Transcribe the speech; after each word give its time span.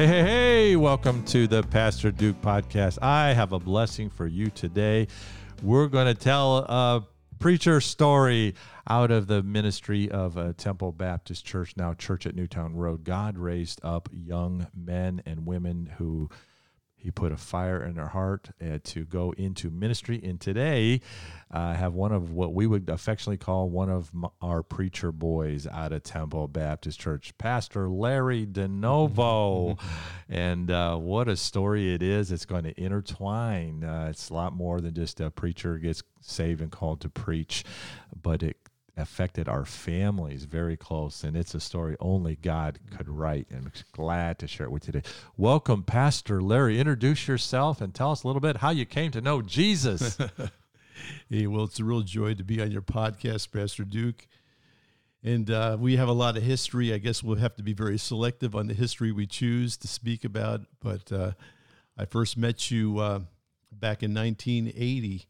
Hey, 0.00 0.06
hey, 0.06 0.22
hey, 0.22 0.76
welcome 0.76 1.22
to 1.26 1.46
the 1.46 1.62
Pastor 1.62 2.10
Duke 2.10 2.40
podcast. 2.40 3.02
I 3.02 3.34
have 3.34 3.52
a 3.52 3.58
blessing 3.58 4.08
for 4.08 4.26
you 4.26 4.48
today. 4.48 5.08
We're 5.62 5.88
going 5.88 6.06
to 6.06 6.14
tell 6.14 6.56
a 6.56 7.06
preacher 7.38 7.82
story 7.82 8.54
out 8.88 9.10
of 9.10 9.26
the 9.26 9.42
ministry 9.42 10.10
of 10.10 10.38
uh, 10.38 10.54
Temple 10.56 10.92
Baptist 10.92 11.44
Church, 11.44 11.74
now 11.76 11.92
Church 11.92 12.24
at 12.24 12.34
Newtown 12.34 12.74
Road. 12.76 13.04
God 13.04 13.36
raised 13.36 13.78
up 13.84 14.08
young 14.10 14.68
men 14.74 15.22
and 15.26 15.44
women 15.44 15.92
who 15.98 16.30
he 17.00 17.10
put 17.10 17.32
a 17.32 17.36
fire 17.36 17.82
in 17.82 17.94
their 17.94 18.08
heart 18.08 18.50
uh, 18.60 18.78
to 18.84 19.04
go 19.04 19.32
into 19.32 19.70
ministry. 19.70 20.20
And 20.22 20.38
today, 20.38 21.00
uh, 21.52 21.58
I 21.58 21.74
have 21.74 21.94
one 21.94 22.12
of 22.12 22.30
what 22.32 22.52
we 22.52 22.66
would 22.66 22.90
affectionately 22.90 23.38
call 23.38 23.70
one 23.70 23.88
of 23.88 24.10
m- 24.14 24.26
our 24.42 24.62
preacher 24.62 25.10
boys 25.10 25.66
out 25.66 25.92
of 25.92 26.02
Temple 26.02 26.48
Baptist 26.48 27.00
Church, 27.00 27.36
Pastor 27.38 27.88
Larry 27.88 28.46
DeNovo. 28.46 29.78
and 30.28 30.70
uh, 30.70 30.96
what 30.96 31.28
a 31.28 31.36
story 31.36 31.94
it 31.94 32.02
is. 32.02 32.30
It's 32.30 32.44
going 32.44 32.64
to 32.64 32.78
intertwine. 32.78 33.82
Uh, 33.82 34.08
it's 34.10 34.28
a 34.28 34.34
lot 34.34 34.52
more 34.52 34.80
than 34.80 34.94
just 34.94 35.20
a 35.20 35.30
preacher 35.30 35.78
gets 35.78 36.02
saved 36.20 36.60
and 36.60 36.70
called 36.70 37.00
to 37.00 37.08
preach, 37.08 37.64
but 38.20 38.42
it 38.42 38.56
affected 39.00 39.48
our 39.48 39.64
families 39.64 40.44
very 40.44 40.76
close 40.76 41.24
and 41.24 41.36
it's 41.36 41.54
a 41.54 41.60
story 41.60 41.96
only 42.00 42.36
god 42.36 42.78
could 42.96 43.08
write 43.08 43.46
and 43.50 43.66
i'm 43.66 43.72
glad 43.92 44.38
to 44.38 44.46
share 44.46 44.66
it 44.66 44.70
with 44.70 44.86
you 44.86 44.92
today. 44.92 45.08
Welcome 45.36 45.82
pastor 45.82 46.40
larry. 46.40 46.78
Introduce 46.78 47.26
yourself 47.26 47.80
and 47.80 47.94
tell 47.94 48.12
us 48.12 48.22
a 48.22 48.26
little 48.26 48.40
bit 48.40 48.58
how 48.58 48.70
you 48.70 48.86
came 48.86 49.10
to 49.12 49.20
know 49.20 49.42
jesus. 49.42 50.18
Hey 51.30 51.46
well 51.46 51.64
it's 51.64 51.80
a 51.80 51.84
real 51.84 52.02
joy 52.02 52.34
to 52.34 52.44
be 52.44 52.60
on 52.60 52.70
your 52.70 52.82
podcast 52.82 53.50
pastor 53.50 53.84
duke. 53.84 54.26
And 55.22 55.50
uh, 55.50 55.76
we 55.80 55.96
have 55.96 56.08
a 56.08 56.12
lot 56.12 56.36
of 56.36 56.42
history. 56.42 56.94
I 56.94 56.98
guess 56.98 57.22
we'll 57.22 57.36
have 57.36 57.54
to 57.56 57.62
be 57.62 57.72
very 57.74 57.98
selective 57.98 58.54
on 58.54 58.68
the 58.68 58.74
history 58.74 59.12
we 59.12 59.26
choose 59.26 59.76
to 59.78 59.88
speak 59.88 60.24
about 60.24 60.60
but 60.80 61.10
uh, 61.12 61.32
i 61.96 62.04
first 62.04 62.36
met 62.36 62.70
you 62.70 62.98
uh, 62.98 63.20
back 63.72 64.02
in 64.02 64.14
1980 64.14 65.26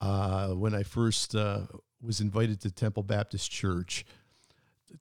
uh, 0.00 0.48
when 0.50 0.74
i 0.74 0.82
first 0.82 1.34
uh, 1.34 1.60
was 2.04 2.20
invited 2.20 2.60
to 2.60 2.70
Temple 2.70 3.02
Baptist 3.02 3.50
Church. 3.50 4.04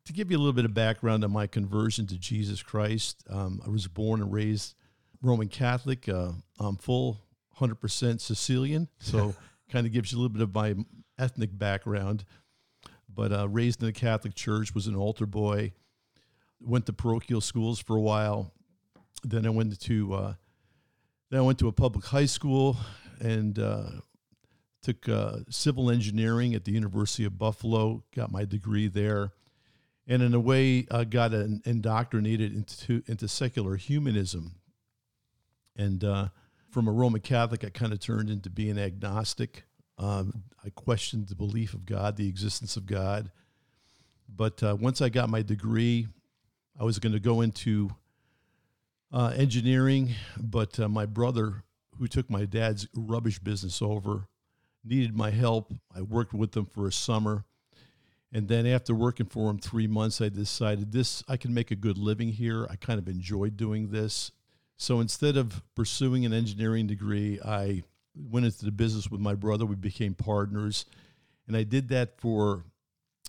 To 0.06 0.14
give 0.14 0.32
you 0.32 0.38
a 0.38 0.40
little 0.40 0.54
bit 0.54 0.66
of 0.66 0.74
background 0.74 1.24
on 1.24 1.32
my 1.32 1.48
conversion 1.48 2.08
to 2.08 2.18
Jesus 2.18 2.64
Christ, 2.64 3.24
um, 3.30 3.62
I 3.66 3.70
was 3.70 3.88
born 3.88 4.22
and 4.22 4.32
raised 4.32 4.76
Roman 5.22 5.50
Catholic. 5.50 6.10
Uh, 6.10 6.32
I'm 6.60 6.78
full 6.78 7.20
100% 7.60 8.20
Sicilian, 8.20 8.88
so 9.00 9.36
kind 9.70 9.86
of 9.86 9.94
gives 9.94 10.12
you 10.12 10.18
a 10.18 10.20
little 10.20 10.34
bit 10.34 10.42
of 10.42 10.56
my 10.56 10.76
ethnic 11.20 11.58
background. 11.58 12.26
But 13.14 13.32
uh, 13.32 13.48
raised 13.48 13.82
in 13.82 13.86
the 13.86 13.94
Catholic 13.94 14.34
Church, 14.34 14.74
was 14.74 14.88
an 14.88 14.96
altar 14.96 15.28
boy, 15.28 15.74
went 16.60 16.86
to 16.88 16.94
parochial 16.94 17.42
schools 17.42 17.80
for 17.80 17.96
a 17.96 18.02
while. 18.02 18.52
Then 19.24 19.46
I 19.46 19.50
went 19.50 19.80
to 19.80 20.14
uh, 20.14 20.34
then 21.30 21.40
I 21.40 21.44
went 21.44 21.60
to 21.60 21.68
a 21.68 21.72
public 21.72 22.06
high 22.06 22.26
school 22.26 22.78
and 23.20 23.58
uh, 23.60 23.86
took 24.84 25.08
uh, 25.10 25.38
civil 25.50 25.90
engineering 25.90 26.54
at 26.54 26.66
the 26.66 26.72
University 26.72 27.26
of 27.26 27.38
Buffalo, 27.38 28.04
got 28.14 28.32
my 28.32 28.46
degree 28.46 28.88
there, 28.88 29.32
and 30.06 30.22
in 30.22 30.34
a 30.34 30.40
way 30.40 30.86
uh, 30.92 31.06
got 31.06 31.34
an, 31.34 31.62
indoctrinated 31.66 32.54
into 32.54 33.02
into 33.08 33.28
secular 33.28 33.78
humanism. 33.78 34.56
And 35.76 36.04
uh, 36.04 36.28
from 36.70 36.88
a 36.88 36.92
Roman 36.92 37.22
Catholic, 37.22 37.64
I 37.64 37.70
kind 37.70 37.94
of 37.94 38.00
turned 38.00 38.30
into 38.30 38.50
being 38.50 38.78
agnostic. 38.78 39.64
Um, 39.98 40.44
I 40.64 40.70
questioned 40.70 41.28
the 41.30 41.36
belief 41.36 41.74
of 41.74 41.86
God, 41.86 42.18
the 42.18 42.28
existence 42.28 42.78
of 42.78 42.86
God. 42.86 43.32
But 44.28 44.62
uh, 44.62 44.76
once 44.80 45.02
I 45.02 45.10
got 45.10 45.30
my 45.30 45.42
degree, 45.42 46.08
I 46.80 46.84
was 46.84 47.00
going 47.00 47.14
to 47.14 47.20
go 47.20 47.42
into 47.42 47.92
uh, 49.12 49.34
engineering, 49.36 50.16
but 50.40 50.80
uh, 50.80 50.90
my 50.90 51.06
brother, 51.06 51.64
who 52.00 52.08
took 52.08 52.30
my 52.30 52.46
dad's 52.46 52.88
rubbish 52.96 53.38
business 53.38 53.82
over, 53.82 54.28
needed 54.84 55.16
my 55.16 55.32
help. 55.32 55.74
I 55.96 56.02
worked 56.02 56.34
with 56.34 56.52
them 56.52 56.66
for 56.66 56.88
a 56.88 56.92
summer. 56.92 57.46
And 58.32 58.48
then 58.48 58.66
after 58.66 58.96
working 58.96 59.28
for 59.28 59.48
them 59.48 59.60
three 59.60 59.88
months, 59.88 60.20
I 60.20 60.30
decided 60.30 60.92
this, 60.92 61.24
I 61.28 61.38
can 61.38 61.54
make 61.54 61.70
a 61.70 61.76
good 61.76 61.98
living 61.98 62.30
here. 62.30 62.68
I 62.70 62.76
kind 62.76 63.00
of 63.00 63.08
enjoyed 63.08 63.58
doing 63.58 63.90
this. 63.92 64.32
So 64.76 65.00
instead 65.00 65.38
of 65.38 65.62
pursuing 65.76 66.26
an 66.26 66.34
engineering 66.34 66.88
degree, 66.88 67.40
I 67.46 67.84
went 68.16 68.48
into 68.48 68.66
the 68.66 68.72
business 68.72 69.10
with 69.10 69.22
my 69.22 69.36
brother. 69.36 69.66
We 69.66 69.76
became 69.76 70.16
partners. 70.16 70.86
And 71.48 71.56
I 71.56 71.64
did 71.64 71.90
that 71.90 72.20
for 72.20 72.64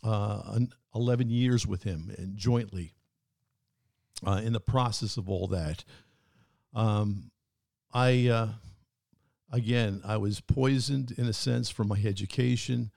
uh, 0.03 0.59
11 0.94 1.28
years 1.28 1.66
with 1.66 1.82
him 1.82 2.12
and 2.16 2.37
jointly. 2.37 2.94
Uh, 4.26 4.41
in 4.43 4.54
the 4.54 4.60
process 4.60 5.19
of 5.19 5.28
all 5.28 5.48
that, 5.48 5.84
um, 6.72 7.31
I 7.93 8.28
uh, 8.28 8.48
again, 9.54 10.00
I 10.04 10.16
was 10.16 10.41
poisoned 10.41 11.12
in 11.16 11.26
a 11.26 11.32
sense 11.32 11.70
from 11.70 11.88
my 11.88 12.03
education. 12.04 12.91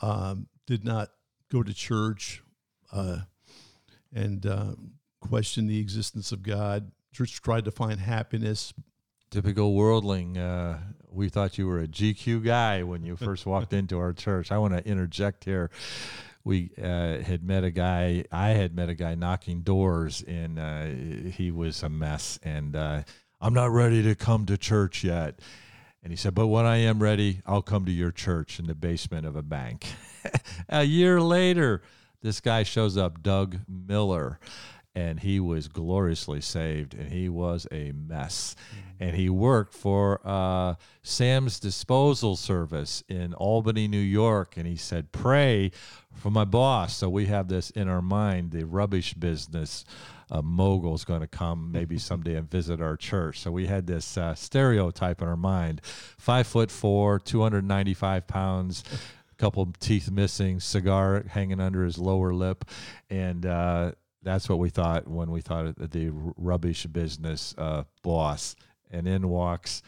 Um, 0.00 0.48
did 0.66 0.84
not 0.84 1.10
go 1.50 1.62
to 1.62 1.72
church 1.72 2.42
uh, 2.92 3.18
and 4.12 4.44
uh, 4.46 4.74
question 5.20 5.66
the 5.66 5.78
existence 5.78 6.32
of 6.32 6.42
God. 6.42 6.90
Church 7.12 7.40
tried 7.42 7.66
to 7.66 7.70
find 7.70 8.00
happiness. 8.00 8.72
Typical 9.30 9.74
worldling. 9.74 10.38
Uh, 10.38 10.78
we 11.10 11.28
thought 11.28 11.58
you 11.58 11.66
were 11.66 11.80
a 11.80 11.86
GQ 11.86 12.44
guy 12.44 12.82
when 12.82 13.04
you 13.04 13.16
first 13.16 13.46
walked 13.46 13.72
into 13.72 13.98
our 13.98 14.12
church. 14.12 14.50
I 14.50 14.58
want 14.58 14.74
to 14.74 14.86
interject 14.86 15.44
here. 15.44 15.70
We 16.44 16.70
uh, 16.80 17.18
had 17.18 17.42
met 17.42 17.64
a 17.64 17.70
guy. 17.70 18.24
I 18.30 18.50
had 18.50 18.74
met 18.74 18.88
a 18.88 18.94
guy 18.94 19.14
knocking 19.14 19.62
doors, 19.62 20.22
and 20.22 20.58
uh, 20.58 21.30
he 21.30 21.50
was 21.50 21.82
a 21.82 21.88
mess. 21.88 22.38
And 22.42 22.76
uh, 22.76 23.02
I'm 23.40 23.54
not 23.54 23.72
ready 23.72 24.02
to 24.04 24.14
come 24.14 24.46
to 24.46 24.56
church 24.56 25.04
yet. 25.04 25.40
And 26.06 26.12
he 26.12 26.16
said, 26.16 26.36
But 26.36 26.46
when 26.46 26.64
I 26.64 26.76
am 26.76 27.02
ready, 27.02 27.40
I'll 27.46 27.62
come 27.62 27.84
to 27.84 27.90
your 27.90 28.12
church 28.12 28.60
in 28.60 28.68
the 28.68 28.76
basement 28.76 29.26
of 29.26 29.34
a 29.34 29.42
bank. 29.42 29.88
a 30.68 30.84
year 30.84 31.20
later, 31.20 31.82
this 32.22 32.40
guy 32.40 32.62
shows 32.62 32.96
up, 32.96 33.24
Doug 33.24 33.58
Miller, 33.66 34.38
and 34.94 35.18
he 35.18 35.40
was 35.40 35.66
gloriously 35.66 36.40
saved 36.40 36.94
and 36.94 37.10
he 37.10 37.28
was 37.28 37.66
a 37.72 37.90
mess. 37.90 38.54
Mm-hmm. 38.54 39.02
And 39.02 39.16
he 39.16 39.28
worked 39.28 39.74
for 39.74 40.20
uh, 40.24 40.76
Sam's 41.02 41.58
Disposal 41.58 42.36
Service 42.36 43.02
in 43.08 43.34
Albany, 43.34 43.88
New 43.88 43.98
York. 43.98 44.56
And 44.56 44.64
he 44.64 44.76
said, 44.76 45.10
Pray 45.10 45.72
for 46.14 46.30
my 46.30 46.44
boss. 46.44 46.96
So 46.98 47.08
we 47.08 47.26
have 47.26 47.48
this 47.48 47.70
in 47.70 47.88
our 47.88 48.00
mind, 48.00 48.52
the 48.52 48.64
rubbish 48.64 49.14
business 49.14 49.84
a 50.30 50.42
mogul 50.42 50.94
is 50.94 51.04
going 51.04 51.20
to 51.20 51.26
come 51.26 51.70
maybe 51.72 51.98
someday 51.98 52.36
and 52.36 52.50
visit 52.50 52.80
our 52.80 52.96
church. 52.96 53.40
So 53.40 53.50
we 53.50 53.66
had 53.66 53.86
this 53.86 54.16
uh, 54.16 54.34
stereotype 54.34 55.22
in 55.22 55.28
our 55.28 55.36
mind: 55.36 55.80
five 55.84 56.46
foot 56.46 56.70
four, 56.70 57.18
two 57.18 57.42
hundred 57.42 57.64
ninety 57.64 57.94
five 57.94 58.26
pounds. 58.26 58.82
A 59.30 59.34
Couple 59.38 59.70
teeth 59.80 60.10
missing, 60.10 60.60
cigar 60.60 61.24
hanging 61.28 61.60
under 61.60 61.84
his 61.84 61.98
lower 61.98 62.32
lip, 62.32 62.64
and 63.10 63.44
uh, 63.44 63.92
that's 64.22 64.48
what 64.48 64.58
we 64.58 64.70
thought 64.70 65.06
when 65.06 65.30
we 65.30 65.42
thought 65.42 65.66
of 65.66 65.90
the 65.90 66.10
rubbish 66.38 66.86
business 66.86 67.54
uh, 67.58 67.84
boss. 68.02 68.56
And 68.90 69.06
in 69.06 69.28
walks 69.28 69.82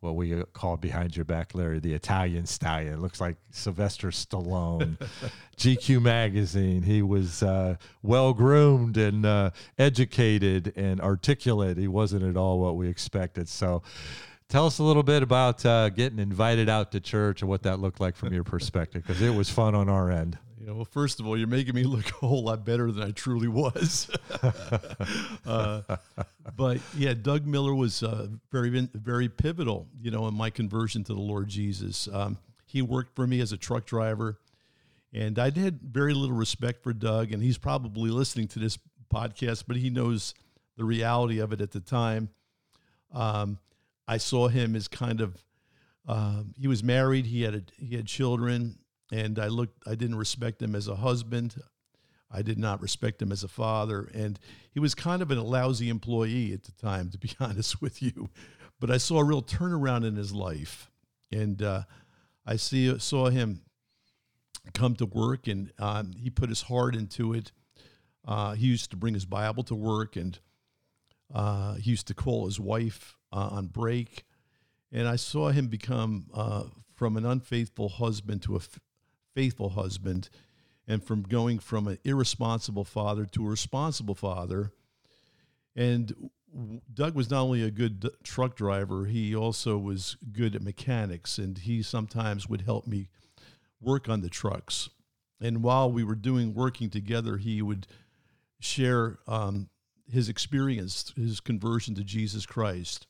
what 0.00 0.16
we 0.16 0.42
call 0.52 0.76
behind 0.76 1.14
your 1.14 1.24
back, 1.24 1.54
Larry, 1.54 1.78
the 1.78 1.92
Italian 1.92 2.46
stallion. 2.46 2.94
It 2.94 3.00
looks 3.00 3.20
like 3.20 3.36
Sylvester 3.50 4.08
Stallone. 4.08 4.96
GQ 5.56 6.00
magazine. 6.00 6.82
He 6.82 7.02
was 7.02 7.42
uh, 7.42 7.76
well 8.02 8.32
groomed 8.32 8.96
and 8.96 9.26
uh, 9.26 9.50
educated 9.78 10.72
and 10.74 11.00
articulate. 11.00 11.76
He 11.76 11.88
wasn't 11.88 12.22
at 12.22 12.36
all 12.36 12.58
what 12.60 12.76
we 12.76 12.88
expected. 12.88 13.46
So, 13.48 13.82
tell 14.48 14.66
us 14.66 14.78
a 14.78 14.82
little 14.82 15.02
bit 15.02 15.22
about 15.22 15.64
uh, 15.66 15.90
getting 15.90 16.18
invited 16.18 16.68
out 16.70 16.92
to 16.92 17.00
church 17.00 17.42
and 17.42 17.48
what 17.48 17.62
that 17.64 17.78
looked 17.78 18.00
like 18.00 18.16
from 18.16 18.32
your 18.32 18.44
perspective, 18.44 19.02
because 19.06 19.20
it 19.20 19.34
was 19.34 19.50
fun 19.50 19.74
on 19.74 19.88
our 19.90 20.10
end. 20.10 20.38
You 20.60 20.66
know, 20.66 20.74
well, 20.74 20.84
first 20.84 21.20
of 21.20 21.26
all, 21.26 21.38
you're 21.38 21.48
making 21.48 21.74
me 21.74 21.84
look 21.84 22.06
a 22.22 22.26
whole 22.26 22.44
lot 22.44 22.66
better 22.66 22.92
than 22.92 23.02
I 23.02 23.12
truly 23.12 23.48
was. 23.48 24.10
uh, 25.46 25.80
but 26.54 26.78
yeah, 26.94 27.14
Doug 27.14 27.46
Miller 27.46 27.74
was 27.74 28.02
uh, 28.02 28.28
very, 28.52 28.68
very 28.92 29.30
pivotal, 29.30 29.88
you 29.98 30.10
know, 30.10 30.28
in 30.28 30.34
my 30.34 30.50
conversion 30.50 31.02
to 31.04 31.14
the 31.14 31.20
Lord 31.20 31.48
Jesus. 31.48 32.08
Um, 32.12 32.36
he 32.66 32.82
worked 32.82 33.16
for 33.16 33.26
me 33.26 33.40
as 33.40 33.52
a 33.52 33.56
truck 33.56 33.86
driver, 33.86 34.38
and 35.14 35.38
I 35.38 35.44
had 35.44 35.80
very 35.80 36.12
little 36.12 36.36
respect 36.36 36.82
for 36.82 36.92
Doug. 36.92 37.32
And 37.32 37.42
he's 37.42 37.58
probably 37.58 38.10
listening 38.10 38.46
to 38.48 38.58
this 38.58 38.78
podcast, 39.12 39.64
but 39.66 39.78
he 39.78 39.88
knows 39.88 40.34
the 40.76 40.84
reality 40.84 41.38
of 41.38 41.54
it 41.54 41.62
at 41.62 41.70
the 41.70 41.80
time. 41.80 42.28
Um, 43.14 43.58
I 44.06 44.18
saw 44.18 44.48
him 44.48 44.76
as 44.76 44.88
kind 44.88 45.22
of 45.22 45.42
uh, 46.06 46.42
he 46.58 46.68
was 46.68 46.84
married. 46.84 47.24
He 47.24 47.42
had 47.42 47.54
a, 47.54 47.62
he 47.78 47.96
had 47.96 48.06
children 48.06 48.76
and 49.10 49.38
I 49.38 49.48
looked 49.48 49.86
I 49.86 49.94
didn't 49.94 50.16
respect 50.16 50.62
him 50.62 50.74
as 50.74 50.88
a 50.88 50.96
husband. 50.96 51.56
I 52.30 52.42
did 52.42 52.58
not 52.58 52.80
respect 52.80 53.20
him 53.20 53.32
as 53.32 53.42
a 53.42 53.48
father, 53.48 54.08
and 54.14 54.38
he 54.70 54.78
was 54.78 54.94
kind 54.94 55.20
of 55.20 55.30
a 55.32 55.42
lousy 55.42 55.88
employee 55.88 56.52
at 56.52 56.62
the 56.62 56.72
time, 56.72 57.10
to 57.10 57.18
be 57.18 57.30
honest 57.40 57.82
with 57.82 58.00
you. 58.02 58.30
But 58.78 58.90
I 58.90 58.98
saw 58.98 59.18
a 59.18 59.24
real 59.24 59.42
turnaround 59.42 60.06
in 60.06 60.16
his 60.16 60.32
life, 60.32 60.90
and 61.32 61.60
uh, 61.62 61.82
I 62.46 62.56
see 62.56 62.96
saw 62.98 63.30
him 63.30 63.62
come 64.74 64.94
to 64.96 65.06
work, 65.06 65.48
and 65.48 65.72
um, 65.78 66.12
he 66.16 66.30
put 66.30 66.48
his 66.48 66.62
heart 66.62 66.94
into 66.94 67.32
it. 67.34 67.52
Uh, 68.24 68.54
he 68.54 68.66
used 68.66 68.90
to 68.90 68.96
bring 68.96 69.14
his 69.14 69.26
Bible 69.26 69.64
to 69.64 69.74
work, 69.74 70.16
and 70.16 70.38
Uh, 71.32 71.74
he 71.74 71.90
used 71.90 72.08
to 72.08 72.14
call 72.14 72.46
his 72.46 72.58
wife 72.58 73.16
uh, 73.32 73.50
on 73.52 73.68
break, 73.68 74.24
and 74.90 75.06
I 75.06 75.16
saw 75.16 75.50
him 75.50 75.68
become 75.68 76.26
uh, 76.34 76.64
from 76.94 77.16
an 77.16 77.24
unfaithful 77.24 77.88
husband 77.88 78.42
to 78.42 78.56
a 78.56 78.60
faithful 79.40 79.70
husband, 79.70 80.28
and 80.86 81.02
from 81.02 81.22
going 81.22 81.58
from 81.58 81.88
an 81.88 81.96
irresponsible 82.04 82.84
father 82.84 83.24
to 83.24 83.46
a 83.46 83.48
responsible 83.48 84.14
father. 84.14 84.70
And 85.74 86.30
Doug 86.92 87.14
was 87.14 87.30
not 87.30 87.40
only 87.40 87.62
a 87.62 87.70
good 87.70 88.06
truck 88.22 88.54
driver, 88.54 89.06
he 89.06 89.34
also 89.34 89.78
was 89.78 90.18
good 90.30 90.54
at 90.54 90.60
mechanics, 90.60 91.38
and 91.38 91.56
he 91.56 91.82
sometimes 91.82 92.50
would 92.50 92.60
help 92.60 92.86
me 92.86 93.08
work 93.80 94.10
on 94.10 94.20
the 94.20 94.28
trucks. 94.28 94.90
And 95.40 95.62
while 95.62 95.90
we 95.90 96.04
were 96.04 96.14
doing 96.14 96.52
working 96.52 96.90
together, 96.90 97.38
he 97.38 97.62
would 97.62 97.86
share 98.58 99.20
um, 99.26 99.70
his 100.12 100.28
experience, 100.28 101.14
his 101.16 101.40
conversion 101.40 101.94
to 101.94 102.04
Jesus 102.04 102.44
Christ. 102.44 103.06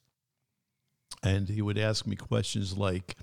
And 1.25 1.49
he 1.49 1.61
would 1.61 1.77
ask 1.77 2.06
me 2.06 2.15
questions 2.15 2.79
like, 2.79 3.17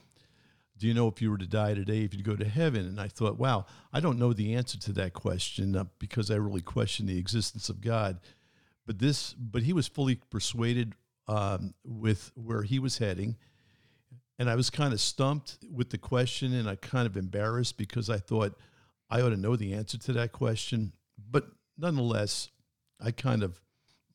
Do 0.77 0.88
you 0.88 0.94
know 0.94 1.07
if 1.07 1.21
you 1.21 1.31
were 1.31 1.38
to 1.38 1.47
die 1.47 1.74
today, 1.74 2.03
if 2.03 2.13
you'd 2.13 2.24
go 2.24 2.35
to 2.35 2.47
heaven? 2.47 2.85
And 2.85 3.01
I 3.01 3.07
thought, 3.07 3.39
wow, 3.39 3.65
I 3.91 4.00
don't 4.00 4.19
know 4.19 4.33
the 4.33 4.53
answer 4.53 4.77
to 4.79 4.91
that 4.94 5.13
question 5.13 5.75
uh, 5.75 5.85
because 5.97 6.29
I 6.29 6.35
really 6.35 6.62
question 6.62 7.07
the 7.07 7.18
existence 7.18 7.69
of 7.69 7.81
God. 7.81 8.19
But 8.85 9.00
this, 9.00 9.33
but 9.33 9.63
he 9.63 9.74
was 9.74 9.88
fully 9.88 10.15
persuaded 10.15 10.94
um, 11.27 11.74
with 11.83 12.31
where 12.35 12.62
he 12.62 12.79
was 12.79 13.00
heading, 13.00 13.35
and 14.39 14.50
I 14.50 14.56
was 14.56 14.69
kind 14.69 14.94
of 14.94 15.01
stumped 15.01 15.57
with 15.69 15.89
the 15.89 15.97
question, 15.97 16.53
and 16.53 16.69
I 16.69 16.75
kind 16.75 17.07
of 17.07 17.18
embarrassed 17.18 17.77
because 17.77 18.09
I 18.09 18.18
thought 18.18 18.57
I 19.09 19.21
ought 19.21 19.30
to 19.30 19.38
know 19.38 19.56
the 19.56 19.73
answer 19.73 19.97
to 19.97 20.13
that 20.13 20.31
question. 20.31 20.94
But 21.18 21.47
nonetheless, 21.77 22.50
I 23.01 23.12
kind 23.12 23.44
of 23.44 23.59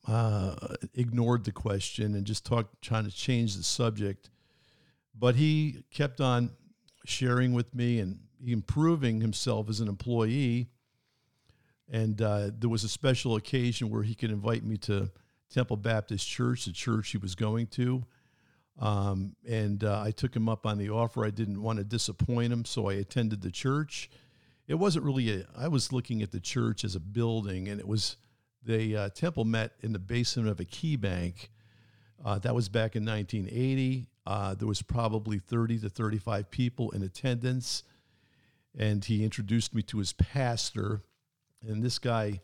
uh, 0.07 0.55
ignored 0.93 1.43
the 1.43 1.51
question 1.51 2.15
and 2.15 2.25
just 2.25 2.45
talked, 2.45 2.81
trying 2.81 3.05
to 3.05 3.11
change 3.11 3.55
the 3.55 3.63
subject. 3.63 4.29
But 5.17 5.35
he 5.35 5.83
kept 5.91 6.19
on 6.21 6.51
sharing 7.05 7.53
with 7.53 7.73
me 7.75 7.99
and 7.99 8.19
improving 8.45 9.21
himself 9.21 9.69
as 9.69 9.79
an 9.79 9.87
employee. 9.87 10.69
And 11.91 12.21
uh, 12.21 12.51
there 12.57 12.69
was 12.69 12.83
a 12.83 12.89
special 12.89 13.35
occasion 13.35 13.89
where 13.89 14.03
he 14.03 14.15
could 14.15 14.31
invite 14.31 14.63
me 14.63 14.77
to 14.77 15.11
Temple 15.53 15.77
Baptist 15.77 16.27
Church, 16.27 16.65
the 16.65 16.71
church 16.71 17.11
he 17.11 17.17
was 17.17 17.35
going 17.35 17.67
to. 17.67 18.03
Um, 18.79 19.35
and 19.47 19.83
uh, 19.83 20.01
I 20.01 20.11
took 20.11 20.35
him 20.35 20.49
up 20.49 20.65
on 20.65 20.77
the 20.77 20.89
offer. 20.89 21.25
I 21.25 21.29
didn't 21.29 21.61
want 21.61 21.77
to 21.77 21.83
disappoint 21.83 22.51
him, 22.51 22.65
so 22.65 22.89
I 22.89 22.93
attended 22.93 23.41
the 23.41 23.51
church. 23.51 24.09
It 24.67 24.75
wasn't 24.75 25.05
really 25.05 25.41
a, 25.41 25.45
I 25.55 25.67
was 25.67 25.91
looking 25.91 26.23
at 26.23 26.31
the 26.31 26.39
church 26.39 26.83
as 26.83 26.95
a 26.95 26.99
building, 26.99 27.67
and 27.67 27.79
it 27.79 27.87
was 27.87 28.17
the 28.63 28.95
uh, 28.95 29.09
temple 29.09 29.45
met 29.45 29.73
in 29.81 29.93
the 29.93 29.99
basement 29.99 30.49
of 30.49 30.59
a 30.59 30.65
key 30.65 30.95
bank. 30.95 31.51
Uh, 32.23 32.39
that 32.39 32.55
was 32.55 32.69
back 32.69 32.95
in 32.95 33.05
1980. 33.05 34.07
Uh, 34.25 34.53
there 34.55 34.67
was 34.67 34.81
probably 34.81 35.37
30 35.37 35.79
to 35.79 35.89
35 35.89 36.49
people 36.49 36.91
in 36.91 37.03
attendance, 37.03 37.83
and 38.77 39.03
he 39.03 39.23
introduced 39.23 39.75
me 39.75 39.81
to 39.83 39.99
his 39.99 40.13
pastor. 40.13 41.01
And 41.61 41.83
this 41.83 41.99
guy 41.99 42.41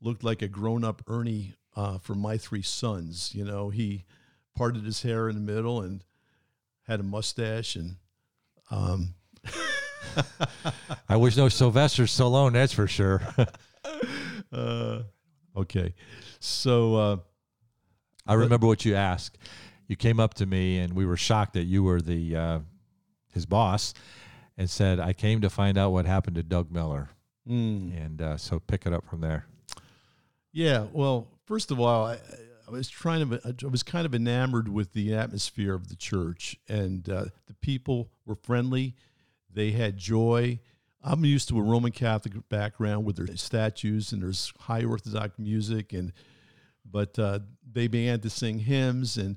looked 0.00 0.22
like 0.22 0.42
a 0.42 0.48
grown-up 0.48 1.02
Ernie 1.08 1.54
uh, 1.76 1.98
from 1.98 2.20
My 2.20 2.36
Three 2.36 2.62
Sons. 2.62 3.34
You 3.34 3.44
know, 3.44 3.70
he 3.70 4.04
parted 4.54 4.84
his 4.84 5.02
hair 5.02 5.28
in 5.28 5.34
the 5.34 5.52
middle 5.52 5.80
and 5.82 6.04
had 6.86 7.00
a 7.00 7.04
mustache 7.04 7.76
and. 7.76 7.96
Um, 8.70 9.14
I 11.08 11.16
wish 11.16 11.36
no 11.36 11.48
Sylvester 11.48 12.04
Stallone, 12.04 12.52
that's 12.52 12.72
for 12.72 12.86
sure. 12.86 13.22
uh, 14.52 15.02
okay, 15.56 15.94
so 16.38 16.94
uh, 16.94 17.16
I 18.26 18.34
remember 18.34 18.66
what 18.66 18.84
you 18.84 18.94
asked. 18.94 19.38
You 19.90 19.96
came 19.96 20.20
up 20.20 20.34
to 20.34 20.46
me, 20.46 20.78
and 20.78 20.92
we 20.92 21.04
were 21.04 21.16
shocked 21.16 21.54
that 21.54 21.64
you 21.64 21.82
were 21.82 22.00
the 22.00 22.36
uh, 22.36 22.58
his 23.32 23.44
boss, 23.44 23.92
and 24.56 24.70
said, 24.70 25.00
"I 25.00 25.12
came 25.12 25.40
to 25.40 25.50
find 25.50 25.76
out 25.76 25.90
what 25.90 26.06
happened 26.06 26.36
to 26.36 26.44
Doug 26.44 26.70
Miller." 26.70 27.10
mm, 27.44 27.92
And 28.00 28.22
uh, 28.22 28.36
so 28.36 28.60
pick 28.60 28.86
it 28.86 28.92
up 28.92 29.04
from 29.04 29.20
there. 29.20 29.46
yeah. 30.52 30.86
Well, 30.92 31.26
first 31.44 31.72
of 31.72 31.80
all, 31.80 32.06
I, 32.06 32.18
I 32.68 32.70
was 32.70 32.88
trying 32.88 33.28
to. 33.28 33.40
I 33.44 33.66
was 33.66 33.82
kind 33.82 34.06
of 34.06 34.14
enamored 34.14 34.68
with 34.68 34.92
the 34.92 35.12
atmosphere 35.16 35.74
of 35.74 35.88
the 35.88 35.96
church, 35.96 36.56
and 36.68 37.08
uh, 37.10 37.24
the 37.48 37.54
people 37.54 38.10
were 38.24 38.36
friendly. 38.36 38.94
They 39.52 39.72
had 39.72 39.96
joy. 39.96 40.60
I'm 41.02 41.24
used 41.24 41.48
to 41.48 41.58
a 41.58 41.62
Roman 41.62 41.90
Catholic 41.90 42.48
background 42.48 43.06
with 43.06 43.16
their 43.16 43.36
statues 43.36 44.12
and 44.12 44.22
there's 44.22 44.52
high 44.60 44.84
Orthodox 44.84 45.36
music, 45.36 45.92
and 45.92 46.12
but 46.88 47.18
uh, 47.18 47.40
they 47.68 47.88
began 47.88 48.20
to 48.20 48.30
sing 48.30 48.60
hymns 48.60 49.16
and 49.16 49.36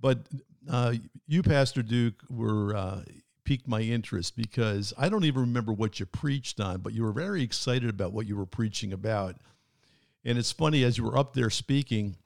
but 0.00 0.18
uh, 0.70 0.94
you, 1.26 1.42
Pastor 1.42 1.82
Duke, 1.82 2.22
were 2.28 2.74
uh, 2.74 3.02
piqued 3.44 3.68
my 3.68 3.80
interest 3.80 4.36
because 4.36 4.92
I 4.98 5.08
don't 5.08 5.24
even 5.24 5.42
remember 5.42 5.72
what 5.72 6.00
you 6.00 6.06
preached 6.06 6.60
on, 6.60 6.80
but 6.80 6.92
you 6.92 7.02
were 7.02 7.12
very 7.12 7.42
excited 7.42 7.88
about 7.90 8.12
what 8.12 8.26
you 8.26 8.36
were 8.36 8.46
preaching 8.46 8.92
about. 8.92 9.36
And 10.24 10.38
it's 10.38 10.52
funny 10.52 10.84
as 10.84 10.98
you 10.98 11.04
were 11.04 11.18
up 11.18 11.34
there 11.34 11.50
speaking, 11.50 12.16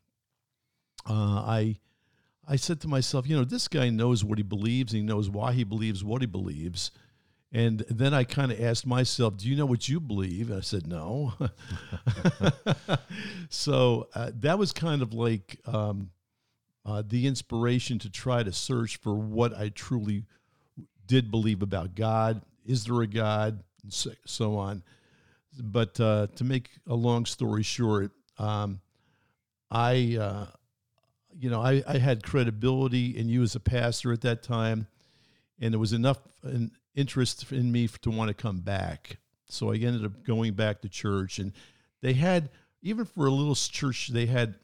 uh, 1.08 1.42
I 1.46 1.76
I 2.46 2.56
said 2.56 2.80
to 2.82 2.88
myself, 2.88 3.26
you 3.26 3.36
know, 3.36 3.44
this 3.44 3.68
guy 3.68 3.88
knows 3.88 4.22
what 4.22 4.38
he 4.38 4.44
believes. 4.44 4.92
And 4.92 5.00
he 5.00 5.06
knows 5.06 5.30
why 5.30 5.52
he 5.52 5.64
believes 5.64 6.04
what 6.04 6.20
he 6.20 6.26
believes. 6.26 6.90
And 7.52 7.84
then 7.88 8.12
I 8.12 8.24
kind 8.24 8.50
of 8.50 8.60
asked 8.60 8.86
myself, 8.86 9.36
do 9.36 9.48
you 9.48 9.56
know 9.56 9.64
what 9.64 9.88
you 9.88 10.00
believe? 10.00 10.50
And 10.50 10.58
I 10.58 10.60
said, 10.60 10.86
no. 10.86 11.32
so 13.48 14.08
uh, 14.14 14.32
that 14.40 14.58
was 14.58 14.72
kind 14.72 15.02
of 15.02 15.14
like 15.14 15.60
um, 15.66 16.10
uh, 16.84 17.02
the 17.06 17.26
inspiration 17.26 17.98
to 18.00 18.10
try 18.10 18.42
to 18.42 18.52
search 18.52 18.96
for 18.96 19.14
what 19.14 19.56
I 19.56 19.70
truly 19.70 20.24
did 21.06 21.30
believe 21.30 21.62
about 21.62 21.94
God. 21.94 22.42
Is 22.66 22.84
there 22.84 23.00
a 23.02 23.06
God? 23.06 23.62
And 23.82 23.92
so, 23.92 24.10
so 24.24 24.56
on. 24.56 24.82
But 25.58 25.98
uh, 26.00 26.28
to 26.36 26.44
make 26.44 26.70
a 26.86 26.94
long 26.94 27.26
story 27.26 27.62
short, 27.62 28.10
um, 28.38 28.80
I, 29.70 30.16
uh, 30.20 30.46
you 31.38 31.50
know, 31.50 31.60
I, 31.60 31.82
I 31.86 31.98
had 31.98 32.22
credibility 32.22 33.16
in 33.16 33.28
you 33.28 33.42
as 33.42 33.54
a 33.54 33.60
pastor 33.60 34.12
at 34.12 34.20
that 34.22 34.42
time, 34.42 34.86
and 35.60 35.72
there 35.72 35.78
was 35.78 35.92
enough 35.92 36.18
an 36.42 36.72
interest 36.94 37.50
in 37.52 37.70
me 37.70 37.88
to 38.02 38.10
want 38.10 38.28
to 38.28 38.34
come 38.34 38.60
back. 38.60 39.18
So 39.46 39.72
I 39.72 39.76
ended 39.76 40.04
up 40.04 40.24
going 40.24 40.54
back 40.54 40.82
to 40.82 40.88
church, 40.88 41.38
and 41.38 41.52
they 42.02 42.14
had 42.14 42.50
even 42.82 43.04
for 43.04 43.26
a 43.26 43.30
little 43.30 43.54
church, 43.54 44.08
they 44.08 44.26
had 44.26 44.54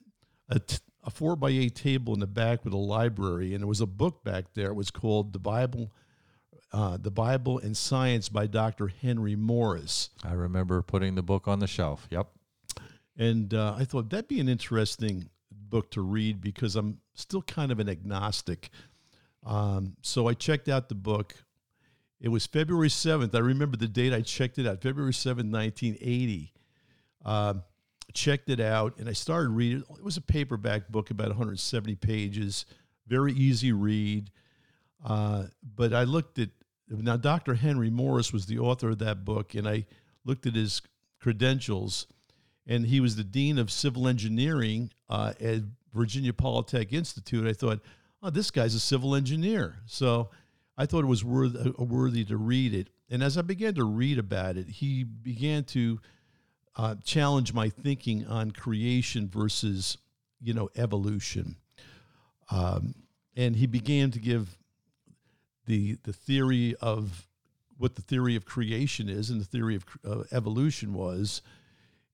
a, 0.48 0.58
t- 0.58 0.78
a 1.04 1.10
four 1.10 1.36
by 1.36 1.50
eight 1.50 1.74
table 1.74 2.14
in 2.14 2.20
the 2.20 2.26
back 2.26 2.64
with 2.64 2.72
a 2.72 2.78
library, 2.78 3.54
and 3.54 3.62
there 3.62 3.68
was 3.68 3.80
a 3.80 3.86
book 3.86 4.22
back 4.22 4.52
there. 4.54 4.68
It 4.68 4.74
was 4.74 4.90
called 4.90 5.32
the 5.32 5.38
Bible, 5.38 5.92
uh, 6.72 6.98
the 6.98 7.10
Bible 7.10 7.58
and 7.58 7.76
Science 7.76 8.28
by 8.28 8.46
Dr. 8.46 8.88
Henry 8.88 9.36
Morris. 9.36 10.10
I 10.24 10.32
remember 10.32 10.82
putting 10.82 11.14
the 11.14 11.22
book 11.22 11.48
on 11.48 11.58
the 11.58 11.66
shelf. 11.66 12.06
Yep. 12.10 12.28
And 13.16 13.52
uh, 13.54 13.74
I 13.78 13.84
thought 13.84 14.10
that'd 14.10 14.28
be 14.28 14.40
an 14.40 14.48
interesting 14.48 15.28
book 15.50 15.90
to 15.92 16.02
read 16.02 16.40
because 16.40 16.76
I'm 16.76 16.98
still 17.14 17.42
kind 17.42 17.72
of 17.72 17.78
an 17.80 17.88
agnostic. 17.88 18.70
Um, 19.44 19.96
so 20.02 20.28
I 20.28 20.34
checked 20.34 20.68
out 20.68 20.88
the 20.88 20.94
book. 20.94 21.34
It 22.20 22.28
was 22.28 22.44
February 22.44 22.88
7th. 22.88 23.34
I 23.34 23.38
remember 23.38 23.76
the 23.76 23.88
date 23.88 24.12
I 24.12 24.20
checked 24.20 24.58
it 24.58 24.66
out, 24.66 24.82
February 24.82 25.12
7th, 25.12 25.50
1980. 25.50 26.52
Um, 27.24 27.62
checked 28.12 28.48
it 28.48 28.60
out 28.60 28.98
and 28.98 29.08
I 29.08 29.12
started 29.12 29.50
reading. 29.50 29.84
It 29.96 30.04
was 30.04 30.16
a 30.16 30.22
paperback 30.22 30.88
book, 30.88 31.10
about 31.10 31.28
170 31.28 31.96
pages, 31.96 32.66
very 33.06 33.32
easy 33.32 33.72
read. 33.72 34.30
Uh, 35.04 35.44
but 35.76 35.92
I 35.94 36.04
looked 36.04 36.38
at 36.38 36.50
now 36.88 37.16
Dr. 37.16 37.54
Henry 37.54 37.90
Morris 37.90 38.32
was 38.32 38.46
the 38.46 38.58
author 38.58 38.90
of 38.90 38.98
that 38.98 39.24
book, 39.24 39.54
and 39.54 39.68
I 39.68 39.86
looked 40.24 40.46
at 40.46 40.54
his 40.54 40.82
credentials, 41.20 42.06
and 42.66 42.86
he 42.86 43.00
was 43.00 43.16
the 43.16 43.24
dean 43.24 43.58
of 43.58 43.70
civil 43.70 44.08
engineering 44.08 44.90
uh, 45.08 45.32
at 45.40 45.60
Virginia 45.94 46.32
Polytech 46.32 46.92
Institute. 46.92 47.46
I 47.46 47.52
thought, 47.52 47.80
oh, 48.22 48.30
this 48.30 48.50
guy's 48.50 48.74
a 48.74 48.80
civil 48.80 49.14
engineer, 49.14 49.76
so 49.86 50.30
I 50.76 50.86
thought 50.86 51.04
it 51.04 51.08
was 51.08 51.24
worth, 51.24 51.54
uh, 51.56 51.84
worthy 51.84 52.24
to 52.24 52.36
read 52.36 52.74
it. 52.74 52.88
And 53.08 53.22
as 53.22 53.38
I 53.38 53.42
began 53.42 53.74
to 53.74 53.84
read 53.84 54.18
about 54.18 54.56
it, 54.56 54.68
he 54.68 55.04
began 55.04 55.64
to 55.64 56.00
uh, 56.76 56.94
challenge 57.04 57.52
my 57.52 57.68
thinking 57.68 58.26
on 58.26 58.50
creation 58.50 59.28
versus, 59.28 59.98
you 60.40 60.54
know, 60.54 60.70
evolution. 60.76 61.56
Um, 62.50 62.94
and 63.36 63.56
he 63.56 63.66
began 63.66 64.10
to 64.10 64.18
give 64.18 64.58
the 65.66 65.96
the 66.02 66.12
theory 66.12 66.74
of 66.80 67.26
what 67.78 67.94
the 67.94 68.02
theory 68.02 68.36
of 68.36 68.44
creation 68.44 69.08
is 69.08 69.30
and 69.30 69.40
the 69.40 69.44
theory 69.46 69.76
of 69.76 69.84
uh, 70.04 70.24
evolution 70.32 70.92
was, 70.92 71.42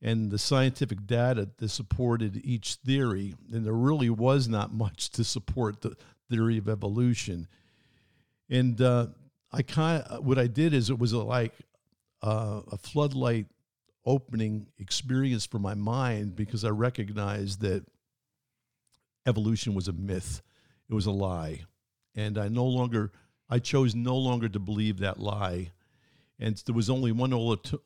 and 0.00 0.30
the 0.30 0.38
scientific 0.38 1.06
data 1.06 1.48
that 1.56 1.68
supported 1.68 2.40
each 2.44 2.74
theory. 2.74 3.34
And 3.52 3.64
there 3.64 3.72
really 3.72 4.10
was 4.10 4.46
not 4.48 4.72
much 4.72 5.10
to 5.10 5.24
support 5.24 5.80
the 5.80 5.96
theory 6.30 6.58
of 6.58 6.68
evolution. 6.68 7.48
And 8.48 8.80
uh, 8.80 9.08
I 9.52 9.62
kind 9.62 10.02
of 10.02 10.24
what 10.24 10.38
I 10.38 10.46
did 10.46 10.74
is 10.74 10.90
it 10.90 10.98
was 10.98 11.12
a, 11.12 11.18
like 11.18 11.54
uh, 12.22 12.60
a 12.70 12.78
floodlight 12.78 13.46
opening 14.06 14.68
experience 14.78 15.44
for 15.44 15.58
my 15.58 15.74
mind 15.74 16.36
because 16.36 16.64
I 16.64 16.70
recognized 16.70 17.60
that 17.62 17.84
evolution 19.26 19.74
was 19.74 19.88
a 19.88 19.92
myth, 19.92 20.42
it 20.88 20.94
was 20.94 21.06
a 21.06 21.10
lie. 21.10 21.64
And 22.14 22.38
I 22.38 22.48
no 22.48 22.64
longer, 22.64 23.12
I 23.50 23.58
chose 23.58 23.94
no 23.94 24.16
longer 24.16 24.48
to 24.48 24.58
believe 24.58 24.98
that 24.98 25.18
lie. 25.18 25.72
And 26.38 26.56
there 26.64 26.74
was 26.74 26.88
only 26.88 27.12
one 27.12 27.32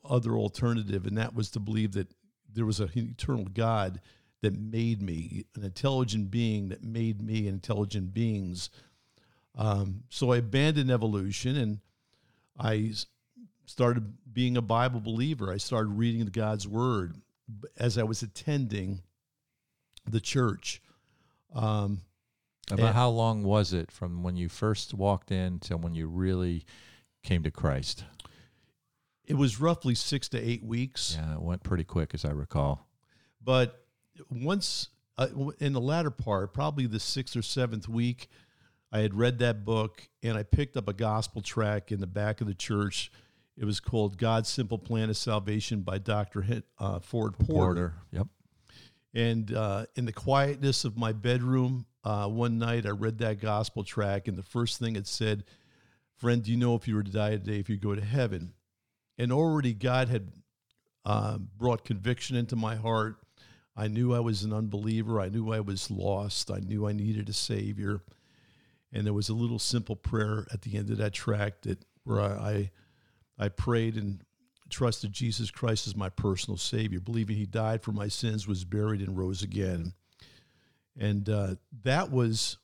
other 0.05 0.37
alternative, 0.37 1.05
and 1.05 1.17
that 1.17 1.33
was 1.33 1.49
to 1.51 1.59
believe 1.59 1.93
that 1.93 2.13
there 2.53 2.65
was 2.65 2.79
an 2.79 2.89
eternal 2.95 3.45
God 3.45 4.01
that 4.41 4.57
made 4.57 5.01
me, 5.01 5.45
an 5.55 5.63
intelligent 5.63 6.31
being 6.31 6.69
that 6.69 6.83
made 6.83 7.21
me 7.21 7.47
intelligent 7.47 8.13
beings. 8.13 8.69
Um, 9.55 10.03
so 10.09 10.31
I 10.31 10.37
abandoned 10.37 10.91
evolution 10.91 11.55
and 11.55 11.79
I 12.59 12.93
started 13.71 14.13
being 14.33 14.57
a 14.57 14.61
Bible 14.61 14.99
believer. 14.99 15.51
I 15.51 15.57
started 15.57 15.91
reading 15.91 16.25
God's 16.27 16.67
Word 16.67 17.15
as 17.77 17.97
I 17.97 18.03
was 18.03 18.21
attending 18.21 19.01
the 20.05 20.19
church. 20.19 20.81
Um, 21.55 22.01
About 22.69 22.95
how 22.95 23.09
long 23.09 23.43
was 23.43 23.73
it 23.73 23.89
from 23.89 24.23
when 24.23 24.35
you 24.35 24.49
first 24.49 24.93
walked 24.93 25.31
in 25.31 25.59
to 25.59 25.77
when 25.77 25.95
you 25.95 26.07
really 26.07 26.65
came 27.23 27.43
to 27.43 27.51
Christ? 27.51 28.03
It 29.25 29.35
was 29.35 29.59
roughly 29.61 29.95
six 29.95 30.27
to 30.29 30.39
eight 30.39 30.63
weeks. 30.63 31.17
Yeah, 31.17 31.35
it 31.35 31.41
went 31.41 31.63
pretty 31.63 31.85
quick, 31.85 32.13
as 32.13 32.25
I 32.25 32.31
recall. 32.31 32.87
But 33.41 33.85
once 34.29 34.89
uh, 35.17 35.27
in 35.59 35.71
the 35.71 35.81
latter 35.81 36.11
part, 36.11 36.53
probably 36.53 36.87
the 36.87 36.99
sixth 36.99 37.37
or 37.37 37.41
seventh 37.41 37.87
week, 37.87 38.29
I 38.91 38.99
had 38.99 39.13
read 39.13 39.39
that 39.39 39.63
book 39.63 40.09
and 40.21 40.37
I 40.37 40.43
picked 40.43 40.75
up 40.75 40.89
a 40.89 40.93
gospel 40.93 41.41
track 41.41 41.91
in 41.91 42.01
the 42.01 42.07
back 42.07 42.41
of 42.41 42.47
the 42.47 42.53
church. 42.53 43.11
It 43.61 43.65
was 43.65 43.79
called 43.79 44.17
God's 44.17 44.49
Simple 44.49 44.79
Plan 44.79 45.11
of 45.11 45.17
Salvation 45.17 45.81
by 45.81 45.99
Dr. 45.99 46.63
Uh, 46.79 46.97
Ford 46.97 47.37
Porter. 47.37 47.53
Porter. 47.53 47.93
Yep. 48.11 48.27
And 49.13 49.53
uh, 49.53 49.85
in 49.95 50.05
the 50.05 50.11
quietness 50.11 50.83
of 50.83 50.97
my 50.97 51.13
bedroom, 51.13 51.85
uh, 52.03 52.25
one 52.25 52.57
night 52.57 52.87
I 52.87 52.89
read 52.89 53.19
that 53.19 53.39
gospel 53.39 53.83
track, 53.83 54.27
and 54.27 54.35
the 54.35 54.41
first 54.41 54.79
thing 54.79 54.95
it 54.95 55.05
said, 55.05 55.43
Friend, 56.17 56.41
do 56.41 56.49
you 56.49 56.57
know 56.57 56.73
if 56.73 56.87
you 56.87 56.95
were 56.95 57.03
to 57.03 57.11
die 57.11 57.31
today, 57.31 57.59
if 57.59 57.69
you 57.69 57.77
go 57.77 57.93
to 57.93 58.01
heaven? 58.01 58.53
And 59.19 59.31
already 59.31 59.75
God 59.75 60.09
had 60.09 60.31
uh, 61.05 61.37
brought 61.37 61.85
conviction 61.85 62.35
into 62.35 62.55
my 62.55 62.75
heart. 62.75 63.17
I 63.77 63.87
knew 63.89 64.11
I 64.11 64.21
was 64.21 64.43
an 64.43 64.53
unbeliever. 64.53 65.21
I 65.21 65.29
knew 65.29 65.53
I 65.53 65.59
was 65.59 65.91
lost. 65.91 66.49
I 66.49 66.61
knew 66.61 66.87
I 66.87 66.93
needed 66.93 67.29
a 67.29 67.33
Savior. 67.33 68.01
And 68.91 69.05
there 69.05 69.13
was 69.13 69.29
a 69.29 69.35
little 69.35 69.59
simple 69.59 69.95
prayer 69.95 70.47
at 70.51 70.63
the 70.63 70.77
end 70.77 70.89
of 70.89 70.97
that 70.97 71.13
track 71.13 71.61
that 71.61 71.85
where 72.03 72.21
I, 72.21 72.27
I 72.27 72.71
prayed 73.49 73.95
and 73.95 74.21
trusted 74.69 75.11
Jesus 75.11 75.51
Christ 75.51 75.87
as 75.87 75.95
my 75.95 76.09
personal 76.09 76.57
Savior, 76.57 76.99
believing 76.99 77.37
He 77.37 77.45
died 77.45 77.83
for 77.83 77.91
my 77.91 78.07
sins, 78.07 78.47
was 78.47 78.63
buried, 78.63 79.01
and 79.01 79.17
rose 79.17 79.43
again. 79.43 79.93
And 80.97 81.29
uh, 81.29 81.55
that 81.83 82.11
was 82.11 82.57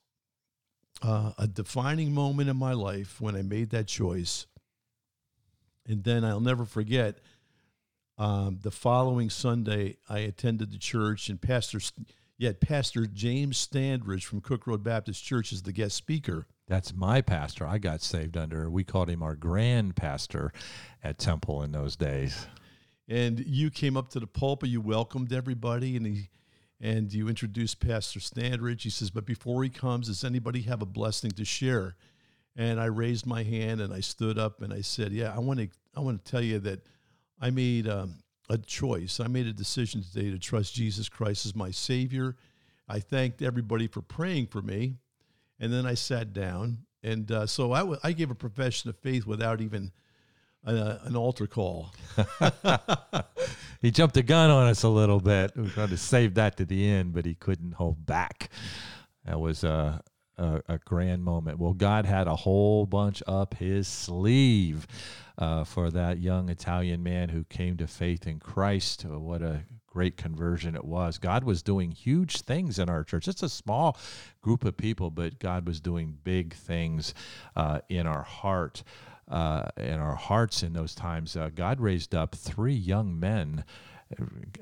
uh, 1.02 1.34
a 1.38 1.48
defining 1.48 2.14
moment 2.14 2.50
in 2.50 2.58
my 2.58 2.74
life 2.74 3.22
when 3.22 3.36
I 3.36 3.42
made 3.42 3.70
that 3.72 3.88
choice. 3.88 4.48
And 5.88 6.04
then 6.04 6.26
I'll 6.26 6.40
never 6.40 6.66
forget 6.66 7.20
um, 8.18 8.60
the 8.64 8.72
following 8.72 9.30
Sunday, 9.30 9.98
I 10.10 10.20
attended 10.20 10.72
the 10.72 10.80
church, 10.80 11.30
and 11.30 11.40
Pastor, 11.40 11.80
yet 12.38 12.60
Pastor 12.60 13.06
James 13.06 13.66
Standridge 13.66 14.24
from 14.24 14.42
Cook 14.42 14.66
Road 14.66 14.84
Baptist 14.84 15.24
Church 15.24 15.52
is 15.52 15.62
the 15.62 15.72
guest 15.72 15.96
speaker. 15.96 16.48
That's 16.68 16.94
my 16.94 17.22
pastor. 17.22 17.66
I 17.66 17.78
got 17.78 18.02
saved 18.02 18.36
under. 18.36 18.70
We 18.70 18.84
called 18.84 19.10
him 19.10 19.24
our 19.24 19.36
grand 19.36 19.96
pastor 19.96 20.52
at 21.02 21.18
Temple 21.18 21.64
in 21.64 21.72
those 21.72 21.96
days. 21.96 22.46
And 23.08 23.40
you 23.40 23.70
came 23.70 23.96
up 23.96 24.10
to 24.10 24.20
the 24.20 24.28
pulpit, 24.28 24.70
you 24.70 24.82
welcomed 24.82 25.32
everybody, 25.32 25.96
and 25.96 26.06
he 26.06 26.30
and 26.80 27.12
you 27.12 27.28
introduced 27.28 27.80
Pastor 27.80 28.20
Standridge. 28.20 28.82
He 28.82 28.90
says, 28.90 29.10
But 29.10 29.26
before 29.26 29.64
he 29.64 29.70
comes, 29.70 30.08
does 30.08 30.24
anybody 30.24 30.62
have 30.64 30.82
a 30.82 30.86
blessing 30.86 31.32
to 31.32 31.46
share? 31.46 31.96
And 32.56 32.80
I 32.80 32.86
raised 32.86 33.26
my 33.26 33.44
hand 33.44 33.82
and 33.82 33.94
I 33.94 34.00
stood 34.00 34.38
up 34.38 34.62
and 34.62 34.74
I 34.74 34.82
said, 34.82 35.12
Yeah, 35.12 35.34
I 35.36 35.40
want 35.40 35.60
to 35.60 35.70
I 35.96 36.02
want 36.02 36.24
to 36.24 36.32
tell 36.32 36.42
you 36.42 36.60
that 36.60 36.86
I 37.42 37.50
made 37.50 37.88
um, 37.88 38.16
a 38.50 38.58
choice. 38.58 39.20
I 39.20 39.28
made 39.28 39.48
a 39.48 39.54
decision 39.54 40.04
today 40.04 40.30
to 40.30 40.38
trust 40.38 40.76
Jesus 40.76 41.10
Christ 41.10 41.46
as 41.46 41.56
my 41.56 41.72
Savior. 41.72 42.36
I 42.88 43.00
thanked 43.00 43.42
everybody 43.42 43.88
for 43.88 44.02
praying 44.02 44.48
for 44.48 44.62
me. 44.62 44.98
And 45.60 45.72
then 45.74 45.86
I 45.86 45.96
sat 45.96 46.34
down. 46.34 46.80
And 47.04 47.32
uh, 47.32 47.46
so 47.46 47.72
I, 47.72 47.80
w- 47.80 48.00
I 48.04 48.12
gave 48.12 48.32
a 48.32 48.36
profession 48.36 48.90
of 48.90 48.98
faith 48.98 49.26
without 49.26 49.62
even 49.62 49.92
an 50.64 51.16
altar 51.16 51.48
call. 51.48 51.94
he 53.82 53.92
jumped 53.92 54.16
the 54.16 54.24
gun 54.24 54.50
on 54.50 54.68
us 54.68 54.84
a 54.84 54.90
little 54.90 55.20
bit. 55.20 55.52
We 55.56 55.70
tried 55.70 55.90
to 55.90 55.98
save 55.98 56.34
that 56.36 56.58
to 56.58 56.66
the 56.66 56.88
end, 56.88 57.14
but 57.14 57.26
he 57.26 57.36
couldn't 57.36 57.74
hold 57.74 58.06
back. 58.06 58.50
That 59.26 59.40
was 59.40 59.64
a, 59.64 60.02
a, 60.38 60.62
a 60.68 60.78
grand 60.80 61.24
moment. 61.24 61.60
Well, 61.60 61.74
God 61.74 62.06
had 62.06 62.28
a 62.28 62.36
whole 62.36 62.86
bunch 62.86 63.24
up 63.28 63.56
his 63.56 63.88
sleeve 63.88 64.88
uh, 65.38 65.64
for 65.64 65.90
that 65.92 66.20
young 66.20 66.50
Italian 66.50 67.02
man 67.02 67.30
who 67.30 67.44
came 67.46 67.78
to 67.78 67.88
faith 67.88 68.28
in 68.28 68.40
Christ. 68.40 69.06
What 69.06 69.42
a 69.42 69.62
great 69.88 70.18
conversion 70.18 70.76
it 70.76 70.86
was. 70.86 71.18
God 71.18 71.44
was 71.44 71.64
doing 71.64 71.92
huge 71.92 72.42
things 72.42 72.78
in 72.78 72.90
our 72.90 73.04
church. 73.04 73.28
It's 73.28 73.44
a 73.44 73.50
small 73.50 73.98
group 74.42 74.64
of 74.64 74.78
people, 74.78 75.10
but 75.10 75.40
God 75.40 75.66
was 75.66 75.80
doing 75.80 76.18
big 76.24 76.54
things 76.54 77.14
uh, 77.56 77.80
in 77.90 78.06
our 78.06 78.24
heart. 78.24 78.84
Uh, 79.28 79.68
in 79.76 80.00
our 80.00 80.16
hearts 80.16 80.64
in 80.64 80.72
those 80.72 80.96
times, 80.96 81.36
uh, 81.36 81.50
God 81.54 81.82
raised 81.82 82.16
up 82.16 82.34
three 82.34 82.74
young 82.74 83.20
men 83.20 83.66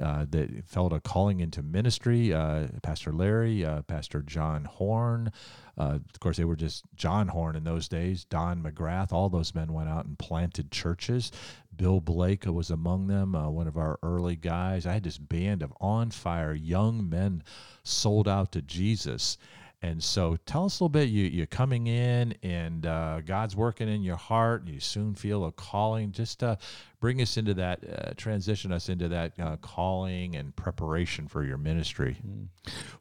uh, 0.01 0.25
that 0.29 0.65
felt 0.65 0.93
a 0.93 0.99
calling 0.99 1.39
into 1.39 1.61
ministry. 1.61 2.33
Uh, 2.33 2.67
Pastor 2.81 3.11
Larry, 3.11 3.63
uh, 3.63 3.81
Pastor 3.83 4.21
John 4.21 4.65
Horn. 4.65 5.31
Uh, 5.77 5.99
of 6.13 6.19
course, 6.19 6.37
they 6.37 6.45
were 6.45 6.55
just 6.55 6.83
John 6.95 7.27
Horn 7.27 7.55
in 7.55 7.63
those 7.63 7.87
days. 7.87 8.23
Don 8.25 8.63
McGrath. 8.63 9.11
All 9.11 9.29
those 9.29 9.53
men 9.53 9.73
went 9.73 9.89
out 9.89 10.05
and 10.05 10.17
planted 10.17 10.71
churches. 10.71 11.31
Bill 11.75 11.99
Blake 11.99 12.45
was 12.45 12.69
among 12.69 13.07
them, 13.07 13.35
uh, 13.35 13.49
one 13.49 13.67
of 13.67 13.77
our 13.77 13.99
early 14.01 14.35
guys. 14.35 14.85
I 14.85 14.93
had 14.93 15.03
this 15.03 15.17
band 15.17 15.61
of 15.61 15.73
on 15.81 16.11
fire 16.11 16.53
young 16.53 17.09
men 17.09 17.43
sold 17.83 18.27
out 18.27 18.51
to 18.53 18.61
Jesus. 18.61 19.37
And 19.81 20.03
so 20.03 20.37
tell 20.45 20.65
us 20.65 20.79
a 20.79 20.83
little 20.83 20.89
bit. 20.89 21.09
You, 21.09 21.25
you're 21.25 21.45
coming 21.45 21.87
in 21.87 22.35
and 22.43 22.85
uh, 22.85 23.21
God's 23.21 23.55
working 23.55 23.87
in 23.87 24.01
your 24.01 24.15
heart. 24.15 24.67
You 24.67 24.79
soon 24.79 25.13
feel 25.15 25.45
a 25.45 25.51
calling. 25.51 26.11
Just 26.11 26.43
uh, 26.43 26.55
bring 26.99 27.21
us 27.21 27.37
into 27.37 27.53
that, 27.55 27.83
uh, 27.87 28.13
transition 28.17 28.71
us 28.71 28.89
into 28.89 29.07
that 29.09 29.33
uh, 29.39 29.57
calling 29.57 30.35
and 30.35 30.55
preparation 30.55 31.27
for 31.27 31.43
your 31.43 31.57
ministry. 31.57 32.17
Mm. 32.25 32.47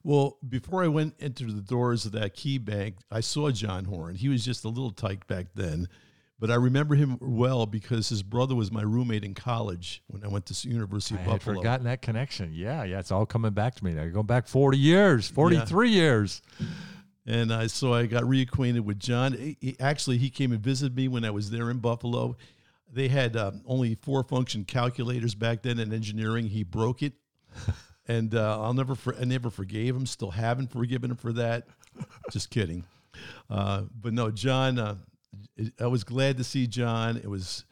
Well, 0.03 0.39
before 0.49 0.85
I 0.85 0.89
went 0.89 1.15
into 1.21 1.51
the 1.53 1.63
doors 1.63 2.05
of 2.05 2.13
that 2.13 2.35
key 2.35 2.59
bank, 2.59 2.97
I 3.11 3.21
saw 3.21 3.51
John 3.51 3.87
Horn. 3.87 4.15
He 4.15 4.29
was 4.29 4.45
just 4.45 4.65
a 4.65 4.69
little 4.69 4.91
tight 4.91 5.27
back 5.27 5.47
then. 5.55 5.89
But 6.39 6.51
I 6.51 6.57
remember 6.57 6.95
him 6.95 7.17
well 7.21 7.65
because 7.65 8.09
his 8.09 8.23
brother 8.23 8.55
was 8.55 8.73
my 8.73 8.83
roommate 8.83 9.25
in 9.25 9.35
college 9.35 10.03
when 10.09 10.25
I 10.25 10.29
went 10.29 10.47
to 10.47 10.69
University 10.69 11.15
of 11.15 11.21
Buffalo. 11.21 11.33
I 11.33 11.39
Buffalo. 11.39 11.55
had 11.55 11.61
forgotten 11.61 11.85
that 11.87 12.03
connection. 12.03 12.51
Yeah, 12.53 12.83
yeah, 12.83 12.99
it's 12.99 13.13
all 13.13 13.25
coming 13.25 13.53
back 13.53 13.77
to 13.77 13.85
me 13.85 13.93
now. 13.93 14.07
Going 14.09 14.27
back 14.27 14.49
40 14.49 14.77
years, 14.77 15.29
43 15.29 15.89
yeah. 15.89 15.95
years. 15.95 16.43
And 17.27 17.53
uh, 17.53 17.69
so 17.69 17.95
I 17.95 18.07
got 18.07 18.25
reacquainted 18.25 18.81
with 18.81 18.99
John. 18.99 19.33
He, 19.33 19.57
he, 19.61 19.77
actually, 19.81 20.19
he 20.19 20.29
came 20.29 20.53
and 20.53 20.61
visited 20.61 20.97
me 20.97 21.09
when 21.09 21.25
I 21.25 21.31
was 21.31 21.51
there 21.51 21.71
in 21.71 21.79
Buffalo. 21.79 22.37
They 22.93 23.09
had 23.09 23.37
um, 23.37 23.63
only 23.67 23.95
four 23.95 24.23
function 24.25 24.65
calculators 24.65 25.35
back 25.35 25.63
then 25.63 25.79
in 25.79 25.93
engineering. 25.93 26.49
He 26.49 26.65
broke 26.65 27.03
it. 27.03 27.15
and 28.09 28.35
uh, 28.35 28.61
I'll 28.61 28.75
never, 28.75 28.95
for, 28.95 29.17
I 29.17 29.25
never 29.25 29.51
forgave 29.51 29.97
him. 29.97 30.05
Still 30.05 30.33
haven't 30.33 30.71
forgiven 30.71 31.13
him 31.13 31.17
for 31.17 31.33
that. 31.33 31.67
Just 32.31 32.51
kidding. 32.51 32.85
Uh, 33.49 33.83
but 34.01 34.13
no, 34.13 34.31
John, 34.31 34.79
uh, 34.79 34.97
I 35.81 35.87
was 35.87 36.05
glad 36.05 36.37
to 36.39 36.45
see 36.45 36.67
John. 36.67 37.17
It 37.17 37.29
was, 37.29 37.65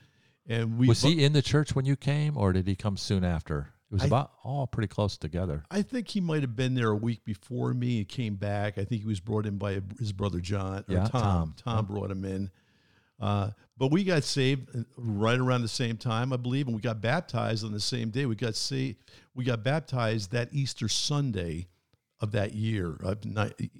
and 0.47 0.79
we 0.79 0.89
was 0.89 1.03
he 1.03 1.25
in 1.25 1.33
the 1.33 1.43
church 1.43 1.75
when 1.75 1.85
you 1.85 1.97
came, 1.97 2.37
or 2.37 2.53
did 2.53 2.67
he 2.67 2.77
come 2.77 2.97
soon 2.97 3.25
after? 3.25 3.73
It 3.91 3.95
was 3.95 4.03
I, 4.05 4.07
about 4.07 4.33
all 4.43 4.67
pretty 4.67 4.89
close 4.89 5.19
together. 5.19 5.65
I 5.71 5.83
think 5.83 6.09
he 6.09 6.21
might 6.21 6.41
have 6.41 6.57
been 6.57 6.75
there 6.75 6.91
a 6.91 6.97
week 6.97 7.25
before 7.25 7.75
me 7.75 7.99
and 7.99 8.09
came 8.09 8.37
back. 8.37 8.79
I 8.79 8.85
think 8.85 9.03
he 9.03 9.07
was 9.07 9.21
brought 9.21 9.45
in 9.45 9.59
by 9.59 9.83
his 9.99 10.13
brother 10.13 10.41
John. 10.41 10.85
yeah, 10.89 11.05
Tom. 11.05 11.11
Tom. 11.11 11.55
Tom 11.57 11.87
brought 11.87 12.11
him 12.11 12.25
in. 12.25 12.51
Uh, 13.21 13.51
but 13.79 13.91
we 13.93 14.03
got 14.03 14.25
saved 14.25 14.69
right 14.97 15.39
around 15.39 15.63
the 15.63 15.69
same 15.69 15.97
time, 15.97 16.33
I 16.33 16.37
believe, 16.37 16.67
and 16.67 16.75
we 16.75 16.83
got 16.83 17.01
baptized 17.01 17.65
on 17.65 17.73
the 17.73 17.81
same 17.81 18.11
day. 18.11 18.27
We 18.27 18.35
got 18.35 18.57
saved. 18.57 18.99
We 19.35 19.45
got 19.45 19.63
baptized 19.63 20.33
that 20.33 20.49
Easter 20.53 20.89
Sunday 20.89 21.69
of 22.21 22.33
that 22.33 22.55
year, 22.55 22.97
of 23.03 23.19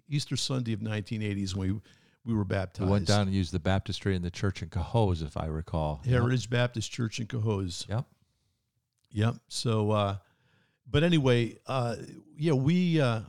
Easter 0.09 0.37
Sunday 0.37 0.73
of 0.73 0.81
1980s 0.81 1.55
when 1.55 1.75
we 1.75 1.81
we 2.25 2.35
were 2.35 2.45
baptized. 2.45 2.87
We 2.87 2.93
went 2.93 3.07
down 3.07 3.23
and 3.23 3.33
used 3.33 3.53
the 3.53 3.59
baptistry 3.59 4.15
in 4.15 4.23
the 4.23 4.31
church 4.31 4.63
in 4.63 4.69
Cohoes, 4.69 5.23
if 5.23 5.37
I 5.37 5.47
recall. 5.47 6.03
Heritage 6.05 6.45
yep. 6.45 6.51
Baptist 6.51 6.93
Church 6.93 7.19
in 7.19 7.27
Cohoes. 7.27 7.87
Yep. 7.89 8.05
Yep. 9.11 9.35
So, 9.49 9.91
uh, 9.91 10.17
but 10.89 11.03
anyway, 11.03 11.59
uh, 11.67 11.97
yeah, 12.37 12.53
we, 12.53 13.01
uh, 13.01 13.21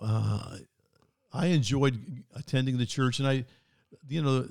uh, 0.00 0.56
I 1.32 1.46
enjoyed 1.46 1.98
attending 2.34 2.78
the 2.78 2.86
church, 2.86 3.18
and 3.18 3.28
I, 3.28 3.44
you 4.08 4.22
know, 4.22 4.48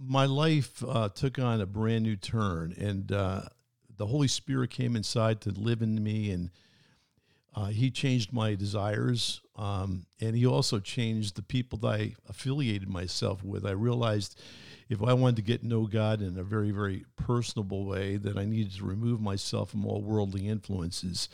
my 0.00 0.26
life 0.26 0.82
uh, 0.86 1.08
took 1.08 1.38
on 1.38 1.60
a 1.60 1.66
brand 1.66 2.04
new 2.04 2.16
turn, 2.16 2.74
and 2.78 3.10
uh, 3.12 3.42
the 3.96 4.06
Holy 4.06 4.28
Spirit 4.28 4.70
came 4.70 4.96
inside 4.96 5.40
to 5.42 5.50
live 5.50 5.82
in 5.82 6.02
me, 6.02 6.30
and 6.30 6.50
uh, 7.54 7.66
he 7.66 7.90
changed 7.90 8.32
my 8.32 8.54
desires, 8.54 9.40
um, 9.56 10.06
and 10.20 10.36
he 10.36 10.46
also 10.46 10.78
changed 10.78 11.34
the 11.34 11.42
people 11.42 11.78
that 11.80 11.88
I 11.88 12.14
affiliated 12.28 12.88
myself 12.88 13.42
with. 13.42 13.66
I 13.66 13.72
realized 13.72 14.40
if 14.88 15.02
I 15.02 15.12
wanted 15.12 15.36
to 15.36 15.42
get 15.42 15.62
to 15.62 15.66
know 15.66 15.86
God 15.86 16.22
in 16.22 16.38
a 16.38 16.44
very, 16.44 16.70
very 16.70 17.04
personable 17.16 17.84
way, 17.84 18.16
that 18.16 18.36
I 18.36 18.44
needed 18.44 18.74
to 18.76 18.84
remove 18.84 19.20
myself 19.20 19.70
from 19.70 19.86
all 19.86 20.02
worldly 20.02 20.48
influences, 20.48 21.28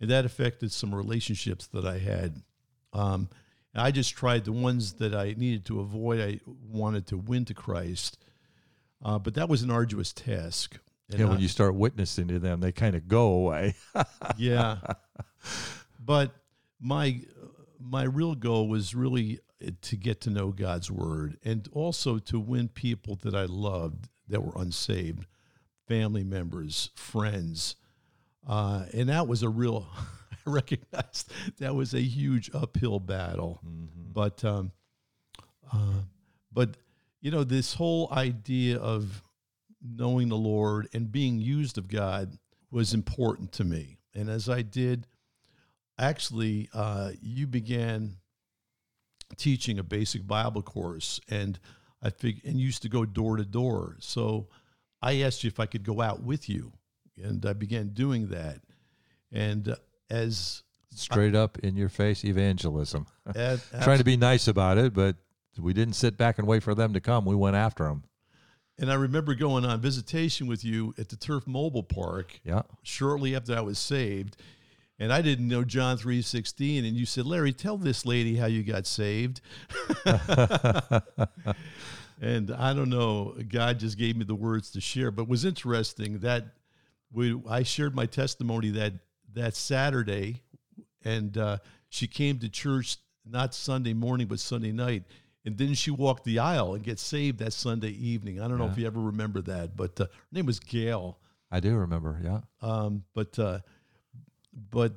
and 0.00 0.10
that 0.10 0.24
affected 0.24 0.72
some 0.72 0.94
relationships 0.94 1.66
that 1.68 1.84
I 1.84 1.98
had. 1.98 2.42
Um, 2.92 3.28
I 3.74 3.90
just 3.90 4.14
tried 4.14 4.44
the 4.44 4.52
ones 4.52 4.94
that 4.94 5.14
I 5.14 5.34
needed 5.36 5.66
to 5.66 5.80
avoid. 5.80 6.20
I 6.20 6.40
wanted 6.66 7.06
to 7.08 7.18
win 7.18 7.44
to 7.46 7.54
Christ, 7.54 8.18
uh, 9.04 9.18
but 9.18 9.34
that 9.34 9.48
was 9.48 9.62
an 9.62 9.70
arduous 9.70 10.12
task. 10.12 10.78
And 11.10 11.20
yeah, 11.20 11.26
when 11.26 11.36
I, 11.36 11.40
you 11.40 11.48
start 11.48 11.74
witnessing 11.74 12.28
to 12.28 12.38
them, 12.38 12.60
they 12.60 12.72
kind 12.72 12.96
of 12.96 13.06
go 13.06 13.28
away. 13.28 13.74
yeah, 14.36 14.78
but 16.00 16.32
my 16.80 17.20
my 17.78 18.04
real 18.04 18.34
goal 18.34 18.68
was 18.68 18.94
really 18.94 19.40
to 19.82 19.96
get 19.96 20.20
to 20.22 20.30
know 20.30 20.48
God's 20.48 20.90
word 20.90 21.38
and 21.44 21.68
also 21.72 22.18
to 22.18 22.38
win 22.38 22.68
people 22.68 23.18
that 23.22 23.34
I 23.34 23.44
loved 23.44 24.08
that 24.28 24.42
were 24.42 24.60
unsaved, 24.60 25.26
family 25.86 26.24
members, 26.24 26.90
friends, 26.94 27.76
uh, 28.46 28.84
and 28.92 29.08
that 29.08 29.26
was 29.26 29.42
a 29.42 29.48
real. 29.48 29.86
I 30.46 30.50
recognized 30.50 31.32
that 31.58 31.74
was 31.74 31.92
a 31.92 32.00
huge 32.00 32.50
uphill 32.54 33.00
battle, 33.00 33.60
mm-hmm. 33.66 34.12
but 34.12 34.44
um, 34.44 34.70
uh, 35.72 36.02
but 36.52 36.76
you 37.20 37.30
know 37.30 37.42
this 37.42 37.74
whole 37.74 38.08
idea 38.12 38.78
of 38.78 39.22
knowing 39.82 40.28
the 40.28 40.36
Lord 40.36 40.88
and 40.92 41.10
being 41.10 41.40
used 41.40 41.78
of 41.78 41.88
God 41.88 42.38
was 42.70 42.94
important 42.94 43.52
to 43.52 43.64
me. 43.64 43.95
And 44.16 44.30
as 44.30 44.48
I 44.48 44.62
did, 44.62 45.06
actually, 45.98 46.68
uh, 46.72 47.12
you 47.20 47.46
began 47.46 48.16
teaching 49.36 49.78
a 49.78 49.82
basic 49.82 50.26
Bible 50.26 50.62
course, 50.62 51.20
and 51.28 51.58
I 52.02 52.10
fig- 52.10 52.40
and 52.44 52.58
used 52.58 52.82
to 52.82 52.88
go 52.88 53.04
door 53.04 53.36
to 53.36 53.44
door. 53.44 53.96
So 54.00 54.48
I 55.02 55.20
asked 55.20 55.44
you 55.44 55.48
if 55.48 55.60
I 55.60 55.66
could 55.66 55.84
go 55.84 56.00
out 56.00 56.22
with 56.22 56.48
you, 56.48 56.72
and 57.22 57.44
I 57.44 57.52
began 57.52 57.88
doing 57.88 58.28
that. 58.28 58.60
And 59.30 59.68
uh, 59.68 59.76
as 60.08 60.62
straight 60.94 61.36
I, 61.36 61.40
up 61.40 61.58
in 61.58 61.76
your 61.76 61.90
face 61.90 62.24
evangelism, 62.24 63.06
at, 63.34 63.60
trying 63.82 63.98
to 63.98 64.04
be 64.04 64.16
nice 64.16 64.48
about 64.48 64.78
it, 64.78 64.94
but 64.94 65.16
we 65.58 65.74
didn't 65.74 65.94
sit 65.94 66.16
back 66.16 66.38
and 66.38 66.46
wait 66.46 66.62
for 66.62 66.74
them 66.74 66.94
to 66.94 67.00
come. 67.00 67.24
We 67.26 67.36
went 67.36 67.56
after 67.56 67.84
them. 67.84 68.04
And 68.78 68.90
I 68.90 68.94
remember 68.94 69.34
going 69.34 69.64
on 69.64 69.80
visitation 69.80 70.46
with 70.46 70.64
you 70.64 70.94
at 70.98 71.08
the 71.08 71.16
Turf 71.16 71.46
Mobile 71.46 71.82
Park. 71.82 72.40
Yeah. 72.44 72.62
Shortly 72.82 73.34
after 73.34 73.56
I 73.56 73.62
was 73.62 73.78
saved, 73.78 74.36
and 74.98 75.12
I 75.12 75.22
didn't 75.22 75.48
know 75.48 75.64
John 75.64 75.96
three 75.96 76.20
sixteen, 76.22 76.84
and 76.84 76.96
you 76.96 77.06
said, 77.06 77.26
"Larry, 77.26 77.52
tell 77.52 77.78
this 77.78 78.04
lady 78.04 78.36
how 78.36 78.46
you 78.46 78.62
got 78.62 78.86
saved." 78.86 79.40
and 82.20 82.50
I 82.50 82.74
don't 82.74 82.90
know, 82.90 83.34
God 83.48 83.78
just 83.78 83.96
gave 83.98 84.16
me 84.16 84.24
the 84.24 84.34
words 84.34 84.70
to 84.72 84.80
share, 84.80 85.10
but 85.10 85.22
it 85.22 85.28
was 85.28 85.44
interesting 85.44 86.18
that 86.20 86.44
we 87.12 87.40
I 87.48 87.62
shared 87.62 87.94
my 87.94 88.06
testimony 88.06 88.70
that 88.70 88.92
that 89.34 89.54
Saturday, 89.54 90.42
and 91.04 91.36
uh, 91.38 91.58
she 91.88 92.06
came 92.06 92.38
to 92.40 92.48
church 92.48 92.98
not 93.28 93.54
Sunday 93.54 93.92
morning 93.92 94.26
but 94.26 94.38
Sunday 94.38 94.72
night 94.72 95.02
and 95.46 95.56
then 95.56 95.74
she 95.74 95.92
walked 95.92 96.24
the 96.24 96.40
aisle 96.40 96.74
and 96.74 96.82
get 96.82 96.98
saved 96.98 97.38
that 97.38 97.52
Sunday 97.52 97.90
evening. 97.90 98.40
I 98.40 98.48
don't 98.48 98.58
know 98.58 98.66
if 98.66 98.76
you 98.76 98.84
ever 98.86 99.00
remember 99.00 99.40
that, 99.42 99.76
but 99.76 99.98
uh, 100.00 100.04
her 100.04 100.10
name 100.32 100.44
was 100.44 100.58
Gail. 100.58 101.18
I 101.52 101.60
do 101.60 101.76
remember, 101.76 102.20
yeah. 102.22 102.40
Um, 102.60 103.04
but 103.14 103.38
uh, 103.38 103.60
but 104.70 104.92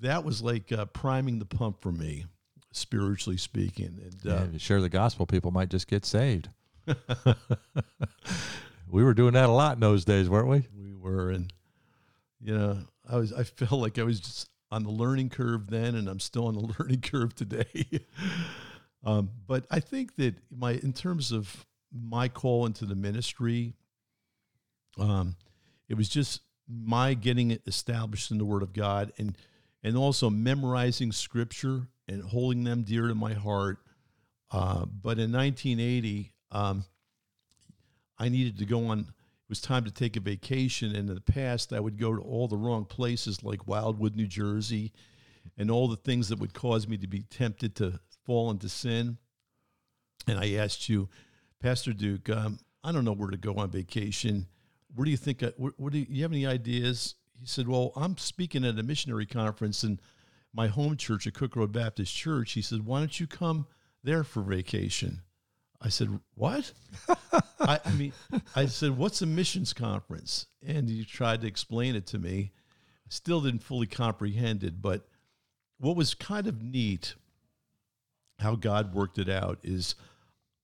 that 0.00 0.24
was 0.24 0.40
like 0.42 0.72
uh, 0.72 0.86
priming 0.86 1.38
the 1.38 1.44
pump 1.44 1.82
for 1.82 1.92
me, 1.92 2.24
spiritually 2.72 3.36
speaking. 3.36 4.00
And 4.02 4.32
uh, 4.32 4.46
yeah, 4.52 4.58
share 4.58 4.80
the 4.80 4.88
gospel, 4.88 5.26
people 5.26 5.50
might 5.50 5.68
just 5.68 5.86
get 5.86 6.06
saved. 6.06 6.48
we 8.88 9.04
were 9.04 9.12
doing 9.12 9.34
that 9.34 9.50
a 9.50 9.52
lot 9.52 9.74
in 9.74 9.80
those 9.80 10.06
days, 10.06 10.30
weren't 10.30 10.48
we? 10.48 10.66
We 10.74 10.94
were, 10.94 11.30
and 11.30 11.52
you 12.40 12.56
know, 12.56 12.78
I 13.06 13.16
was 13.16 13.34
I 13.34 13.42
felt 13.44 13.82
like 13.82 13.98
I 13.98 14.02
was 14.04 14.18
just 14.18 14.48
on 14.70 14.84
the 14.84 14.90
learning 14.90 15.28
curve 15.28 15.68
then, 15.68 15.94
and 15.94 16.08
I'm 16.08 16.20
still 16.20 16.46
on 16.46 16.54
the 16.54 16.74
learning 16.78 17.02
curve 17.02 17.34
today. 17.34 17.84
Um, 19.04 19.30
but 19.46 19.66
I 19.70 19.80
think 19.80 20.16
that 20.16 20.34
my, 20.50 20.72
in 20.72 20.92
terms 20.92 21.32
of 21.32 21.66
my 21.92 22.28
call 22.28 22.66
into 22.66 22.84
the 22.84 22.94
ministry, 22.94 23.74
um, 24.98 25.36
it 25.88 25.94
was 25.94 26.08
just 26.08 26.42
my 26.68 27.14
getting 27.14 27.58
established 27.66 28.30
in 28.30 28.38
the 28.38 28.44
Word 28.44 28.62
of 28.62 28.72
God 28.72 29.12
and 29.18 29.36
and 29.82 29.96
also 29.96 30.28
memorizing 30.28 31.10
Scripture 31.10 31.86
and 32.06 32.22
holding 32.22 32.64
them 32.64 32.82
dear 32.82 33.08
to 33.08 33.14
my 33.14 33.32
heart. 33.32 33.78
Uh, 34.50 34.84
but 34.84 35.18
in 35.18 35.32
1980, 35.32 36.32
um, 36.50 36.84
I 38.18 38.28
needed 38.28 38.58
to 38.58 38.66
go 38.66 38.88
on. 38.88 39.00
It 39.00 39.48
was 39.48 39.60
time 39.60 39.84
to 39.84 39.90
take 39.90 40.16
a 40.16 40.20
vacation. 40.20 40.94
And 40.94 41.08
in 41.08 41.14
the 41.14 41.20
past, 41.20 41.72
I 41.72 41.80
would 41.80 41.98
go 41.98 42.14
to 42.14 42.20
all 42.20 42.46
the 42.46 42.56
wrong 42.56 42.84
places, 42.84 43.42
like 43.42 43.66
Wildwood, 43.66 44.16
New 44.16 44.26
Jersey, 44.26 44.92
and 45.56 45.70
all 45.70 45.88
the 45.88 45.96
things 45.96 46.28
that 46.28 46.38
would 46.38 46.52
cause 46.52 46.86
me 46.86 46.98
to 46.98 47.06
be 47.06 47.22
tempted 47.22 47.74
to 47.76 47.98
fall 48.24 48.50
into 48.50 48.68
sin. 48.68 49.18
And 50.26 50.38
I 50.38 50.54
asked 50.54 50.88
you, 50.88 51.08
Pastor 51.60 51.92
Duke, 51.92 52.28
um, 52.30 52.58
I 52.82 52.92
don't 52.92 53.04
know 53.04 53.12
where 53.12 53.30
to 53.30 53.36
go 53.36 53.54
on 53.54 53.70
vacation. 53.70 54.46
Where 54.94 55.04
do 55.04 55.10
you 55.10 55.16
think? 55.16 55.42
I, 55.42 55.52
where, 55.56 55.72
where 55.76 55.90
do 55.90 55.98
you, 55.98 56.06
you 56.08 56.22
have 56.22 56.32
any 56.32 56.46
ideas? 56.46 57.16
He 57.38 57.46
said, 57.46 57.68
Well, 57.68 57.92
I'm 57.96 58.16
speaking 58.16 58.64
at 58.64 58.78
a 58.78 58.82
missionary 58.82 59.26
conference 59.26 59.84
in 59.84 60.00
my 60.52 60.66
home 60.68 60.96
church 60.96 61.26
at 61.26 61.34
Cook 61.34 61.56
Road 61.56 61.72
Baptist 61.72 62.14
Church. 62.14 62.52
He 62.52 62.62
said, 62.62 62.84
Why 62.86 63.00
don't 63.00 63.20
you 63.20 63.26
come 63.26 63.66
there 64.02 64.24
for 64.24 64.42
vacation? 64.42 65.20
I 65.80 65.88
said, 65.88 66.20
What? 66.34 66.72
I, 67.60 67.80
I, 67.84 67.92
mean, 67.92 68.12
I 68.54 68.66
said, 68.66 68.96
What's 68.96 69.22
a 69.22 69.26
missions 69.26 69.72
conference? 69.72 70.46
And 70.66 70.88
he 70.88 71.04
tried 71.04 71.40
to 71.42 71.46
explain 71.46 71.94
it 71.94 72.06
to 72.08 72.18
me. 72.18 72.52
Still 73.08 73.40
didn't 73.40 73.62
fully 73.62 73.86
comprehend 73.86 74.62
it. 74.62 74.80
But 74.80 75.08
what 75.78 75.96
was 75.96 76.14
kind 76.14 76.46
of 76.46 76.62
neat 76.62 77.14
how 78.40 78.56
God 78.56 78.94
worked 78.94 79.18
it 79.18 79.28
out 79.28 79.58
is 79.62 79.94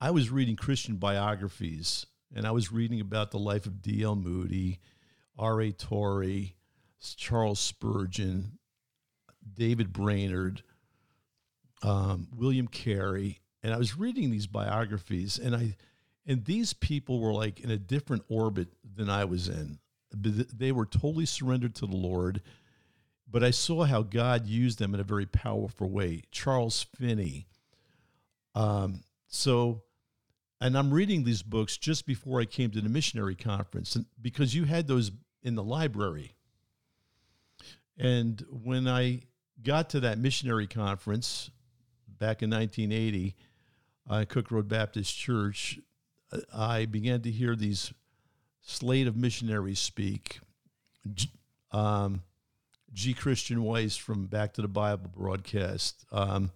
I 0.00 0.10
was 0.10 0.30
reading 0.30 0.56
Christian 0.56 0.96
biographies 0.96 2.06
and 2.34 2.46
I 2.46 2.50
was 2.50 2.72
reading 2.72 3.00
about 3.00 3.30
the 3.30 3.38
life 3.38 3.66
of 3.66 3.82
D.L. 3.82 4.16
Moody, 4.16 4.80
R.A. 5.38 5.72
Torrey, 5.72 6.56
Charles 7.16 7.60
Spurgeon, 7.60 8.58
David 9.54 9.92
Brainerd, 9.92 10.62
um, 11.82 12.28
William 12.34 12.66
Carey, 12.66 13.40
and 13.62 13.72
I 13.72 13.78
was 13.78 13.96
reading 13.96 14.30
these 14.30 14.46
biographies, 14.46 15.38
and 15.38 15.54
I, 15.54 15.76
and 16.26 16.44
these 16.44 16.72
people 16.72 17.20
were 17.20 17.32
like 17.32 17.60
in 17.60 17.70
a 17.70 17.76
different 17.76 18.24
orbit 18.28 18.68
than 18.96 19.08
I 19.10 19.24
was 19.24 19.48
in. 19.48 19.78
They 20.12 20.72
were 20.72 20.86
totally 20.86 21.26
surrendered 21.26 21.74
to 21.76 21.86
the 21.86 21.96
Lord, 21.96 22.40
but 23.30 23.44
I 23.44 23.50
saw 23.50 23.84
how 23.84 24.02
God 24.02 24.46
used 24.46 24.78
them 24.78 24.94
in 24.94 25.00
a 25.00 25.04
very 25.04 25.26
powerful 25.26 25.90
way. 25.90 26.22
Charles 26.30 26.82
Finney, 26.82 27.46
um, 28.56 29.04
so, 29.28 29.82
and 30.60 30.76
I'm 30.78 30.92
reading 30.92 31.24
these 31.24 31.42
books 31.42 31.76
just 31.76 32.06
before 32.06 32.40
I 32.40 32.46
came 32.46 32.70
to 32.70 32.80
the 32.80 32.88
missionary 32.88 33.34
conference, 33.34 33.94
and 33.94 34.06
because 34.20 34.54
you 34.54 34.64
had 34.64 34.86
those 34.88 35.12
in 35.42 35.54
the 35.54 35.62
library. 35.62 36.34
And 37.98 38.42
when 38.50 38.88
I 38.88 39.20
got 39.62 39.90
to 39.90 40.00
that 40.00 40.18
missionary 40.18 40.66
conference 40.66 41.50
back 42.08 42.42
in 42.42 42.50
1980 42.50 43.36
uh, 44.08 44.24
Cook 44.28 44.50
Road 44.50 44.68
Baptist 44.68 45.16
Church, 45.16 45.78
uh, 46.32 46.38
I 46.54 46.86
began 46.86 47.20
to 47.22 47.30
hear 47.30 47.54
these 47.56 47.92
slate 48.62 49.06
of 49.06 49.16
missionaries 49.16 49.78
speak. 49.78 50.40
Um, 51.72 52.22
G. 52.92 53.12
Christian 53.12 53.62
Weiss 53.62 53.96
from 53.96 54.26
Back 54.26 54.54
to 54.54 54.62
the 54.62 54.68
Bible 54.68 55.10
broadcast, 55.14 56.06
um, 56.10 56.50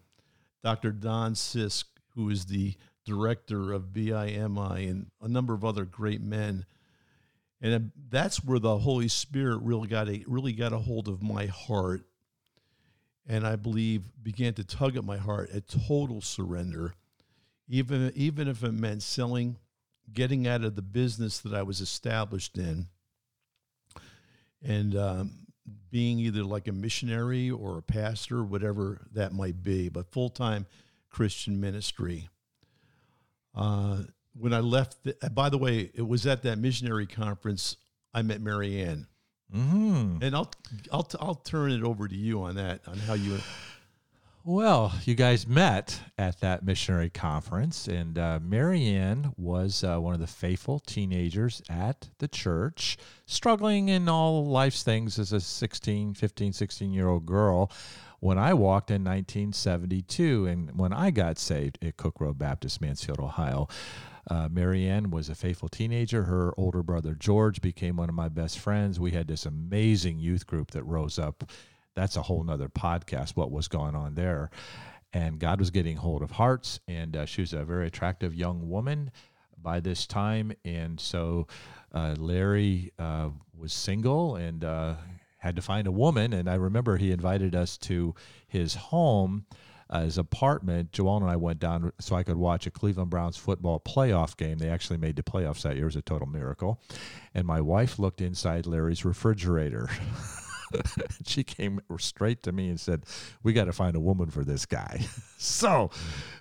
Dr. 0.62 0.92
Don 0.92 1.35
Sisk 1.35 1.85
who 2.14 2.31
is 2.31 2.46
the 2.46 2.75
director 3.05 3.73
of 3.73 3.92
BIMI, 3.92 4.90
and 4.90 5.07
a 5.20 5.29
number 5.29 5.55
of 5.55 5.64
other 5.64 5.85
great 5.85 6.20
men. 6.20 6.64
And 7.61 7.92
that's 8.09 8.44
where 8.44 8.59
the 8.59 8.79
Holy 8.79 9.09
Spirit 9.09 9.61
really 9.62 9.88
got 9.88 10.09
a 10.09 10.25
really 10.27 10.53
got 10.53 10.73
a 10.73 10.79
hold 10.79 11.09
of 11.09 11.23
my 11.23 11.46
heart, 11.46 12.03
and 13.27 13.46
I 13.46 13.57
believe 13.57 14.03
began 14.23 14.55
to 14.55 14.64
tug 14.64 14.96
at 14.96 15.05
my 15.05 15.18
heart 15.18 15.51
a 15.53 15.61
total 15.61 16.20
surrender, 16.23 16.94
even 17.68 18.12
even 18.14 18.49
if 18.49 18.64
it 18.64 18.73
meant 18.73 19.03
selling, 19.03 19.57
getting 20.11 20.46
out 20.46 20.64
of 20.64 20.75
the 20.75 20.83
business 20.83 21.38
that 21.40 21.53
I 21.53 21.62
was 21.62 21.83
established 21.83 22.57
in, 22.57 22.87
and 24.62 24.96
um, 24.96 25.39
being 25.90 26.18
either 26.18 26.42
like 26.44 26.68
a 26.68 26.72
missionary 26.72 27.50
or 27.50 27.78
a 27.78 27.83
pastor, 27.83 28.42
whatever 28.42 29.06
that 29.12 29.33
might 29.33 29.62
be, 29.62 29.88
but 29.88 30.11
full 30.12 30.28
time 30.28 30.66
Christian 31.11 31.61
ministry. 31.61 32.28
Uh, 33.54 34.02
when 34.38 34.52
I 34.52 34.61
left, 34.61 35.02
the, 35.02 35.16
by 35.30 35.48
the 35.48 35.59
way, 35.59 35.90
it 35.94 36.06
was 36.06 36.26
at 36.26 36.42
that 36.44 36.59
missionary 36.59 37.06
conference 37.06 37.76
I 38.14 38.22
met 38.22 38.40
Marianne. 38.40 39.06
hmm 39.52 40.18
And 40.22 40.35
I'll 40.35 40.50
I'll 40.92 41.09
I'll 41.20 41.35
turn 41.35 41.72
it 41.72 41.83
over 41.83 42.06
to 42.06 42.16
you 42.16 42.42
on 42.42 42.54
that 42.56 42.87
on 42.87 42.96
how 42.98 43.14
you 43.14 43.38
Well, 44.52 44.92
you 45.04 45.14
guys 45.14 45.46
met 45.46 46.00
at 46.18 46.40
that 46.40 46.64
missionary 46.64 47.08
conference, 47.08 47.86
and 47.86 48.18
uh, 48.18 48.40
Marianne 48.42 49.32
was 49.36 49.84
uh, 49.84 49.98
one 49.98 50.12
of 50.12 50.18
the 50.18 50.26
faithful 50.26 50.80
teenagers 50.80 51.62
at 51.70 52.08
the 52.18 52.26
church, 52.26 52.98
struggling 53.26 53.88
in 53.88 54.08
all 54.08 54.44
life's 54.44 54.82
things 54.82 55.20
as 55.20 55.32
a 55.32 55.38
16, 55.38 56.14
15, 56.14 56.52
16 56.52 56.92
year 56.92 57.06
old 57.06 57.26
girl. 57.26 57.70
When 58.18 58.38
I 58.38 58.52
walked 58.54 58.90
in 58.90 59.04
1972, 59.04 60.46
and 60.46 60.76
when 60.76 60.92
I 60.92 61.12
got 61.12 61.38
saved 61.38 61.78
at 61.80 61.96
Cook 61.96 62.20
Road 62.20 62.36
Baptist, 62.36 62.80
Mansfield, 62.80 63.20
Ohio, 63.20 63.68
uh, 64.28 64.48
Marianne 64.50 65.10
was 65.10 65.28
a 65.28 65.36
faithful 65.36 65.68
teenager. 65.68 66.24
Her 66.24 66.52
older 66.56 66.82
brother 66.82 67.14
George 67.14 67.60
became 67.60 67.96
one 67.96 68.08
of 68.08 68.16
my 68.16 68.28
best 68.28 68.58
friends. 68.58 68.98
We 68.98 69.12
had 69.12 69.28
this 69.28 69.46
amazing 69.46 70.18
youth 70.18 70.44
group 70.48 70.72
that 70.72 70.82
rose 70.82 71.20
up 71.20 71.44
that's 71.94 72.16
a 72.16 72.22
whole 72.22 72.42
nother 72.42 72.68
podcast 72.68 73.37
what 73.37 73.50
was 73.50 73.68
going 73.68 73.94
on 73.94 74.14
there. 74.14 74.50
And 75.12 75.38
god 75.38 75.59
was 75.59 75.70
getting 75.70 75.96
hold 75.96 76.22
of 76.22 76.31
hearts 76.31 76.81
and 76.87 77.16
uh, 77.16 77.26
she 77.26 77.40
was 77.40 77.53
a 77.53 77.64
very 77.64 77.87
attractive 77.87 78.35
young 78.35 78.68
woman 78.68 79.11
by 79.62 79.81
this 79.81 80.07
time. 80.07 80.53
And 80.64 80.98
so 81.00 81.46
uh, 81.92 82.14
larry 82.18 82.92
uh, 82.98 83.31
was 83.57 83.72
single 83.72 84.37
and 84.37 84.64
uh, 84.64 84.94
had 85.38 85.57
to 85.57 85.62
find 85.62 85.87
a 85.87 85.92
woman. 85.92 86.33
And 86.33 86.48
i 86.48 86.55
remember 86.55 86.96
he 86.96 87.11
invited 87.11 87.55
us 87.55 87.76
to 87.79 88.14
his 88.46 88.74
home 88.74 89.46
uh, 89.90 90.03
his 90.03 90.18
apartment. 90.18 90.92
Joel 90.92 91.16
and 91.16 91.26
i 91.31 91.37
went 91.37 91.59
down 91.59 91.92
so 91.98 92.14
i 92.14 92.22
could 92.22 92.37
watch 92.37 92.66
a 92.66 92.70
cleveland 92.70 93.11
browns 93.11 93.37
football 93.37 93.81
playoff 93.81 94.37
game. 94.37 94.59
They 94.59 94.70
actually 94.70 94.98
made 94.98 95.16
the 95.16 95.24
playoffs 95.24 95.62
that 95.62 95.74
year. 95.74 95.85
It 95.85 95.87
was 95.87 95.96
a 95.96 96.03
total 96.03 96.29
miracle. 96.29 96.81
And 97.35 97.46
my 97.46 97.61
wife 97.61 97.98
looked 97.98 98.20
inside 98.20 98.66
larry's 98.66 99.05
refrigerator 99.05 99.90
she 101.26 101.44
came 101.44 101.80
straight 101.98 102.42
to 102.44 102.52
me 102.52 102.68
and 102.68 102.78
said, 102.78 103.04
"We 103.42 103.52
got 103.52 103.64
to 103.64 103.72
find 103.72 103.96
a 103.96 104.00
woman 104.00 104.30
for 104.30 104.44
this 104.44 104.66
guy." 104.66 105.06
so, 105.38 105.90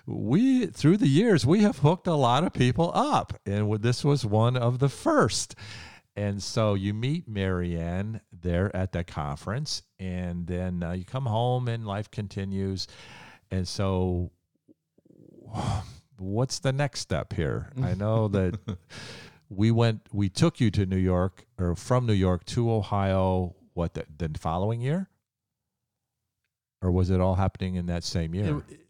we 0.06 0.66
through 0.66 0.98
the 0.98 1.08
years 1.08 1.46
we 1.46 1.60
have 1.60 1.78
hooked 1.78 2.06
a 2.06 2.14
lot 2.14 2.44
of 2.44 2.52
people 2.52 2.90
up, 2.94 3.38
and 3.46 3.82
this 3.82 4.04
was 4.04 4.24
one 4.24 4.56
of 4.56 4.78
the 4.78 4.88
first. 4.88 5.54
And 6.16 6.42
so 6.42 6.74
you 6.74 6.92
meet 6.92 7.28
Marianne 7.28 8.20
there 8.32 8.74
at 8.76 8.92
the 8.92 9.04
conference, 9.04 9.82
and 9.98 10.46
then 10.46 10.82
uh, 10.82 10.92
you 10.92 11.04
come 11.04 11.26
home, 11.26 11.68
and 11.68 11.86
life 11.86 12.10
continues. 12.10 12.88
And 13.50 13.66
so, 13.66 14.30
what's 16.18 16.58
the 16.58 16.72
next 16.72 17.00
step 17.00 17.32
here? 17.32 17.70
I 17.82 17.94
know 17.98 18.28
that 18.28 18.58
we 19.48 19.70
went, 19.70 20.02
we 20.12 20.28
took 20.28 20.60
you 20.60 20.70
to 20.72 20.84
New 20.84 20.96
York, 20.96 21.44
or 21.58 21.74
from 21.74 22.06
New 22.06 22.12
York 22.12 22.44
to 22.46 22.70
Ohio 22.70 23.54
what 23.80 23.94
the, 23.94 24.04
the 24.18 24.38
following 24.38 24.82
year? 24.82 25.08
Or 26.82 26.90
was 26.90 27.08
it 27.08 27.18
all 27.18 27.34
happening 27.34 27.76
in 27.76 27.86
that 27.86 28.04
same 28.04 28.34
year? 28.34 28.62
It, 28.68 28.80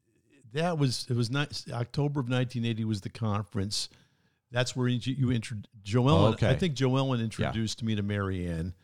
that 0.53 0.79
was 0.79 1.07
it 1.09 1.15
was 1.15 1.31
not 1.31 1.63
october 1.73 2.19
of 2.19 2.29
1980 2.29 2.85
was 2.85 3.01
the 3.01 3.09
conference. 3.09 3.89
That's 4.51 4.75
where 4.75 4.89
you, 4.89 4.99
you 5.15 5.31
introduced 5.31 5.69
joellen 5.85 6.21
Oh, 6.21 6.27
okay. 6.33 6.49
i 6.49 6.57
think 6.57 6.75
joellen 6.75 7.23
introduced 7.23 7.85
me 7.85 7.95
to 7.95 8.03
marianne. 8.03 8.75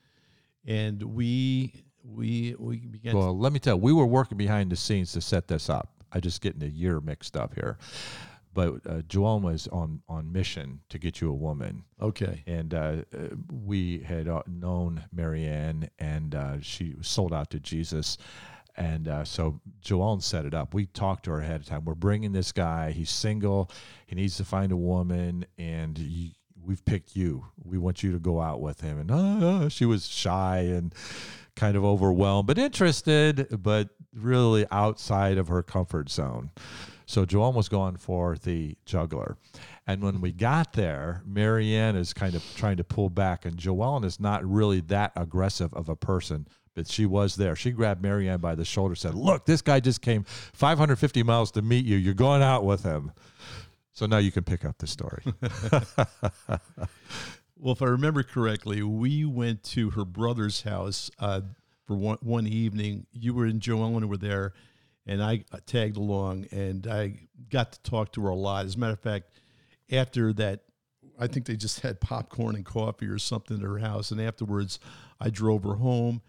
And 0.64 1.02
we 1.02 1.84
we 2.04 2.54
we 2.56 2.76
began 2.78 3.16
well 3.16 3.36
let 3.36 3.52
me 3.52 3.58
tell 3.58 3.76
you 3.76 3.82
we 3.82 3.92
were 3.92 4.06
working 4.06 4.38
behind 4.38 4.70
the 4.70 4.76
scenes 4.76 5.10
to 5.12 5.20
set 5.20 5.48
this 5.48 5.68
up. 5.68 5.90
I 6.12 6.20
just 6.20 6.40
getting 6.40 6.60
the 6.60 6.68
year 6.68 7.00
mixed 7.00 7.36
up 7.36 7.52
here 7.54 7.78
but 8.56 8.80
uh, 8.88 9.02
was 9.38 9.68
on 9.68 10.00
on 10.08 10.32
mission 10.32 10.80
to 10.88 10.98
get 10.98 11.20
you 11.20 11.30
a 11.30 11.34
woman, 11.34 11.84
okay 12.00 12.42
and 12.46 12.72
uh, 12.72 12.96
uh, 13.14 13.28
we 13.52 13.98
had 13.98 14.26
uh, 14.28 14.42
known 14.48 15.04
Marianne, 15.12 15.90
and 15.98 16.34
uh, 16.34 16.60
she 16.60 16.94
sold 17.02 17.34
out 17.34 17.50
to 17.50 17.60
Jesus, 17.60 18.16
and 18.76 19.08
uh, 19.08 19.24
so 19.24 19.60
Joellen 19.84 20.22
set 20.22 20.46
it 20.46 20.54
up. 20.54 20.72
We 20.72 20.86
talked 20.86 21.24
to 21.24 21.32
her 21.32 21.40
ahead 21.40 21.60
of 21.60 21.66
time. 21.66 21.84
We're 21.84 21.94
bringing 21.94 22.32
this 22.32 22.50
guy. 22.50 22.92
He's 22.92 23.10
single. 23.10 23.70
He 24.06 24.16
needs 24.16 24.38
to 24.38 24.44
find 24.44 24.72
a 24.72 24.76
woman, 24.76 25.44
and 25.58 25.98
we've 26.62 26.84
picked 26.84 27.14
you. 27.14 27.46
We 27.62 27.76
want 27.78 28.02
you 28.02 28.12
to 28.12 28.18
go 28.18 28.40
out 28.40 28.60
with 28.60 28.80
him. 28.80 28.98
And 28.98 29.10
uh, 29.10 29.68
she 29.68 29.84
was 29.84 30.08
shy 30.08 30.58
and 30.58 30.94
kind 31.54 31.76
of 31.76 31.84
overwhelmed, 31.84 32.46
but 32.46 32.58
interested, 32.58 33.62
but 33.62 33.90
really 34.14 34.66
outside 34.70 35.38
of 35.38 35.48
her 35.48 35.62
comfort 35.62 36.10
zone. 36.10 36.50
So 37.06 37.24
Joellen 37.24 37.54
was 37.54 37.68
going 37.68 37.96
for 37.96 38.36
the 38.36 38.76
juggler. 38.84 39.36
And 39.86 40.02
when 40.02 40.20
we 40.20 40.32
got 40.32 40.72
there, 40.72 41.22
Marianne 41.24 41.94
is 41.94 42.12
kind 42.12 42.34
of 42.34 42.42
trying 42.56 42.76
to 42.78 42.84
pull 42.84 43.08
back, 43.08 43.44
and 43.44 43.56
Joellen 43.56 44.04
is 44.04 44.18
not 44.18 44.44
really 44.44 44.80
that 44.82 45.12
aggressive 45.14 45.72
of 45.72 45.88
a 45.88 45.94
person, 45.94 46.48
but 46.74 46.88
she 46.88 47.06
was 47.06 47.36
there. 47.36 47.54
She 47.54 47.70
grabbed 47.70 48.02
Marianne 48.02 48.40
by 48.40 48.56
the 48.56 48.64
shoulder, 48.64 48.96
said, 48.96 49.14
Look, 49.14 49.46
this 49.46 49.62
guy 49.62 49.78
just 49.78 50.02
came 50.02 50.24
550 50.24 51.22
miles 51.22 51.52
to 51.52 51.62
meet 51.62 51.86
you. 51.86 51.96
You're 51.96 52.14
going 52.14 52.42
out 52.42 52.64
with 52.64 52.82
him. 52.82 53.12
So 53.92 54.06
now 54.06 54.18
you 54.18 54.32
can 54.32 54.42
pick 54.42 54.64
up 54.64 54.76
the 54.78 54.86
story. 54.86 55.22
well 57.58 57.72
if 57.72 57.80
i 57.80 57.86
remember 57.86 58.22
correctly 58.22 58.82
we 58.82 59.24
went 59.24 59.62
to 59.62 59.90
her 59.90 60.04
brother's 60.04 60.62
house 60.62 61.10
uh, 61.18 61.40
for 61.86 61.96
one, 61.96 62.18
one 62.20 62.46
evening 62.46 63.06
you 63.12 63.32
were 63.32 63.46
in 63.46 63.60
joellen 63.60 64.04
were 64.04 64.16
there 64.16 64.52
and 65.06 65.22
I 65.22 65.44
tagged 65.66 65.96
along 65.96 66.46
and 66.50 66.86
I 66.86 67.14
got 67.50 67.72
to 67.72 67.82
talk 67.82 68.12
to 68.12 68.22
her 68.22 68.30
a 68.30 68.34
lot. 68.34 68.64
As 68.66 68.74
a 68.74 68.78
matter 68.78 68.92
of 68.94 69.00
fact, 69.00 69.30
after 69.90 70.32
that, 70.34 70.62
I 71.18 71.26
think 71.28 71.46
they 71.46 71.56
just 71.56 71.80
had 71.80 72.00
popcorn 72.00 72.56
and 72.56 72.64
coffee 72.64 73.06
or 73.06 73.18
something 73.18 73.56
at 73.56 73.62
her 73.62 73.78
house. 73.78 74.10
And 74.10 74.20
afterwards, 74.20 74.78
I 75.20 75.30
drove 75.30 75.62
her 75.64 75.76
home. 75.76 76.20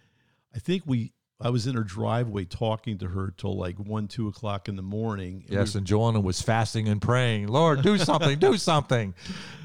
I 0.55 0.59
think 0.59 0.83
we, 0.85 1.11
I 1.41 1.49
was 1.49 1.67
in 1.67 1.75
her 1.75 1.83
driveway 1.83 2.45
talking 2.45 2.97
to 2.99 3.07
her 3.07 3.33
till 3.35 3.57
like 3.57 3.77
one, 3.77 4.07
two 4.07 4.27
o'clock 4.27 4.69
in 4.69 4.75
the 4.75 4.81
morning. 4.81 5.43
And 5.47 5.57
yes, 5.57 5.73
we- 5.73 5.79
and 5.79 5.87
Joanna 5.87 6.19
was 6.21 6.41
fasting 6.41 6.87
and 6.87 7.01
praying, 7.01 7.47
Lord, 7.47 7.81
do 7.81 7.97
something, 7.97 8.37
do 8.39 8.57
something. 8.57 9.13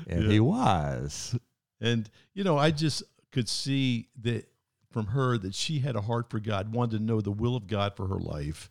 And 0.08 0.30
he 0.32 0.40
was. 0.40 1.38
And 1.80 2.10
you 2.34 2.42
know, 2.42 2.58
I 2.58 2.72
just 2.72 3.04
could 3.30 3.48
see 3.48 4.08
that 4.22 4.48
from 4.90 5.06
her 5.06 5.38
that 5.38 5.54
she 5.54 5.78
had 5.78 5.94
a 5.94 6.00
heart 6.00 6.28
for 6.28 6.40
God, 6.40 6.72
wanted 6.72 6.98
to 6.98 7.02
know 7.04 7.20
the 7.20 7.30
will 7.30 7.54
of 7.54 7.68
God 7.68 7.94
for 7.96 8.08
her 8.08 8.18
life. 8.18 8.68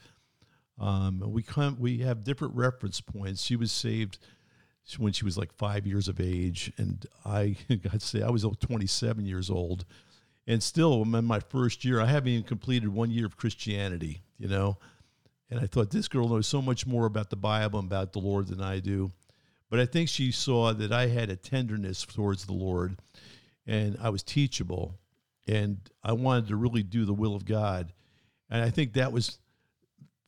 Um, 0.81 1.21
we 1.27 1.43
come, 1.43 1.77
we 1.79 1.99
have 1.99 2.23
different 2.23 2.55
reference 2.55 3.01
points. 3.01 3.43
She 3.43 3.55
was 3.55 3.71
saved 3.71 4.17
when 4.97 5.13
she 5.13 5.23
was 5.23 5.37
like 5.37 5.53
five 5.53 5.85
years 5.85 6.07
of 6.07 6.19
age, 6.19 6.73
and 6.77 7.05
I 7.23 7.55
got 7.83 8.01
say 8.01 8.23
I 8.23 8.31
was 8.31 8.43
27 8.43 9.25
years 9.25 9.51
old, 9.51 9.85
and 10.47 10.61
still 10.61 11.03
I'm 11.03 11.13
in 11.13 11.25
my 11.25 11.39
first 11.39 11.85
year. 11.85 12.01
I 12.01 12.07
haven't 12.07 12.29
even 12.29 12.43
completed 12.43 12.89
one 12.89 13.11
year 13.11 13.27
of 13.27 13.37
Christianity, 13.37 14.23
you 14.39 14.47
know. 14.47 14.77
And 15.51 15.59
I 15.59 15.67
thought 15.67 15.91
this 15.91 16.07
girl 16.07 16.27
knows 16.27 16.47
so 16.47 16.63
much 16.63 16.87
more 16.87 17.05
about 17.05 17.29
the 17.29 17.35
Bible 17.35 17.77
and 17.77 17.87
about 17.87 18.13
the 18.13 18.19
Lord 18.19 18.47
than 18.47 18.61
I 18.61 18.79
do. 18.79 19.11
But 19.69 19.79
I 19.79 19.85
think 19.85 20.09
she 20.09 20.31
saw 20.31 20.73
that 20.73 20.91
I 20.91 21.07
had 21.07 21.29
a 21.29 21.35
tenderness 21.35 22.03
towards 22.05 22.45
the 22.45 22.53
Lord, 22.53 22.97
and 23.67 23.97
I 24.01 24.09
was 24.09 24.23
teachable, 24.23 24.95
and 25.47 25.77
I 26.03 26.13
wanted 26.13 26.47
to 26.47 26.55
really 26.55 26.81
do 26.81 27.05
the 27.05 27.13
will 27.13 27.35
of 27.35 27.45
God. 27.45 27.93
And 28.49 28.63
I 28.63 28.71
think 28.71 28.93
that 28.93 29.11
was 29.11 29.37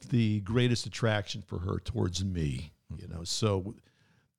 the 0.10 0.42
greatest 0.42 0.86
attraction 0.86 1.44
for 1.46 1.60
her 1.60 1.80
towards 1.80 2.24
me, 2.24 2.72
you 2.98 3.08
know. 3.08 3.24
So 3.24 3.76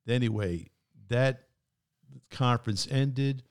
anyway, 0.08 0.68
that 1.08 1.44
conference 2.30 2.88
ended. 2.90 3.42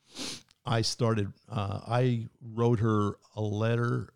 I 0.65 0.81
started. 0.81 1.31
Uh, 1.49 1.81
I 1.87 2.27
wrote 2.41 2.79
her 2.79 3.17
a 3.35 3.41
letter. 3.41 4.09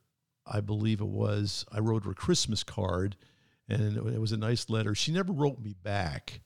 I 0.46 0.62
believe 0.62 1.02
it 1.02 1.08
was. 1.08 1.66
I 1.72 1.80
wrote 1.80 2.06
her 2.06 2.12
a 2.12 2.16
Christmas 2.16 2.64
card, 2.64 3.18
and 3.68 3.98
it 3.98 4.22
was 4.22 4.32
a 4.32 4.38
nice 4.38 4.70
letter. 4.70 4.96
She 4.96 5.12
never 5.12 5.34
wrote 5.34 5.60
me 5.60 5.76
back. 5.84 6.42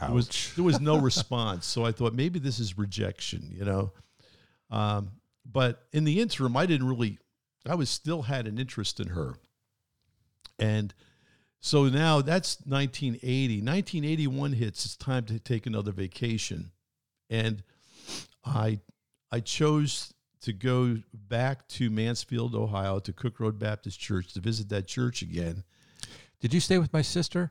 There 0.00 0.12
was, 0.12 0.28
Ouch. 0.28 0.52
there 0.54 0.64
was 0.64 0.80
no 0.80 0.98
response. 1.00 1.66
So 1.66 1.84
I 1.84 1.92
thought 1.92 2.14
maybe 2.14 2.38
this 2.38 2.58
is 2.58 2.78
rejection, 2.78 3.48
you 3.50 3.64
know. 3.64 3.92
Um, 4.70 5.12
but 5.50 5.86
in 5.92 6.04
the 6.04 6.20
interim, 6.20 6.56
I 6.56 6.66
didn't 6.66 6.88
really. 6.88 7.18
I 7.66 7.74
was 7.74 7.90
still 7.90 8.22
had 8.22 8.46
an 8.46 8.58
interest 8.58 9.00
in 9.00 9.08
her, 9.08 9.34
and 10.58 10.94
so 11.60 11.88
now 11.88 12.20
that's 12.20 12.58
1980. 12.64 13.56
1981 13.56 14.52
hits. 14.52 14.84
It's 14.84 14.96
time 14.96 15.24
to 15.26 15.38
take 15.38 15.66
another 15.66 15.92
vacation, 15.92 16.70
and 17.28 17.62
I 18.44 18.80
I 19.30 19.40
chose 19.40 20.14
to 20.42 20.52
go 20.52 20.98
back 21.12 21.66
to 21.68 21.90
Mansfield, 21.90 22.54
Ohio, 22.54 23.00
to 23.00 23.12
Cook 23.12 23.40
Road 23.40 23.58
Baptist 23.58 23.98
Church 23.98 24.32
to 24.34 24.40
visit 24.40 24.68
that 24.68 24.86
church 24.86 25.22
again. 25.22 25.64
Did 26.40 26.54
you 26.54 26.60
stay 26.60 26.78
with 26.78 26.92
my 26.92 27.02
sister 27.02 27.50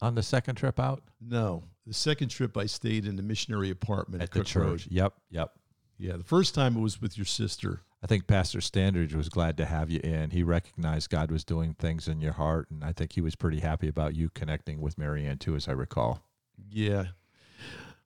on 0.00 0.16
the 0.16 0.22
second 0.22 0.56
trip 0.56 0.80
out 0.80 1.02
No, 1.20 1.62
the 1.86 1.94
second 1.94 2.28
trip 2.28 2.56
I 2.56 2.66
stayed 2.66 3.06
in 3.06 3.16
the 3.16 3.22
missionary 3.22 3.70
apartment 3.70 4.22
at, 4.22 4.28
at 4.28 4.32
the 4.32 4.38
Cook 4.40 4.48
church? 4.48 4.64
Road. 4.64 4.86
Yep, 4.88 5.14
yep. 5.30 5.52
Yeah, 5.96 6.16
the 6.16 6.24
first 6.24 6.54
time 6.54 6.76
it 6.76 6.80
was 6.80 7.00
with 7.00 7.16
your 7.16 7.24
sister. 7.24 7.82
I 8.04 8.06
think 8.06 8.26
Pastor 8.26 8.58
Standridge 8.58 9.14
was 9.14 9.30
glad 9.30 9.56
to 9.56 9.64
have 9.64 9.88
you 9.88 9.98
in. 10.04 10.28
He 10.28 10.42
recognized 10.42 11.08
God 11.08 11.30
was 11.30 11.42
doing 11.42 11.72
things 11.72 12.06
in 12.06 12.20
your 12.20 12.34
heart, 12.34 12.70
and 12.70 12.84
I 12.84 12.92
think 12.92 13.14
he 13.14 13.22
was 13.22 13.34
pretty 13.34 13.60
happy 13.60 13.88
about 13.88 14.14
you 14.14 14.28
connecting 14.28 14.82
with 14.82 14.98
Marianne 14.98 15.38
too, 15.38 15.56
as 15.56 15.68
I 15.68 15.72
recall. 15.72 16.22
Yeah. 16.70 17.04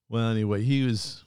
Well, 0.08 0.30
anyway, 0.30 0.62
he 0.62 0.84
was 0.84 1.24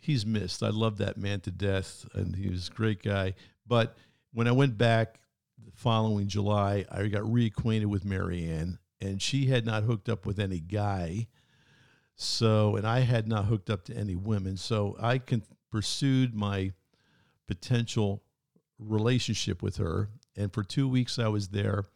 he's 0.00 0.24
missed. 0.24 0.62
I 0.62 0.70
love 0.70 0.96
that 0.96 1.18
man 1.18 1.40
to 1.40 1.50
death, 1.50 2.06
and 2.14 2.36
he 2.36 2.48
was 2.48 2.68
a 2.68 2.72
great 2.72 3.02
guy. 3.02 3.34
But 3.66 3.98
when 4.32 4.48
I 4.48 4.52
went 4.52 4.78
back 4.78 5.20
the 5.62 5.70
following 5.72 6.26
July, 6.26 6.86
I 6.90 7.06
got 7.08 7.24
reacquainted 7.24 7.84
with 7.84 8.06
Marianne, 8.06 8.78
and 9.02 9.20
she 9.20 9.44
had 9.44 9.66
not 9.66 9.82
hooked 9.82 10.08
up 10.08 10.24
with 10.24 10.38
any 10.38 10.60
guy. 10.60 11.26
So, 12.16 12.76
and 12.76 12.86
I 12.86 13.00
had 13.00 13.28
not 13.28 13.44
hooked 13.44 13.68
up 13.68 13.84
to 13.84 13.94
any 13.94 14.16
women. 14.16 14.56
So 14.56 14.96
I 14.98 15.20
pursued 15.70 16.34
my 16.34 16.72
potential 17.50 18.22
relationship 18.78 19.60
with 19.60 19.78
her. 19.78 20.08
And 20.36 20.52
for 20.54 20.62
two 20.62 20.88
weeks, 20.88 21.18
I 21.18 21.26
was 21.26 21.48
there, 21.48 21.86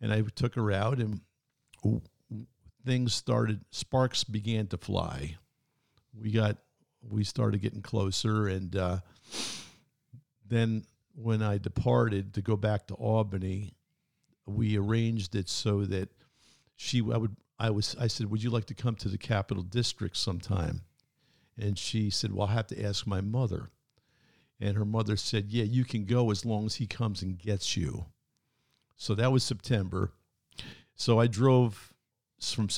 and 0.00 0.12
I 0.12 0.20
took 0.20 0.54
her 0.56 0.70
out, 0.70 0.98
and 0.98 1.22
things 2.84 3.14
started. 3.14 3.64
Sparks 3.70 4.24
began 4.24 4.66
to 4.68 4.76
fly. 4.76 5.38
We 6.14 6.30
got, 6.30 6.58
we 7.02 7.24
started 7.24 7.62
getting 7.62 7.80
closer, 7.80 8.46
and 8.46 8.76
uh, 8.76 8.98
then 10.46 10.84
when 11.14 11.42
I 11.42 11.56
departed 11.56 12.34
to 12.34 12.42
go 12.42 12.56
back 12.56 12.86
to 12.88 12.94
Albany, 12.94 13.72
we 14.46 14.76
arranged 14.76 15.34
it 15.34 15.48
so 15.48 15.86
that 15.86 16.10
she 16.76 16.98
I 17.00 17.16
would 17.16 17.36
I 17.58 17.70
was 17.70 17.96
I 17.98 18.08
said, 18.08 18.30
"Would 18.30 18.42
you 18.42 18.50
like 18.50 18.66
to 18.66 18.74
come 18.74 18.96
to 18.96 19.08
the 19.08 19.16
Capital 19.16 19.62
District 19.62 20.14
sometime?" 20.14 20.82
And 21.56 21.78
she 21.78 22.10
said, 22.10 22.32
"Well, 22.32 22.48
I'll 22.48 22.54
have 22.54 22.66
to 22.68 22.84
ask 22.84 23.06
my 23.06 23.22
mother." 23.22 23.70
And 24.60 24.76
her 24.76 24.84
mother 24.84 25.16
said, 25.16 25.46
"Yeah, 25.50 25.64
you 25.64 25.84
can 25.84 26.04
go 26.04 26.30
as 26.30 26.44
long 26.44 26.66
as 26.66 26.76
he 26.76 26.86
comes 26.86 27.22
and 27.22 27.38
gets 27.38 27.76
you." 27.76 28.06
So 28.96 29.14
that 29.14 29.32
was 29.32 29.42
September. 29.42 30.12
So 30.94 31.18
I 31.18 31.26
drove 31.26 31.92
from 32.40 32.68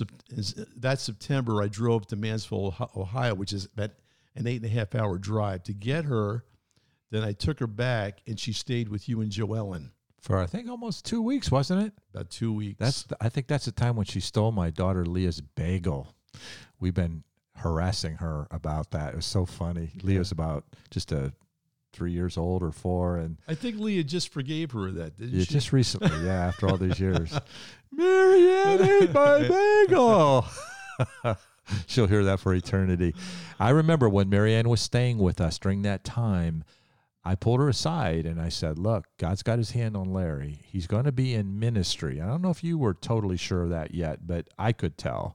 that 0.76 1.00
September. 1.00 1.62
I 1.62 1.68
drove 1.68 2.06
to 2.08 2.16
Mansfield, 2.16 2.74
Ohio, 2.96 3.34
which 3.34 3.52
is 3.52 3.66
about 3.66 3.90
an 4.34 4.46
eight 4.46 4.62
and 4.62 4.66
a 4.66 4.74
half 4.74 4.94
hour 4.94 5.18
drive 5.18 5.64
to 5.64 5.72
get 5.72 6.04
her. 6.06 6.44
Then 7.10 7.22
I 7.22 7.32
took 7.32 7.60
her 7.60 7.66
back, 7.66 8.20
and 8.26 8.38
she 8.38 8.52
stayed 8.52 8.88
with 8.88 9.08
you 9.08 9.20
and 9.20 9.30
Joellen 9.30 9.90
for 10.26 10.40
I 10.40 10.46
think 10.46 10.68
almost 10.68 11.04
two 11.04 11.22
weeks, 11.22 11.50
wasn't 11.52 11.86
it? 11.86 11.92
About 12.12 12.30
two 12.30 12.52
weeks. 12.52 12.78
That's 12.80 13.04
the, 13.04 13.16
I 13.20 13.28
think 13.28 13.46
that's 13.46 13.64
the 13.64 13.72
time 13.72 13.94
when 13.94 14.06
she 14.06 14.18
stole 14.18 14.50
my 14.50 14.70
daughter 14.70 15.06
Leah's 15.06 15.40
bagel. 15.40 16.14
We've 16.80 16.94
been 16.94 17.22
harassing 17.54 18.16
her 18.16 18.48
about 18.50 18.90
that. 18.90 19.12
It 19.12 19.16
was 19.16 19.26
so 19.26 19.46
funny. 19.46 19.92
Yeah. 19.94 20.02
Leah's 20.02 20.32
about 20.32 20.64
just 20.90 21.12
a 21.12 21.32
three 21.96 22.12
years 22.12 22.37
old 22.37 22.62
or 22.62 22.70
four, 22.70 23.16
and 23.16 23.37
I 23.48 23.54
think 23.54 23.78
Leah 23.78 24.04
just 24.04 24.32
forgave 24.32 24.72
her 24.72 24.90
that, 24.92 25.16
didn't 25.16 25.35
yeah, 25.35 25.44
she? 25.44 25.54
Just 25.54 25.72
recently, 25.72 26.24
yeah. 26.24 26.46
After 26.46 26.68
all 26.68 26.76
these 26.76 27.00
years, 27.00 27.38
Marianne 27.90 28.82
ate 28.82 29.12
my 29.12 29.48
bagel. 29.88 30.46
She'll 31.87 32.06
hear 32.06 32.24
that 32.24 32.38
for 32.38 32.54
eternity. 32.54 33.14
I 33.59 33.70
remember 33.70 34.09
when 34.09 34.28
Marianne 34.28 34.68
was 34.68 34.80
staying 34.80 35.18
with 35.18 35.40
us 35.40 35.59
during 35.59 35.82
that 35.82 36.04
time 36.04 36.62
I 37.26 37.35
pulled 37.35 37.59
her 37.59 37.68
aside 37.68 38.24
and 38.24 38.40
I 38.40 38.50
said, 38.50 38.78
Look, 38.78 39.06
God's 39.18 39.42
got 39.42 39.59
his 39.59 39.72
hand 39.72 39.96
on 39.96 40.12
Larry. 40.12 40.61
He's 40.64 40.87
going 40.87 41.06
to 41.06 41.12
be 41.12 41.35
in 41.35 41.59
ministry. 41.59 42.20
I 42.20 42.26
don't 42.26 42.40
know 42.40 42.50
if 42.50 42.62
you 42.62 42.78
were 42.78 42.94
totally 42.94 43.37
sure 43.37 43.64
of 43.64 43.70
that 43.70 43.92
yet, 43.92 44.28
but 44.28 44.48
I 44.56 44.70
could 44.70 44.96
tell. 44.96 45.35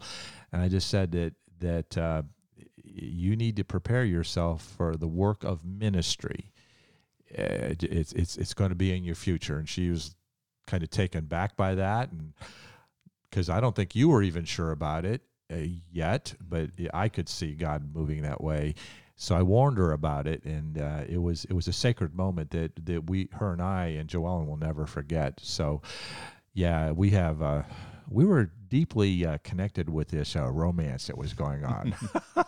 And 0.53 0.61
I 0.61 0.69
just 0.69 0.89
said 0.89 1.11
that, 1.11 1.33
that 1.59 1.97
uh, 1.97 2.21
you 2.93 3.35
need 3.35 3.55
to 3.57 3.63
prepare 3.63 4.03
yourself 4.03 4.63
for 4.63 4.95
the 4.95 5.07
work 5.07 5.43
of 5.43 5.63
ministry. 5.63 6.51
Uh, 7.31 7.75
it's, 7.81 8.13
it's, 8.13 8.37
it's 8.37 8.53
going 8.53 8.69
to 8.69 8.75
be 8.75 8.95
in 8.95 9.03
your 9.03 9.15
future. 9.15 9.57
And 9.57 9.67
she 9.67 9.89
was 9.89 10.15
kind 10.67 10.83
of 10.83 10.89
taken 10.89 11.25
back 11.25 11.55
by 11.55 11.75
that. 11.75 12.11
And 12.11 12.33
because 13.29 13.49
I 13.49 13.61
don't 13.61 13.75
think 13.75 13.95
you 13.95 14.09
were 14.09 14.21
even 14.21 14.45
sure 14.45 14.71
about 14.71 15.05
it 15.05 15.21
uh, 15.51 15.57
yet, 15.91 16.33
but 16.41 16.69
I 16.93 17.09
could 17.09 17.29
see 17.29 17.53
God 17.53 17.95
moving 17.95 18.21
that 18.23 18.41
way. 18.41 18.75
So 19.15 19.35
I 19.35 19.43
warned 19.43 19.77
her 19.77 19.91
about 19.91 20.25
it, 20.25 20.43
and 20.45 20.79
uh, 20.79 21.03
it 21.07 21.19
was 21.21 21.45
it 21.45 21.53
was 21.53 21.67
a 21.67 21.73
sacred 21.73 22.15
moment 22.15 22.49
that 22.51 22.85
that 22.85 23.07
we, 23.07 23.29
her 23.33 23.53
and 23.53 23.61
I, 23.61 23.85
and 23.99 24.09
Joellen 24.09 24.47
will 24.47 24.57
never 24.57 24.87
forget. 24.87 25.39
So, 25.43 25.83
yeah, 26.53 26.89
we 26.89 27.11
have 27.11 27.39
uh, 27.39 27.61
we 28.11 28.25
were 28.25 28.51
deeply 28.67 29.25
uh, 29.25 29.37
connected 29.43 29.89
with 29.89 30.09
this 30.09 30.35
uh, 30.35 30.49
romance 30.49 31.07
that 31.07 31.17
was 31.17 31.33
going 31.33 31.63
on. 31.63 31.95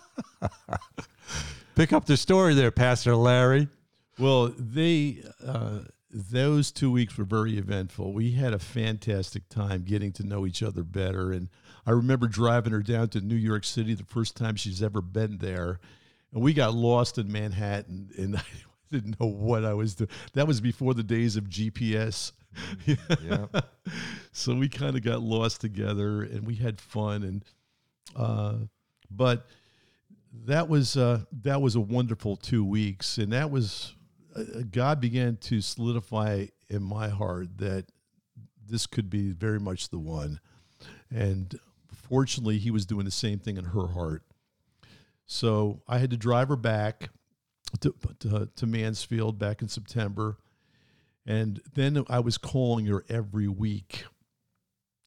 Pick 1.75 1.93
up 1.93 2.05
the 2.05 2.17
story 2.17 2.53
there, 2.53 2.71
Pastor 2.71 3.15
Larry. 3.15 3.67
Well, 4.19 4.53
they 4.57 5.23
uh, 5.45 5.79
those 6.11 6.71
two 6.71 6.91
weeks 6.91 7.17
were 7.17 7.23
very 7.23 7.57
eventful. 7.57 8.13
We 8.13 8.31
had 8.33 8.53
a 8.53 8.59
fantastic 8.59 9.49
time 9.49 9.83
getting 9.83 10.11
to 10.13 10.23
know 10.23 10.45
each 10.45 10.61
other 10.61 10.83
better, 10.83 11.31
and 11.31 11.49
I 11.85 11.91
remember 11.91 12.27
driving 12.27 12.73
her 12.73 12.83
down 12.83 13.09
to 13.09 13.21
New 13.21 13.35
York 13.35 13.63
City 13.63 13.95
the 13.95 14.03
first 14.03 14.37
time 14.37 14.55
she's 14.55 14.83
ever 14.83 15.01
been 15.01 15.39
there 15.39 15.79
and 16.33 16.41
we 16.41 16.53
got 16.53 16.73
lost 16.73 17.17
in 17.17 17.31
Manhattan, 17.31 18.09
and 18.17 18.37
I 18.37 18.43
didn't 18.91 19.19
know 19.19 19.27
what 19.27 19.63
I 19.63 19.73
was 19.73 19.95
doing. 19.95 20.09
That 20.33 20.47
was 20.47 20.59
before 20.59 20.93
the 20.93 21.03
days 21.03 21.35
of 21.35 21.45
GPS. 21.45 22.31
yeah. 22.85 23.45
so 24.31 24.55
we 24.55 24.69
kind 24.69 24.95
of 24.95 25.03
got 25.03 25.21
lost 25.21 25.61
together, 25.61 26.23
and 26.23 26.45
we 26.45 26.55
had 26.55 26.79
fun, 26.79 27.23
and 27.23 27.45
uh, 28.15 28.55
but 29.09 29.45
that 30.45 30.67
was 30.69 30.97
uh, 30.97 31.21
that 31.43 31.61
was 31.61 31.75
a 31.75 31.81
wonderful 31.81 32.35
two 32.35 32.65
weeks, 32.65 33.17
and 33.17 33.33
that 33.33 33.51
was 33.51 33.95
uh, 34.35 34.43
God 34.71 34.99
began 34.99 35.37
to 35.37 35.61
solidify 35.61 36.47
in 36.69 36.83
my 36.83 37.09
heart 37.09 37.57
that 37.57 37.85
this 38.67 38.87
could 38.87 39.09
be 39.09 39.31
very 39.31 39.59
much 39.59 39.89
the 39.89 39.99
one, 39.99 40.39
and 41.09 41.59
fortunately, 42.07 42.57
He 42.57 42.71
was 42.71 42.85
doing 42.85 43.05
the 43.05 43.11
same 43.11 43.39
thing 43.39 43.57
in 43.57 43.65
her 43.65 43.87
heart 43.87 44.23
so 45.25 45.81
I 45.87 45.97
had 45.97 46.11
to 46.11 46.17
drive 46.17 46.49
her 46.49 46.55
back 46.55 47.09
to, 47.81 47.93
to, 48.19 48.49
to 48.55 48.67
Mansfield 48.67 49.39
back 49.39 49.61
in 49.61 49.67
September. 49.67 50.37
And 51.25 51.61
then 51.73 52.03
I 52.09 52.19
was 52.19 52.37
calling 52.37 52.85
her 52.87 53.05
every 53.09 53.47
week. 53.47 54.05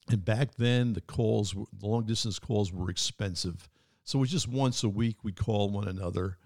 And 0.09 0.24
back 0.24 0.55
then, 0.57 0.92
the 0.92 1.00
calls, 1.00 1.52
the 1.52 1.87
long 1.87 2.05
distance 2.05 2.38
calls 2.38 2.72
were 2.72 2.90
expensive. 2.90 3.68
So 4.05 4.18
it 4.18 4.20
was 4.20 4.31
just 4.31 4.48
once 4.48 4.85
a 4.85 4.88
week 4.88 5.24
we'd 5.24 5.37
call 5.37 5.70
one 5.70 5.88
another. 5.88 6.38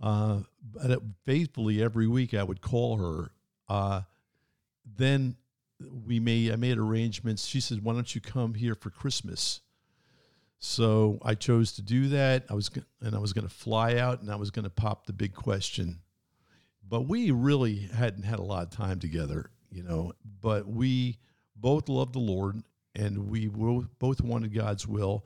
Uh, 0.00 0.40
but 0.72 1.02
faithfully, 1.26 1.82
every 1.82 2.06
week 2.06 2.32
I 2.32 2.42
would 2.42 2.62
call 2.62 2.96
her. 2.96 3.32
Uh, 3.68 4.02
then 4.96 5.36
we 6.06 6.18
made, 6.18 6.52
I 6.52 6.56
made 6.56 6.78
arrangements. 6.78 7.46
She 7.46 7.60
said, 7.60 7.84
Why 7.84 7.92
don't 7.92 8.14
you 8.14 8.20
come 8.20 8.54
here 8.54 8.74
for 8.74 8.90
Christmas? 8.90 9.60
So 10.58 11.18
I 11.22 11.34
chose 11.34 11.72
to 11.72 11.82
do 11.82 12.08
that. 12.08 12.44
I 12.50 12.54
was 12.54 12.70
and 13.00 13.14
I 13.14 13.18
was 13.18 13.32
going 13.32 13.48
to 13.48 13.54
fly 13.54 13.96
out 13.96 14.20
and 14.20 14.30
I 14.30 14.36
was 14.36 14.50
going 14.50 14.64
to 14.64 14.70
pop 14.70 15.06
the 15.06 15.12
big 15.12 15.34
question. 15.34 16.00
But 16.90 17.02
we 17.02 17.30
really 17.30 17.88
hadn't 17.94 18.24
had 18.24 18.40
a 18.40 18.42
lot 18.42 18.64
of 18.64 18.70
time 18.70 18.98
together, 18.98 19.50
you 19.70 19.84
know. 19.84 20.12
But 20.42 20.66
we 20.66 21.18
both 21.54 21.88
loved 21.88 22.14
the 22.14 22.18
Lord 22.18 22.62
and 22.96 23.30
we 23.30 23.46
both 23.46 24.20
wanted 24.20 24.52
God's 24.52 24.88
will. 24.88 25.24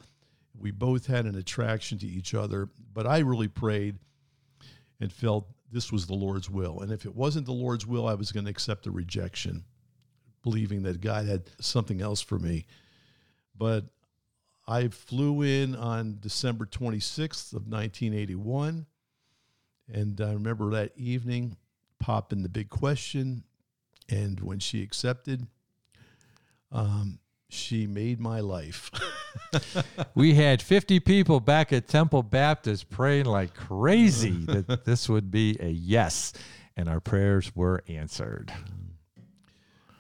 We 0.57 0.71
both 0.71 1.07
had 1.07 1.25
an 1.25 1.37
attraction 1.37 1.99
to 1.99 2.07
each 2.07 2.35
other, 2.35 2.69
but 2.93 3.07
I 3.07 3.21
really 3.21 3.49
prayed 3.49 3.99
and 5.01 5.11
felt 5.11 5.49
this 5.73 5.91
was 5.91 6.07
the 6.07 6.15
Lord's 6.15 6.51
will. 6.51 6.81
And 6.81 6.93
if 6.93 7.07
it 7.07 7.17
wasn't 7.17 7.47
the 7.47 7.53
Lord's 7.53 7.87
will, 7.87 8.07
I 8.07 8.15
was 8.15 8.31
going 8.31 8.45
to 8.45 8.51
accept 8.51 8.85
the 8.85 8.91
rejection, 8.91 9.65
believing 10.43 10.83
that 10.83 11.01
God 11.01 11.27
had 11.27 11.51
something 11.61 12.03
else 12.03 12.21
for 12.21 12.39
me. 12.39 12.67
But 13.57 13.87
I 14.69 14.89
flew 14.89 15.41
in 15.43 15.75
on 15.75 16.19
December 16.21 16.67
26th 16.67 17.55
of 17.55 17.67
1981. 17.67 18.87
And 19.93 20.21
I 20.21 20.33
remember 20.33 20.71
that 20.71 20.93
evening 20.97 21.57
popping 21.99 22.43
the 22.43 22.49
big 22.49 22.71
question. 22.71 23.45
And 24.09 24.41
when 24.41 24.59
she 24.59 24.83
accepted, 24.83 25.47
um, 26.71 27.19
she 27.49 27.87
made 27.87 28.21
my 28.21 28.41
life. 28.41 28.91
we 30.15 30.35
had 30.35 30.61
50 30.61 31.01
people 31.01 31.41
back 31.41 31.73
at 31.73 31.89
Temple 31.89 32.23
Baptist 32.23 32.91
praying 32.91 33.27
like 33.27 33.55
crazy 33.55 34.31
that 34.47 34.85
this 34.85 35.09
would 35.09 35.31
be 35.31 35.57
a 35.61 35.69
yes. 35.69 36.33
And 36.77 36.89
our 36.89 37.01
prayers 37.01 37.55
were 37.55 37.83
answered. 37.89 38.53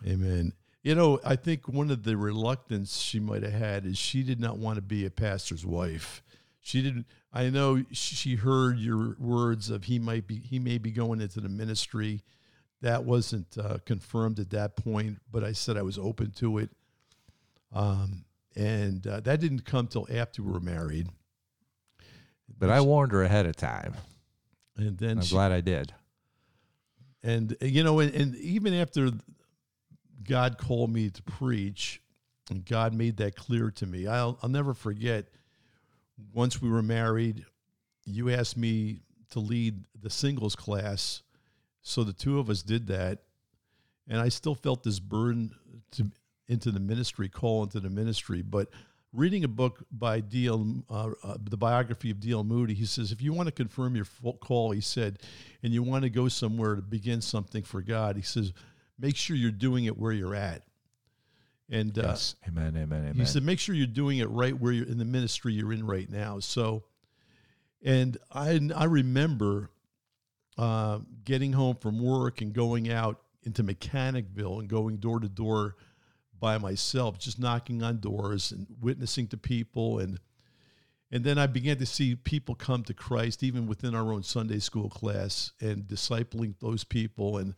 Amen. 0.06 0.52
You 0.82 0.94
know, 0.94 1.20
I 1.24 1.36
think 1.36 1.66
one 1.68 1.90
of 1.90 2.02
the 2.02 2.16
reluctance 2.16 2.98
she 2.98 3.18
might 3.18 3.42
have 3.42 3.52
had 3.52 3.86
is 3.86 3.96
she 3.96 4.22
did 4.22 4.38
not 4.38 4.58
want 4.58 4.76
to 4.76 4.82
be 4.82 5.06
a 5.06 5.10
pastor's 5.10 5.64
wife. 5.64 6.22
She 6.64 6.80
didn't. 6.80 7.04
I 7.30 7.50
know 7.50 7.84
she 7.92 8.36
heard 8.36 8.78
your 8.78 9.16
words 9.20 9.68
of 9.68 9.84
he 9.84 9.98
might 9.98 10.26
be 10.26 10.36
he 10.36 10.58
may 10.58 10.78
be 10.78 10.90
going 10.90 11.20
into 11.20 11.42
the 11.42 11.48
ministry. 11.50 12.22
That 12.80 13.04
wasn't 13.04 13.58
uh, 13.58 13.78
confirmed 13.84 14.38
at 14.38 14.48
that 14.50 14.74
point, 14.74 15.18
but 15.30 15.44
I 15.44 15.52
said 15.52 15.76
I 15.76 15.82
was 15.82 15.98
open 15.98 16.30
to 16.36 16.58
it. 16.58 16.70
Um, 17.70 18.24
and 18.56 19.06
uh, 19.06 19.20
that 19.20 19.40
didn't 19.40 19.66
come 19.66 19.88
till 19.88 20.06
after 20.10 20.42
we 20.42 20.52
were 20.52 20.60
married. 20.60 21.08
But 22.58 22.70
I 22.70 22.80
warned 22.80 23.12
her 23.12 23.22
ahead 23.22 23.44
of 23.44 23.56
time. 23.56 23.94
And 24.78 24.96
then 24.96 25.18
I'm 25.18 25.24
she, 25.24 25.34
glad 25.34 25.52
I 25.52 25.60
did. 25.60 25.92
And 27.22 27.54
you 27.60 27.84
know, 27.84 28.00
and, 28.00 28.14
and 28.14 28.36
even 28.36 28.72
after 28.72 29.10
God 30.26 30.56
called 30.56 30.90
me 30.90 31.10
to 31.10 31.22
preach, 31.22 32.00
and 32.48 32.64
God 32.64 32.94
made 32.94 33.18
that 33.18 33.36
clear 33.36 33.70
to 33.72 33.86
me. 33.86 34.06
I'll, 34.06 34.38
I'll 34.42 34.48
never 34.48 34.72
forget 34.72 35.26
once 36.32 36.60
we 36.60 36.70
were 36.70 36.82
married, 36.82 37.44
you 38.04 38.30
asked 38.30 38.56
me 38.56 39.00
to 39.30 39.40
lead 39.40 39.84
the 40.00 40.10
singles 40.10 40.54
class. 40.54 41.22
So 41.82 42.04
the 42.04 42.12
two 42.12 42.38
of 42.38 42.50
us 42.50 42.62
did 42.62 42.86
that. 42.88 43.20
And 44.08 44.20
I 44.20 44.28
still 44.28 44.54
felt 44.54 44.82
this 44.82 45.00
burden 45.00 45.54
to, 45.92 46.10
into 46.46 46.70
the 46.70 46.80
ministry, 46.80 47.28
call 47.28 47.62
into 47.62 47.80
the 47.80 47.90
ministry. 47.90 48.42
But 48.42 48.68
reading 49.12 49.44
a 49.44 49.48
book 49.48 49.82
by 49.90 50.20
D.L., 50.20 50.82
uh, 50.90 51.10
uh, 51.22 51.36
the 51.40 51.56
biography 51.56 52.10
of 52.10 52.20
D.L. 52.20 52.44
Moody, 52.44 52.74
he 52.74 52.84
says, 52.84 53.12
if 53.12 53.22
you 53.22 53.32
want 53.32 53.46
to 53.46 53.52
confirm 53.52 53.96
your 53.96 54.06
call, 54.40 54.72
he 54.72 54.80
said, 54.80 55.18
and 55.62 55.72
you 55.72 55.82
want 55.82 56.02
to 56.02 56.10
go 56.10 56.28
somewhere 56.28 56.76
to 56.76 56.82
begin 56.82 57.20
something 57.20 57.62
for 57.62 57.80
God, 57.80 58.16
he 58.16 58.22
says, 58.22 58.52
make 58.98 59.16
sure 59.16 59.36
you're 59.36 59.50
doing 59.50 59.84
it 59.86 59.96
where 59.96 60.12
you're 60.12 60.34
at. 60.34 60.62
And 61.70 61.98
uh, 61.98 62.08
yes, 62.08 62.36
amen, 62.46 62.76
amen, 62.76 63.00
amen. 63.00 63.14
He 63.14 63.24
said, 63.24 63.42
make 63.42 63.58
sure 63.58 63.74
you're 63.74 63.86
doing 63.86 64.18
it 64.18 64.28
right 64.28 64.58
where 64.58 64.72
you're 64.72 64.86
in 64.86 64.98
the 64.98 65.04
ministry 65.04 65.54
you're 65.54 65.72
in 65.72 65.86
right 65.86 66.10
now. 66.10 66.38
So, 66.38 66.84
and 67.82 68.18
I, 68.30 68.60
I 68.76 68.84
remember 68.84 69.70
uh, 70.58 70.98
getting 71.24 71.52
home 71.52 71.76
from 71.76 72.02
work 72.02 72.42
and 72.42 72.52
going 72.52 72.90
out 72.90 73.20
into 73.44 73.64
Mechanicville 73.64 74.60
and 74.60 74.68
going 74.68 74.98
door 74.98 75.20
to 75.20 75.28
door 75.28 75.76
by 76.38 76.58
myself, 76.58 77.18
just 77.18 77.38
knocking 77.38 77.82
on 77.82 78.00
doors 78.00 78.52
and 78.52 78.66
witnessing 78.80 79.26
to 79.28 79.38
people. 79.38 79.98
And, 79.98 80.20
and 81.10 81.24
then 81.24 81.38
I 81.38 81.46
began 81.46 81.78
to 81.78 81.86
see 81.86 82.14
people 82.14 82.54
come 82.54 82.82
to 82.84 82.94
Christ, 82.94 83.42
even 83.42 83.66
within 83.66 83.94
our 83.94 84.12
own 84.12 84.22
Sunday 84.22 84.58
school 84.58 84.90
class, 84.90 85.52
and 85.60 85.84
discipling 85.84 86.54
those 86.60 86.84
people. 86.84 87.38
And 87.38 87.54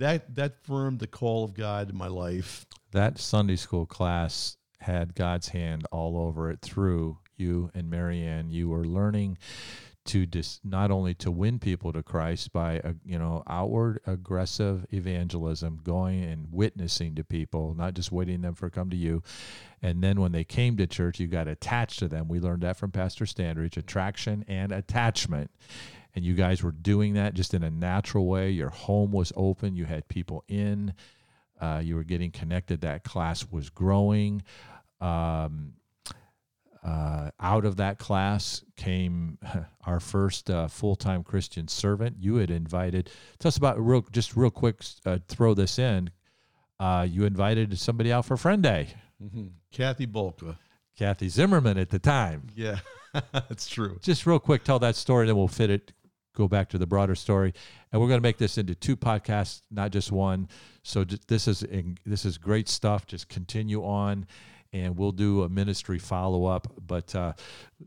that, 0.00 0.34
that 0.34 0.64
firmed 0.64 0.98
the 0.98 1.06
call 1.06 1.44
of 1.44 1.54
God 1.54 1.90
in 1.90 1.96
my 1.96 2.08
life. 2.08 2.66
That 2.92 3.18
Sunday 3.18 3.56
school 3.56 3.86
class 3.86 4.56
had 4.80 5.14
God's 5.14 5.48
hand 5.48 5.86
all 5.92 6.18
over 6.18 6.50
it 6.50 6.60
through 6.60 7.18
you 7.36 7.70
and 7.74 7.88
Marianne. 7.88 8.50
You 8.50 8.68
were 8.68 8.84
learning 8.84 9.38
to 10.06 10.24
dis, 10.26 10.60
not 10.64 10.90
only 10.90 11.14
to 11.14 11.30
win 11.30 11.58
people 11.58 11.92
to 11.92 12.02
Christ 12.02 12.52
by 12.52 12.80
a, 12.82 12.94
you 13.04 13.18
know 13.18 13.42
outward 13.46 14.00
aggressive 14.06 14.86
evangelism, 14.90 15.80
going 15.84 16.24
and 16.24 16.48
witnessing 16.50 17.14
to 17.16 17.24
people, 17.24 17.74
not 17.74 17.94
just 17.94 18.10
waiting 18.10 18.40
them 18.40 18.54
for 18.54 18.70
come 18.70 18.90
to 18.90 18.96
you, 18.96 19.22
and 19.82 20.02
then 20.02 20.20
when 20.20 20.32
they 20.32 20.44
came 20.44 20.76
to 20.78 20.86
church, 20.86 21.20
you 21.20 21.26
got 21.26 21.46
attached 21.46 21.98
to 21.98 22.08
them. 22.08 22.28
We 22.28 22.40
learned 22.40 22.62
that 22.62 22.78
from 22.78 22.90
Pastor 22.90 23.26
Standridge: 23.26 23.76
attraction 23.76 24.44
and 24.48 24.72
attachment. 24.72 25.50
And 26.14 26.24
you 26.24 26.34
guys 26.34 26.62
were 26.62 26.72
doing 26.72 27.14
that 27.14 27.34
just 27.34 27.54
in 27.54 27.62
a 27.62 27.70
natural 27.70 28.26
way. 28.26 28.50
Your 28.50 28.70
home 28.70 29.12
was 29.12 29.32
open. 29.36 29.76
You 29.76 29.84
had 29.84 30.08
people 30.08 30.44
in. 30.48 30.94
Uh, 31.60 31.80
you 31.82 31.94
were 31.94 32.04
getting 32.04 32.30
connected. 32.30 32.80
That 32.80 33.04
class 33.04 33.46
was 33.50 33.70
growing. 33.70 34.42
Um, 35.00 35.74
uh, 36.82 37.30
out 37.38 37.64
of 37.64 37.76
that 37.76 37.98
class 37.98 38.64
came 38.76 39.38
our 39.86 40.00
first 40.00 40.50
uh, 40.50 40.66
full-time 40.68 41.22
Christian 41.22 41.68
servant. 41.68 42.16
You 42.18 42.36
had 42.36 42.50
invited. 42.50 43.10
Tell 43.38 43.48
us 43.48 43.56
about 43.56 43.78
real, 43.84 44.04
just 44.10 44.36
real 44.36 44.50
quick. 44.50 44.82
Uh, 45.04 45.18
throw 45.28 45.54
this 45.54 45.78
in. 45.78 46.10
Uh, 46.78 47.06
you 47.08 47.24
invited 47.24 47.78
somebody 47.78 48.10
out 48.10 48.24
for 48.24 48.36
Friend 48.38 48.62
Day. 48.62 48.88
Mm-hmm. 49.22 49.48
Kathy 49.70 50.06
Bolka. 50.06 50.56
Kathy 50.98 51.28
Zimmerman 51.28 51.78
at 51.78 51.90
the 51.90 51.98
time. 51.98 52.48
Yeah, 52.54 52.78
that's 53.32 53.68
true. 53.68 53.98
Just 54.02 54.26
real 54.26 54.38
quick, 54.38 54.64
tell 54.64 54.78
that 54.80 54.96
story, 54.96 55.26
then 55.26 55.36
we'll 55.36 55.48
fit 55.48 55.70
it. 55.70 55.92
Go 56.40 56.48
back 56.48 56.70
to 56.70 56.78
the 56.78 56.86
broader 56.86 57.14
story, 57.14 57.52
and 57.92 58.00
we're 58.00 58.08
going 58.08 58.16
to 58.16 58.26
make 58.26 58.38
this 58.38 58.56
into 58.56 58.74
two 58.74 58.96
podcasts, 58.96 59.60
not 59.70 59.92
just 59.92 60.10
one. 60.10 60.48
So 60.82 61.04
this 61.04 61.46
is 61.46 61.66
this 62.06 62.24
is 62.24 62.38
great 62.38 62.66
stuff. 62.66 63.06
Just 63.06 63.28
continue 63.28 63.84
on 63.84 64.26
and 64.72 64.96
we'll 64.96 65.12
do 65.12 65.42
a 65.42 65.50
ministry 65.50 65.98
follow 65.98 66.46
up. 66.46 66.72
But 66.86 67.14
uh, 67.14 67.34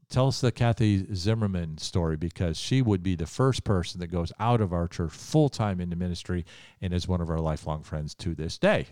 tell 0.07 0.27
us 0.27 0.39
the 0.39 0.51
Kathy 0.51 1.07
Zimmerman 1.15 1.79
story 1.79 2.15
because 2.15 2.59
she 2.59 2.83
would 2.83 3.01
be 3.01 3.15
the 3.15 3.25
first 3.25 3.63
person 3.63 3.99
that 4.01 4.11
goes 4.11 4.31
out 4.39 4.61
of 4.61 4.71
our 4.71 4.87
church 4.87 5.13
full 5.13 5.49
time 5.49 5.81
into 5.81 5.95
ministry 5.95 6.45
and 6.79 6.93
is 6.93 7.07
one 7.07 7.21
of 7.21 7.31
our 7.31 7.39
lifelong 7.39 7.81
friends 7.81 8.13
to 8.15 8.35
this 8.35 8.59
day. 8.59 8.85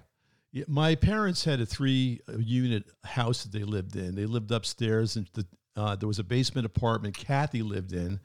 My 0.68 0.96
parents 0.96 1.46
had 1.46 1.62
a 1.62 1.68
three 1.68 2.20
unit 2.40 2.86
house 3.04 3.44
that 3.44 3.52
they 3.52 3.64
lived 3.64 3.96
in. 3.96 4.16
They 4.16 4.26
lived 4.26 4.52
upstairs, 4.52 5.18
and 5.18 5.30
the, 5.34 5.46
uh, 5.76 5.96
there 5.96 6.08
was 6.08 6.18
a 6.18 6.24
basement 6.24 6.66
apartment 6.66 7.16
Kathy 7.16 7.62
lived 7.62 7.94
in, 7.94 8.20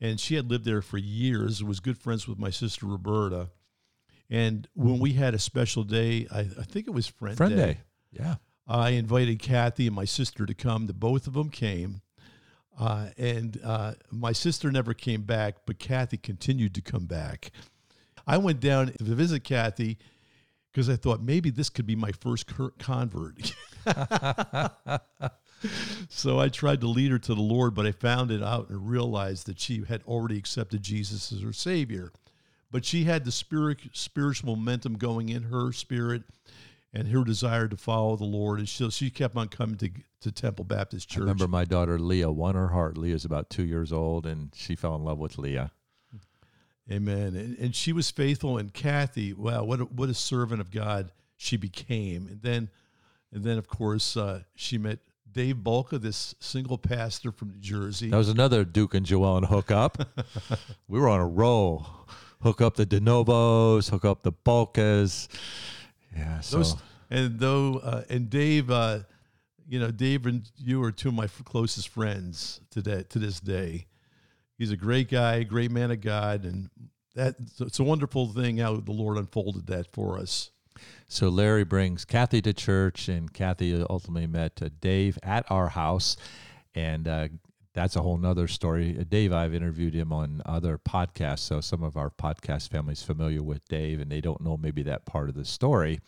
and 0.00 0.20
she 0.20 0.34
had 0.34 0.50
lived 0.50 0.64
there 0.64 0.82
for 0.82 0.98
years. 0.98 1.62
Was 1.62 1.80
good 1.80 1.98
friends 1.98 2.28
with 2.28 2.38
my 2.38 2.50
sister 2.50 2.86
Roberta. 2.86 3.50
And 4.28 4.68
when 4.74 4.98
we 4.98 5.12
had 5.12 5.34
a 5.34 5.38
special 5.38 5.84
day, 5.84 6.26
I, 6.32 6.40
I 6.40 6.64
think 6.64 6.86
it 6.86 6.90
was 6.90 7.06
Friend, 7.06 7.36
Friend 7.36 7.56
day. 7.56 7.64
day. 7.64 7.78
Yeah. 8.12 8.36
I 8.66 8.90
invited 8.90 9.38
Kathy 9.38 9.86
and 9.86 9.94
my 9.94 10.04
sister 10.04 10.44
to 10.44 10.54
come. 10.54 10.86
The 10.86 10.92
both 10.92 11.26
of 11.26 11.34
them 11.34 11.50
came. 11.50 12.00
Uh, 12.78 13.08
and 13.16 13.58
uh, 13.64 13.94
my 14.10 14.32
sister 14.32 14.70
never 14.70 14.92
came 14.92 15.22
back, 15.22 15.58
but 15.64 15.78
Kathy 15.78 16.18
continued 16.18 16.74
to 16.74 16.82
come 16.82 17.06
back. 17.06 17.52
I 18.26 18.38
went 18.38 18.60
down 18.60 18.88
to 18.88 19.04
visit 19.04 19.44
Kathy 19.44 19.98
because 20.72 20.90
I 20.90 20.96
thought 20.96 21.22
maybe 21.22 21.50
this 21.50 21.70
could 21.70 21.86
be 21.86 21.96
my 21.96 22.10
first 22.12 22.46
convert. 22.78 23.54
so 26.08 26.38
I 26.38 26.48
tried 26.48 26.80
to 26.80 26.86
lead 26.86 27.10
her 27.10 27.18
to 27.18 27.34
the 27.34 27.40
Lord, 27.40 27.74
but 27.74 27.86
I 27.86 27.92
found 27.92 28.30
it 28.30 28.42
out 28.42 28.68
and 28.68 28.88
realized 28.88 29.46
that 29.46 29.60
she 29.60 29.84
had 29.84 30.02
already 30.06 30.38
accepted 30.38 30.82
Jesus 30.82 31.32
as 31.32 31.40
her 31.42 31.52
Savior. 31.52 32.12
But 32.70 32.84
she 32.84 33.04
had 33.04 33.24
the 33.24 33.32
spirit, 33.32 33.78
spiritual 33.92 34.56
momentum 34.56 34.96
going 34.96 35.28
in 35.28 35.44
her 35.44 35.72
spirit 35.72 36.24
and 36.92 37.08
her 37.08 37.24
desire 37.24 37.68
to 37.68 37.76
follow 37.76 38.16
the 38.16 38.24
Lord. 38.24 38.58
And 38.58 38.68
she, 38.68 38.90
she 38.90 39.10
kept 39.10 39.36
on 39.36 39.48
coming 39.48 39.76
to, 39.78 39.90
to 40.22 40.32
Temple 40.32 40.64
Baptist 40.64 41.08
Church. 41.08 41.20
I 41.20 41.24
remember 41.24 41.48
my 41.48 41.64
daughter 41.64 41.98
Leah 41.98 42.30
won 42.30 42.54
her 42.54 42.68
heart. 42.68 42.98
Leah's 42.98 43.24
about 43.24 43.50
two 43.50 43.64
years 43.64 43.92
old, 43.92 44.26
and 44.26 44.52
she 44.54 44.74
fell 44.74 44.94
in 44.96 45.04
love 45.04 45.18
with 45.18 45.38
Leah. 45.38 45.70
Amen. 46.90 47.34
And, 47.34 47.58
and 47.58 47.74
she 47.74 47.92
was 47.92 48.10
faithful. 48.10 48.58
And 48.58 48.72
Kathy, 48.72 49.32
wow, 49.32 49.64
what 49.64 49.80
a, 49.80 49.84
what 49.84 50.08
a 50.08 50.14
servant 50.14 50.60
of 50.60 50.70
God 50.70 51.10
she 51.36 51.56
became. 51.56 52.28
And 52.28 52.42
then, 52.42 52.70
and 53.32 53.44
then 53.44 53.58
of 53.58 53.68
course, 53.68 54.16
uh, 54.16 54.42
she 54.54 54.78
met 54.78 54.98
Dave 55.36 55.56
Bulka, 55.56 56.00
this 56.00 56.34
single 56.40 56.78
pastor 56.78 57.30
from 57.30 57.50
New 57.50 57.60
Jersey. 57.60 58.08
That 58.08 58.16
was 58.16 58.30
another 58.30 58.64
Duke 58.64 58.94
and 58.94 59.04
Joellen 59.04 59.46
hookup. 59.46 59.98
we 60.88 60.98
were 60.98 61.10
on 61.10 61.20
a 61.20 61.26
roll. 61.26 61.86
Hook 62.40 62.62
up 62.62 62.76
the 62.76 62.86
DeNovos, 62.86 63.90
hook 63.90 64.06
up 64.06 64.22
the 64.22 64.32
Bulkas. 64.32 65.28
Yeah. 66.16 66.40
So. 66.40 66.56
Those, 66.56 66.76
and 67.10 67.38
though, 67.38 67.80
uh, 67.84 68.04
and 68.08 68.30
Dave, 68.30 68.70
uh, 68.70 69.00
you 69.68 69.78
know, 69.78 69.90
Dave 69.90 70.24
and 70.24 70.50
you 70.56 70.82
are 70.82 70.90
two 70.90 71.08
of 71.08 71.14
my 71.14 71.26
closest 71.44 71.90
friends 71.90 72.62
today, 72.70 73.04
to 73.10 73.18
this 73.18 73.38
day. 73.38 73.88
He's 74.56 74.70
a 74.70 74.76
great 74.76 75.10
guy, 75.10 75.42
great 75.42 75.70
man 75.70 75.90
of 75.90 76.00
God, 76.00 76.44
and 76.44 76.70
that 77.14 77.34
it's 77.60 77.78
a 77.78 77.84
wonderful 77.84 78.28
thing 78.28 78.56
how 78.56 78.76
the 78.76 78.92
Lord 78.92 79.18
unfolded 79.18 79.66
that 79.66 79.92
for 79.92 80.18
us. 80.18 80.50
So 81.08 81.28
Larry 81.28 81.64
brings 81.64 82.04
Kathy 82.04 82.42
to 82.42 82.52
church, 82.52 83.08
and 83.08 83.32
Kathy 83.32 83.84
ultimately 83.88 84.26
met 84.26 84.60
uh, 84.62 84.70
Dave 84.80 85.18
at 85.22 85.44
our 85.50 85.68
house, 85.68 86.16
and 86.74 87.06
uh, 87.06 87.28
that's 87.76 87.94
a 87.94 88.02
whole 88.02 88.16
nother 88.16 88.48
story. 88.48 88.96
Uh, 88.98 89.04
Dave, 89.08 89.32
I've 89.32 89.54
interviewed 89.54 89.94
him 89.94 90.12
on 90.12 90.42
other 90.46 90.78
podcasts, 90.78 91.40
so 91.40 91.60
some 91.60 91.82
of 91.82 91.96
our 91.96 92.10
podcast 92.10 92.70
families 92.70 93.02
familiar 93.02 93.42
with 93.42 93.66
Dave, 93.68 94.00
and 94.00 94.10
they 94.10 94.20
don't 94.20 94.40
know 94.40 94.56
maybe 94.56 94.82
that 94.84 95.04
part 95.04 95.28
of 95.28 95.34
the 95.34 95.44
story. 95.44 96.00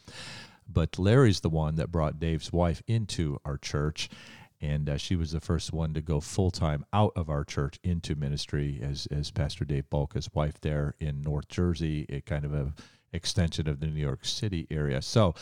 But 0.67 0.99
Larry's 0.99 1.41
the 1.41 1.49
one 1.49 1.77
that 1.77 1.93
brought 1.93 2.19
Dave's 2.19 2.53
wife 2.53 2.83
into 2.87 3.39
our 3.45 3.57
church, 3.57 4.09
and 4.61 4.89
uh, 4.89 4.97
she 4.97 5.15
was 5.15 5.33
the 5.33 5.41
first 5.41 5.73
one 5.73 5.95
to 5.95 6.01
go 6.01 6.21
full 6.21 6.51
time 6.51 6.85
out 6.93 7.13
of 7.17 7.31
our 7.31 7.45
church 7.45 7.79
into 7.83 8.15
ministry 8.15 8.81
as 8.83 9.07
as 9.11 9.31
Pastor 9.31 9.65
Dave 9.65 9.89
Bulka's 9.89 10.29
wife 10.35 10.61
there 10.61 10.95
in 11.01 11.23
North 11.23 11.49
Jersey, 11.49 12.07
It 12.09 12.27
kind 12.27 12.45
of 12.45 12.53
a 12.53 12.73
extension 13.13 13.69
of 13.69 13.81
the 13.81 13.87
New 13.87 14.01
York 14.01 14.25
City 14.25 14.67
area. 14.71 15.03
So 15.03 15.35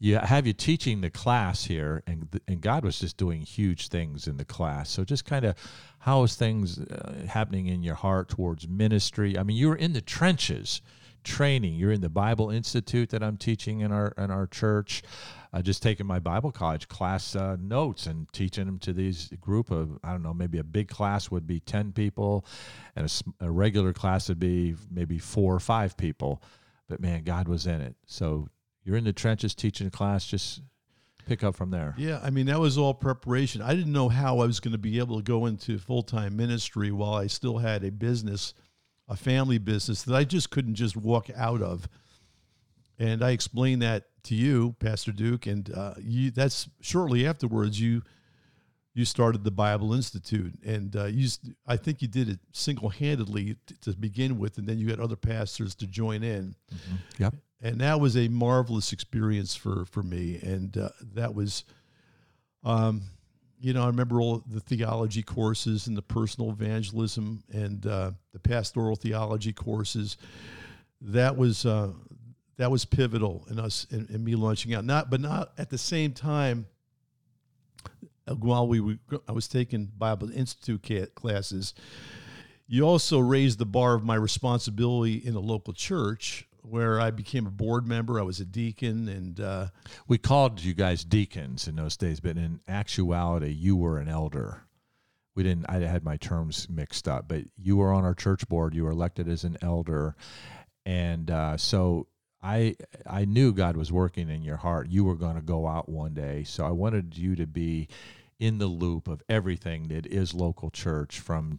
you 0.00 0.18
have 0.18 0.46
you 0.46 0.52
teaching 0.52 1.00
the 1.00 1.10
class 1.10 1.64
here, 1.64 2.02
and 2.06 2.40
and 2.48 2.60
God 2.60 2.84
was 2.84 2.98
just 3.00 3.16
doing 3.16 3.40
huge 3.40 3.88
things 3.88 4.26
in 4.26 4.36
the 4.36 4.44
class. 4.44 4.90
So 4.90 5.04
just 5.04 5.24
kind 5.24 5.44
of 5.44 5.56
how 6.00 6.22
is 6.24 6.34
things 6.34 6.78
uh, 6.78 7.24
happening 7.26 7.68
in 7.68 7.82
your 7.82 7.94
heart 7.94 8.28
towards 8.28 8.68
ministry? 8.68 9.38
I 9.38 9.42
mean, 9.44 9.56
you 9.56 9.68
were 9.68 9.76
in 9.76 9.92
the 9.92 10.02
trenches, 10.02 10.82
training. 11.22 11.74
You're 11.76 11.92
in 11.92 12.00
the 12.00 12.10
Bible 12.10 12.50
Institute 12.50 13.10
that 13.10 13.22
I'm 13.22 13.36
teaching 13.36 13.80
in 13.80 13.92
our 13.92 14.12
in 14.18 14.30
our 14.30 14.46
church. 14.46 15.02
Uh, 15.52 15.62
just 15.62 15.84
taking 15.84 16.04
my 16.04 16.18
Bible 16.18 16.50
college 16.50 16.88
class 16.88 17.36
uh, 17.36 17.56
notes 17.60 18.06
and 18.06 18.30
teaching 18.32 18.66
them 18.66 18.80
to 18.80 18.92
these 18.92 19.28
group 19.40 19.70
of 19.70 19.98
I 20.02 20.10
don't 20.10 20.22
know 20.22 20.34
maybe 20.34 20.58
a 20.58 20.64
big 20.64 20.88
class 20.88 21.30
would 21.30 21.46
be 21.46 21.60
ten 21.60 21.92
people, 21.92 22.44
and 22.96 23.06
a, 23.40 23.46
a 23.46 23.50
regular 23.50 23.92
class 23.92 24.28
would 24.28 24.40
be 24.40 24.74
maybe 24.90 25.18
four 25.18 25.54
or 25.54 25.60
five 25.60 25.96
people. 25.96 26.42
But 26.88 27.00
man, 27.00 27.24
God 27.24 27.48
was 27.48 27.66
in 27.66 27.80
it. 27.80 27.96
So 28.06 28.48
you're 28.84 28.96
in 28.96 29.04
the 29.04 29.12
trenches 29.12 29.54
teaching 29.54 29.86
a 29.86 29.90
class, 29.90 30.26
just 30.26 30.60
pick 31.26 31.42
up 31.42 31.56
from 31.56 31.70
there. 31.70 31.94
Yeah, 31.96 32.20
I 32.22 32.30
mean 32.30 32.46
that 32.46 32.60
was 32.60 32.76
all 32.76 32.94
preparation. 32.94 33.62
I 33.62 33.74
didn't 33.74 33.92
know 33.92 34.08
how 34.08 34.40
I 34.40 34.46
was 34.46 34.60
going 34.60 34.72
to 34.72 34.78
be 34.78 34.98
able 34.98 35.16
to 35.16 35.22
go 35.22 35.46
into 35.46 35.78
full 35.78 36.02
time 36.02 36.36
ministry 36.36 36.90
while 36.90 37.14
I 37.14 37.26
still 37.26 37.58
had 37.58 37.84
a 37.84 37.90
business, 37.90 38.54
a 39.08 39.16
family 39.16 39.58
business 39.58 40.02
that 40.02 40.14
I 40.14 40.24
just 40.24 40.50
couldn't 40.50 40.74
just 40.74 40.96
walk 40.96 41.28
out 41.34 41.62
of. 41.62 41.88
And 42.98 43.24
I 43.24 43.30
explained 43.30 43.82
that 43.82 44.04
to 44.24 44.34
you, 44.34 44.76
Pastor 44.78 45.12
Duke, 45.12 45.46
and 45.46 45.70
uh, 45.74 45.94
you. 45.98 46.30
That's 46.30 46.68
shortly 46.80 47.26
afterwards. 47.26 47.80
You 47.80 48.02
you 48.94 49.04
started 49.04 49.42
the 49.42 49.50
Bible 49.50 49.92
Institute, 49.92 50.54
and 50.64 50.94
uh, 50.94 51.06
you, 51.06 51.28
I 51.66 51.76
think 51.76 52.00
you 52.00 52.06
did 52.06 52.28
it 52.28 52.38
single 52.52 52.88
handedly 52.88 53.56
t- 53.66 53.74
to 53.82 53.90
begin 53.92 54.38
with, 54.38 54.56
and 54.56 54.68
then 54.68 54.78
you 54.78 54.88
had 54.88 55.00
other 55.00 55.16
pastors 55.16 55.74
to 55.76 55.86
join 55.88 56.22
in. 56.22 56.54
Mm-hmm. 56.72 57.22
Yep. 57.22 57.34
And 57.60 57.80
that 57.80 57.98
was 57.98 58.16
a 58.16 58.28
marvelous 58.28 58.92
experience 58.92 59.56
for 59.56 59.84
for 59.86 60.02
me, 60.02 60.38
and 60.42 60.76
uh, 60.76 60.90
that 61.14 61.34
was, 61.34 61.64
um, 62.62 63.02
you 63.58 63.72
know, 63.72 63.82
I 63.82 63.86
remember 63.86 64.20
all 64.20 64.44
the 64.46 64.60
theology 64.60 65.22
courses 65.22 65.88
and 65.88 65.96
the 65.96 66.02
personal 66.02 66.50
evangelism 66.50 67.42
and 67.52 67.84
uh, 67.86 68.12
the 68.32 68.38
pastoral 68.38 68.94
theology 68.94 69.52
courses. 69.52 70.18
That 71.00 71.36
was 71.36 71.66
uh, 71.66 71.90
that 72.58 72.70
was 72.70 72.84
pivotal 72.84 73.44
in 73.50 73.58
us 73.58 73.86
in, 73.90 74.06
in 74.10 74.22
me 74.22 74.36
launching 74.36 74.74
out. 74.74 74.84
Not, 74.84 75.10
but 75.10 75.20
not 75.20 75.52
at 75.58 75.70
the 75.70 75.78
same 75.78 76.12
time 76.12 76.66
while 78.26 78.66
we 78.66 78.80
were, 78.80 78.96
I 79.28 79.32
was 79.32 79.48
taking 79.48 79.86
Bible 79.96 80.30
Institute 80.30 81.14
classes, 81.14 81.74
you 82.66 82.82
also 82.84 83.18
raised 83.18 83.58
the 83.58 83.66
bar 83.66 83.94
of 83.94 84.04
my 84.04 84.14
responsibility 84.14 85.14
in 85.16 85.34
a 85.34 85.40
local 85.40 85.74
church 85.74 86.48
where 86.62 86.98
I 86.98 87.10
became 87.10 87.46
a 87.46 87.50
board 87.50 87.86
member. 87.86 88.18
I 88.18 88.22
was 88.22 88.40
a 88.40 88.44
deacon, 88.44 89.08
and 89.08 89.38
uh, 89.38 89.66
we 90.08 90.16
called 90.16 90.62
you 90.62 90.72
guys 90.72 91.04
deacons 91.04 91.68
in 91.68 91.76
those 91.76 91.96
days, 91.96 92.20
but 92.20 92.36
in 92.36 92.60
actuality, 92.66 93.50
you 93.50 93.76
were 93.76 93.98
an 93.98 94.08
elder. 94.08 94.62
We 95.34 95.42
didn't. 95.42 95.66
I 95.68 95.80
had 95.80 96.04
my 96.04 96.16
terms 96.16 96.68
mixed 96.70 97.06
up, 97.06 97.28
but 97.28 97.42
you 97.58 97.76
were 97.76 97.92
on 97.92 98.04
our 98.04 98.14
church 98.14 98.48
board. 98.48 98.74
You 98.74 98.84
were 98.84 98.92
elected 98.92 99.28
as 99.28 99.44
an 99.44 99.58
elder, 99.60 100.16
and 100.86 101.30
uh, 101.30 101.56
so 101.58 102.06
I 102.44 102.76
I 103.06 103.24
knew 103.24 103.52
God 103.52 103.76
was 103.76 103.90
working 103.90 104.28
in 104.28 104.42
your 104.42 104.58
heart. 104.58 104.88
You 104.90 105.04
were 105.04 105.16
going 105.16 105.36
to 105.36 105.42
go 105.42 105.66
out 105.66 105.88
one 105.88 106.12
day, 106.14 106.44
so 106.44 106.66
I 106.66 106.70
wanted 106.70 107.16
you 107.16 107.34
to 107.36 107.46
be 107.46 107.88
in 108.38 108.58
the 108.58 108.66
loop 108.66 109.08
of 109.08 109.22
everything 109.28 109.88
that 109.88 110.06
is 110.06 110.34
local 110.34 110.70
church, 110.70 111.20
from 111.20 111.58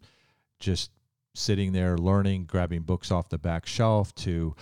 just 0.60 0.92
sitting 1.34 1.74
there 1.74 1.98
learning, 1.98 2.46
grabbing 2.46 2.84
books 2.84 3.12
off 3.12 3.30
the 3.30 3.38
back 3.40 3.66
shelf, 3.66 4.14
to 4.16 4.56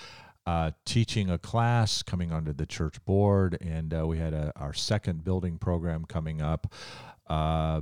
uh, 0.46 0.72
teaching 0.86 1.30
a 1.30 1.38
class, 1.38 2.02
coming 2.02 2.32
onto 2.32 2.54
the 2.54 2.66
church 2.66 3.04
board, 3.06 3.58
and 3.62 3.94
uh, 3.94 4.08
we 4.08 4.18
had 4.18 4.34
a, 4.34 4.54
our 4.56 4.74
second 4.74 5.24
building 5.24 5.58
program 5.58 6.06
coming 6.06 6.42
up. 6.42 6.74
Uh, 7.28 7.82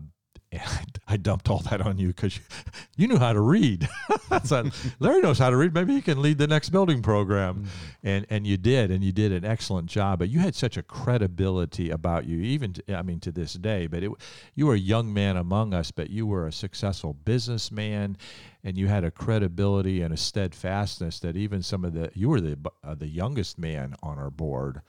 and 0.51 0.99
I 1.07 1.17
dumped 1.17 1.49
all 1.49 1.59
that 1.69 1.81
on 1.81 1.97
you 1.97 2.07
because 2.07 2.37
you, 2.37 2.43
you, 2.97 3.07
knew 3.07 3.17
how 3.17 3.33
to 3.33 3.39
read. 3.39 3.87
so 4.43 4.69
Larry 4.99 5.21
knows 5.21 5.39
how 5.39 5.49
to 5.49 5.57
read. 5.57 5.73
Maybe 5.73 5.93
he 5.93 6.01
can 6.01 6.21
lead 6.21 6.37
the 6.37 6.47
next 6.47 6.69
building 6.69 7.01
program, 7.01 7.55
mm-hmm. 7.55 7.67
and 8.03 8.25
and 8.29 8.47
you 8.47 8.57
did, 8.57 8.91
and 8.91 9.03
you 9.03 9.11
did 9.11 9.31
an 9.31 9.45
excellent 9.45 9.87
job. 9.87 10.19
But 10.19 10.29
you 10.29 10.39
had 10.39 10.55
such 10.55 10.77
a 10.77 10.83
credibility 10.83 11.89
about 11.89 12.25
you, 12.25 12.39
even 12.39 12.73
to, 12.73 12.95
I 12.95 13.01
mean 13.01 13.19
to 13.21 13.31
this 13.31 13.53
day. 13.53 13.87
But 13.87 14.03
it, 14.03 14.11
you 14.55 14.67
were 14.67 14.75
a 14.75 14.79
young 14.79 15.13
man 15.13 15.37
among 15.37 15.73
us, 15.73 15.91
but 15.91 16.09
you 16.09 16.25
were 16.25 16.47
a 16.47 16.53
successful 16.53 17.13
businessman, 17.13 18.17
and 18.63 18.77
you 18.77 18.87
had 18.87 19.03
a 19.03 19.11
credibility 19.11 20.01
and 20.01 20.13
a 20.13 20.17
steadfastness 20.17 21.19
that 21.19 21.35
even 21.35 21.61
some 21.61 21.83
of 21.85 21.93
the 21.93 22.11
you 22.13 22.29
were 22.29 22.41
the 22.41 22.57
uh, 22.83 22.95
the 22.95 23.07
youngest 23.07 23.57
man 23.57 23.95
on 24.03 24.17
our 24.17 24.29
board. 24.29 24.81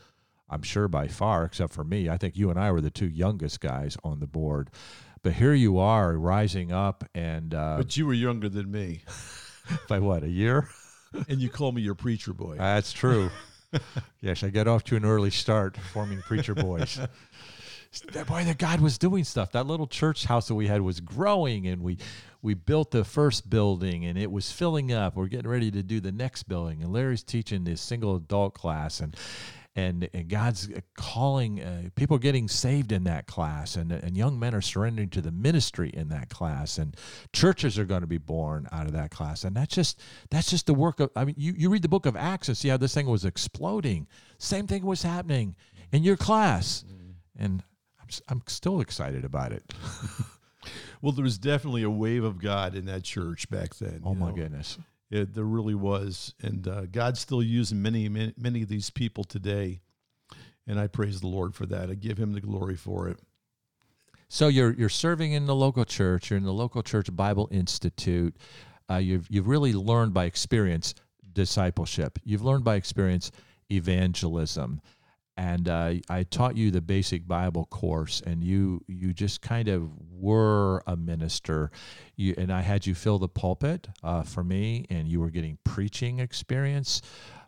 I'm 0.51 0.63
sure 0.63 0.87
by 0.87 1.09
far, 1.09 1.47
except 1.47 1.73
for 1.73 1.83
me. 1.83 2.11
I 2.11 2.19
think 2.19 2.37
you 2.37 2.51
and 2.51 2.61
I 2.61 2.71
were 2.73 2.83
the 2.83 2.91
two 2.91 3.09
youngest 3.09 3.61
guys 3.61 3.97
on 4.05 4.21
the 4.21 4.27
board. 4.27 4.69
But 5.23 5.35
here 5.35 5.55
you 5.55 5.79
are 5.79 6.15
rising 6.15 6.73
up 6.73 7.05
and. 7.15 7.55
Uh, 7.55 7.77
but 7.79 7.97
you 7.97 8.07
were 8.07 8.15
younger 8.15 8.49
than 8.49 8.71
me. 8.71 9.03
by 9.89 10.01
what, 10.01 10.23
a 10.25 10.29
year? 10.29 10.69
and 11.29 11.41
you 11.41 11.49
call 11.49 11.73
me 11.73 11.83
your 11.83 11.95
preacher 11.95 12.33
boy. 12.33 12.57
That's 12.57 12.93
true. 12.93 13.31
yes, 14.21 14.43
I 14.43 14.51
got 14.51 14.69
off 14.69 14.85
to 14.85 14.97
an 14.97 15.05
early 15.05 15.31
start 15.31 15.77
forming 15.77 16.23
preacher 16.23 16.55
boys. 16.55 16.99
boy, 18.27 18.45
that 18.45 18.59
God 18.59 18.81
was 18.81 18.99
doing 18.99 19.25
stuff. 19.25 19.53
That 19.53 19.67
little 19.67 19.87
church 19.87 20.25
house 20.25 20.49
that 20.49 20.55
we 20.55 20.67
had 20.67 20.81
was 20.81 21.01
growing, 21.01 21.67
and 21.67 21.83
we 21.83 21.99
we 22.41 22.55
built 22.55 22.91
the 22.91 23.05
first 23.05 23.49
building, 23.49 24.05
and 24.05 24.19
it 24.19 24.31
was 24.31 24.51
filling 24.51 24.93
up. 24.93 25.17
We're 25.17 25.27
getting 25.27 25.51
ready 25.51 25.71
to 25.71 25.83
do 25.83 26.01
the 26.01 26.13
next 26.13 26.45
building, 26.45 26.83
and 26.83 26.93
Larry's 26.93 27.23
teaching 27.23 27.65
this 27.65 27.81
single 27.81 28.17
adult 28.17 28.55
class, 28.55 29.01
and 29.01 29.17
and, 29.75 30.09
and 30.13 30.29
God's 30.29 30.69
calling 30.97 31.63
uh, 31.63 31.89
people 31.95 32.19
getting 32.19 32.47
saved 32.47 32.93
in 32.93 33.05
that 33.05 33.27
class, 33.27 33.77
and, 33.77 33.91
and 33.91 34.17
young 34.17 34.39
men 34.39 34.55
are 34.55 34.61
surrendering 34.61 35.09
to 35.11 35.23
the 35.23 35.31
ministry 35.31 35.91
in 35.95 36.09
that 36.11 36.29
class, 36.29 36.77
and 36.79 36.97
churches 37.33 37.79
are 37.79 37.85
going 37.85 38.03
to 38.03 38.07
be 38.07 38.19
born 38.19 38.69
out 38.71 38.87
of 38.87 38.93
that 38.93 39.11
class, 39.11 39.45
and 39.45 39.57
that's 39.57 39.75
just 39.75 40.01
that's 40.31 40.51
just 40.51 40.67
the 40.67 40.75
work 40.75 41.01
of. 41.01 41.11
I 41.17 41.25
mean, 41.25 41.37
you, 41.39 41.55
you 41.57 41.71
read 41.71 41.83
the 41.83 41.89
book 41.89 42.07
of 42.07 42.17
Acts 42.17 42.49
and 42.49 42.57
see 42.57 42.69
how 42.69 42.77
this 42.77 42.93
thing 42.93 43.07
was 43.07 43.25
exploding. 43.25 44.09
Same 44.39 44.67
thing 44.67 44.85
was 44.85 45.03
happening 45.03 45.57
in 45.91 46.03
your 46.03 46.17
class, 46.17 46.85
and 47.39 47.63
I'm 48.01 48.09
I'm 48.29 48.43
still 48.49 48.81
excited 48.81 49.25
about 49.25 49.53
it. 49.53 49.65
well, 51.01 51.13
there 51.13 51.25
was 51.25 51.39
definitely 51.39 51.83
a 51.83 51.91
wave 51.91 52.25
of 52.25 52.39
God 52.39 52.75
in 52.75 52.85
that 52.87 53.05
church 53.05 53.49
back 53.49 53.75
then. 53.77 54.03
Oh 54.05 54.15
my 54.15 54.29
know? 54.29 54.37
goodness! 54.37 54.79
It, 55.13 55.35
there 55.35 55.45
really 55.45 55.75
was, 55.75 56.35
and 56.43 56.67
uh, 56.67 56.87
God's 56.87 57.21
still 57.21 57.43
using 57.43 57.83
many, 57.83 58.09
many, 58.09 58.33
many 58.39 58.63
of 58.63 58.69
these 58.69 58.89
people 58.89 59.25
today, 59.25 59.83
and 60.67 60.81
I 60.81 60.87
praise 60.87 61.21
the 61.21 61.27
Lord 61.27 61.55
for 61.55 61.67
that. 61.67 61.91
I 61.91 61.95
give 61.95 62.17
Him 62.17 62.33
the 62.33 62.41
glory 62.41 62.77
for 62.77 63.09
it. 63.09 63.19
So 64.29 64.49
you're 64.49 64.73
you're 64.73 64.89
serving 64.89 65.33
in 65.33 65.45
the 65.45 65.55
local 65.55 65.85
church. 65.85 66.31
You're 66.31 66.39
in 66.39 66.45
the 66.45 66.53
local 66.55 66.83
church 66.83 67.15
Bible 67.15 67.47
Institute. 67.51 68.35
Uh, 68.91 68.97
you've 68.97 69.27
you've 69.29 69.49
really 69.49 69.75
learned 69.75 70.15
by 70.15 70.25
experience 70.25 70.95
discipleship. 71.31 72.19
You've 72.25 72.43
learned 72.43 72.65
by 72.65 72.77
experience 72.77 73.31
evangelism 73.71 74.81
and 75.37 75.69
uh, 75.69 75.95
I 76.09 76.25
taught 76.25 76.57
you 76.57 76.71
the 76.71 76.81
basic 76.81 77.27
Bible 77.27 77.65
course, 77.67 78.21
and 78.25 78.45
you 78.45 78.85
you 78.87 79.13
just 79.13 79.41
kind 79.41 79.69
of 79.69 79.91
were 80.11 80.83
a 80.87 80.97
minister. 80.97 81.71
You, 82.17 82.35
and 82.37 82.53
I 82.53 82.61
had 82.61 82.87
you 82.87 82.95
fill 82.95 83.19
the 83.19 83.29
pulpit 83.29 83.89
uh, 84.03 84.23
for 84.23 84.45
me, 84.45 84.87
and 84.91 85.09
you 85.09 85.21
were 85.21 85.31
getting 85.31 85.59
preaching 85.65 86.19
experience. 86.19 87.01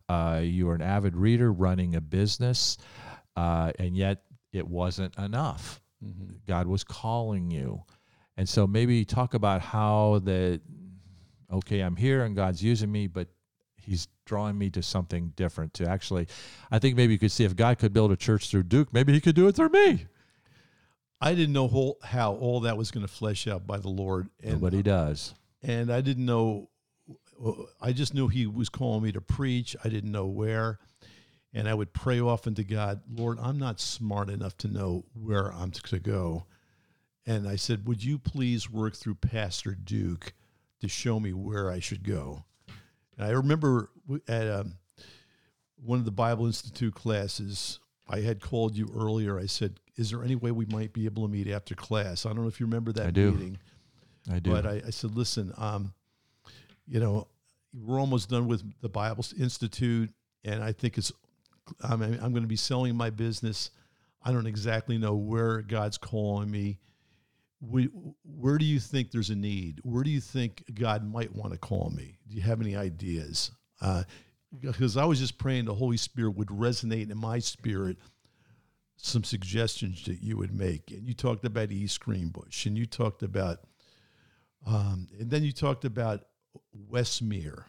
Uh, 0.08 0.40
you 0.42 0.66
were 0.66 0.74
an 0.74 0.82
avid 0.82 1.16
reader, 1.16 1.52
running 1.52 1.94
a 1.94 2.00
business, 2.00 2.78
uh, 3.36 3.72
and 3.78 3.96
yet 3.96 4.22
it 4.52 4.66
wasn't 4.66 5.16
enough. 5.18 5.80
Mm-hmm. 6.02 6.36
God 6.46 6.66
was 6.66 6.84
calling 6.84 7.50
you, 7.50 7.82
and 8.36 8.48
so 8.48 8.66
maybe 8.66 9.04
talk 9.04 9.34
about 9.34 9.60
how 9.60 10.20
the 10.24 10.60
okay, 11.52 11.80
I'm 11.80 11.96
here 11.96 12.24
and 12.24 12.34
God's 12.34 12.62
using 12.62 12.90
me, 12.90 13.06
but 13.06 13.28
he's 13.84 14.08
drawing 14.24 14.56
me 14.56 14.70
to 14.70 14.82
something 14.82 15.32
different 15.36 15.74
to 15.74 15.88
actually 15.88 16.26
i 16.70 16.78
think 16.78 16.96
maybe 16.96 17.12
you 17.12 17.18
could 17.18 17.32
see 17.32 17.44
if 17.44 17.54
god 17.54 17.78
could 17.78 17.92
build 17.92 18.10
a 18.10 18.16
church 18.16 18.50
through 18.50 18.62
duke 18.62 18.92
maybe 18.92 19.12
he 19.12 19.20
could 19.20 19.34
do 19.34 19.48
it 19.48 19.54
through 19.54 19.68
me. 19.68 20.06
I 21.20 21.34
didn't 21.34 21.54
know 21.54 21.68
whole, 21.68 21.96
how 22.02 22.34
all 22.34 22.60
that 22.60 22.76
was 22.76 22.90
going 22.90 23.06
to 23.06 23.12
flesh 23.12 23.46
out 23.46 23.66
by 23.66 23.78
the 23.78 23.88
lord 23.88 24.28
and 24.42 24.54
nobody 24.54 24.80
uh, 24.80 24.82
does. 24.82 25.34
and 25.62 25.90
i 25.90 26.00
didn't 26.00 26.26
know 26.26 26.68
uh, 27.44 27.52
i 27.80 27.92
just 27.92 28.14
knew 28.14 28.28
he 28.28 28.46
was 28.46 28.68
calling 28.68 29.02
me 29.02 29.12
to 29.12 29.20
preach. 29.20 29.76
I 29.84 29.88
didn't 29.88 30.12
know 30.12 30.26
where. 30.26 30.78
And 31.52 31.68
i 31.68 31.74
would 31.74 31.92
pray 31.92 32.20
often 32.20 32.54
to 32.56 32.64
god 32.64 33.02
lord 33.10 33.38
i'm 33.40 33.58
not 33.58 33.80
smart 33.80 34.28
enough 34.28 34.56
to 34.58 34.68
know 34.68 35.04
where 35.14 35.52
i'm 35.52 35.70
to 35.70 35.98
go. 35.98 36.46
And 37.26 37.48
i 37.48 37.56
said 37.56 37.86
would 37.86 38.04
you 38.04 38.18
please 38.18 38.70
work 38.70 38.96
through 38.96 39.14
pastor 39.16 39.74
duke 39.74 40.34
to 40.80 40.88
show 40.88 41.20
me 41.20 41.32
where 41.32 41.70
i 41.70 41.78
should 41.78 42.04
go 42.04 42.44
I 43.18 43.30
remember 43.30 43.90
at 44.28 44.48
um, 44.48 44.74
one 45.76 45.98
of 45.98 46.04
the 46.04 46.10
Bible 46.10 46.46
Institute 46.46 46.94
classes, 46.94 47.78
I 48.08 48.20
had 48.20 48.40
called 48.40 48.76
you 48.76 48.88
earlier. 48.94 49.38
I 49.38 49.46
said, 49.46 49.78
"Is 49.96 50.10
there 50.10 50.24
any 50.24 50.36
way 50.36 50.50
we 50.50 50.66
might 50.66 50.92
be 50.92 51.04
able 51.04 51.26
to 51.26 51.32
meet 51.32 51.48
after 51.48 51.74
class?" 51.74 52.26
I 52.26 52.30
don't 52.30 52.42
know 52.42 52.48
if 52.48 52.60
you 52.60 52.66
remember 52.66 52.92
that 52.92 53.06
I 53.06 53.10
do. 53.10 53.32
meeting. 53.32 53.58
I 54.30 54.38
do. 54.38 54.50
But 54.50 54.66
I, 54.66 54.82
I 54.86 54.90
said, 54.90 55.14
"Listen, 55.14 55.52
um, 55.56 55.92
you 56.86 57.00
know, 57.00 57.28
we're 57.72 58.00
almost 58.00 58.30
done 58.30 58.48
with 58.48 58.62
the 58.80 58.88
Bible 58.88 59.24
Institute, 59.38 60.10
and 60.44 60.62
I 60.62 60.72
think 60.72 60.98
it's. 60.98 61.12
I'm, 61.82 62.02
I'm 62.02 62.32
going 62.32 62.42
to 62.42 62.48
be 62.48 62.56
selling 62.56 62.94
my 62.94 63.08
business. 63.08 63.70
I 64.22 64.32
don't 64.32 64.46
exactly 64.46 64.98
know 64.98 65.14
where 65.14 65.62
God's 65.62 65.98
calling 65.98 66.50
me." 66.50 66.78
We, 67.70 67.84
where 68.24 68.58
do 68.58 68.64
you 68.64 68.78
think 68.80 69.10
there's 69.10 69.30
a 69.30 69.34
need? 69.34 69.80
Where 69.82 70.02
do 70.02 70.10
you 70.10 70.20
think 70.20 70.64
God 70.74 71.04
might 71.10 71.34
want 71.34 71.52
to 71.52 71.58
call 71.58 71.90
me? 71.90 72.18
Do 72.28 72.36
you 72.36 72.42
have 72.42 72.60
any 72.60 72.76
ideas? 72.76 73.50
Uh, 73.80 74.04
because 74.60 74.96
I 74.96 75.04
was 75.04 75.18
just 75.18 75.38
praying 75.38 75.64
the 75.64 75.74
Holy 75.74 75.96
Spirit 75.96 76.36
would 76.36 76.48
resonate 76.48 77.10
in 77.10 77.18
my 77.18 77.38
spirit 77.38 77.96
some 78.96 79.24
suggestions 79.24 80.04
that 80.04 80.22
you 80.22 80.36
would 80.36 80.54
make. 80.54 80.90
And 80.90 81.06
you 81.06 81.14
talked 81.14 81.44
about 81.44 81.72
East 81.72 82.00
Greenbush, 82.00 82.66
and 82.66 82.78
you 82.78 82.86
talked 82.86 83.22
about, 83.22 83.58
um, 84.66 85.08
and 85.18 85.30
then 85.30 85.42
you 85.42 85.52
talked 85.52 85.84
about 85.84 86.20
Westmere 86.90 87.64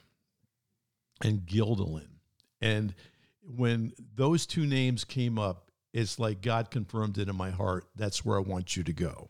and 1.24 1.42
Guilderland. 1.42 2.20
And 2.62 2.94
when 3.42 3.94
those 4.16 4.46
two 4.46 4.66
names 4.66 5.04
came 5.04 5.40
up, 5.40 5.72
it's 5.94 6.20
like 6.20 6.42
God 6.42 6.70
confirmed 6.70 7.18
it 7.18 7.30
in 7.30 7.36
my 7.36 7.52
heart. 7.52 7.86
That's 7.96 8.24
where 8.24 8.38
I 8.38 8.42
want 8.42 8.76
you 8.76 8.84
to 8.84 8.94
go. 8.94 9.30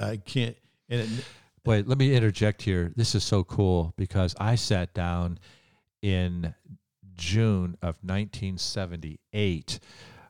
I 0.00 0.16
can't. 0.16 0.56
And 0.88 1.00
it, 1.00 1.08
Wait, 1.68 1.86
let 1.86 1.98
me 1.98 2.14
interject 2.14 2.62
here. 2.62 2.92
This 2.96 3.14
is 3.14 3.22
so 3.22 3.44
cool 3.44 3.92
because 3.98 4.34
I 4.40 4.54
sat 4.54 4.94
down 4.94 5.38
in 6.00 6.54
June 7.14 7.76
of 7.82 7.96
1978 8.02 9.78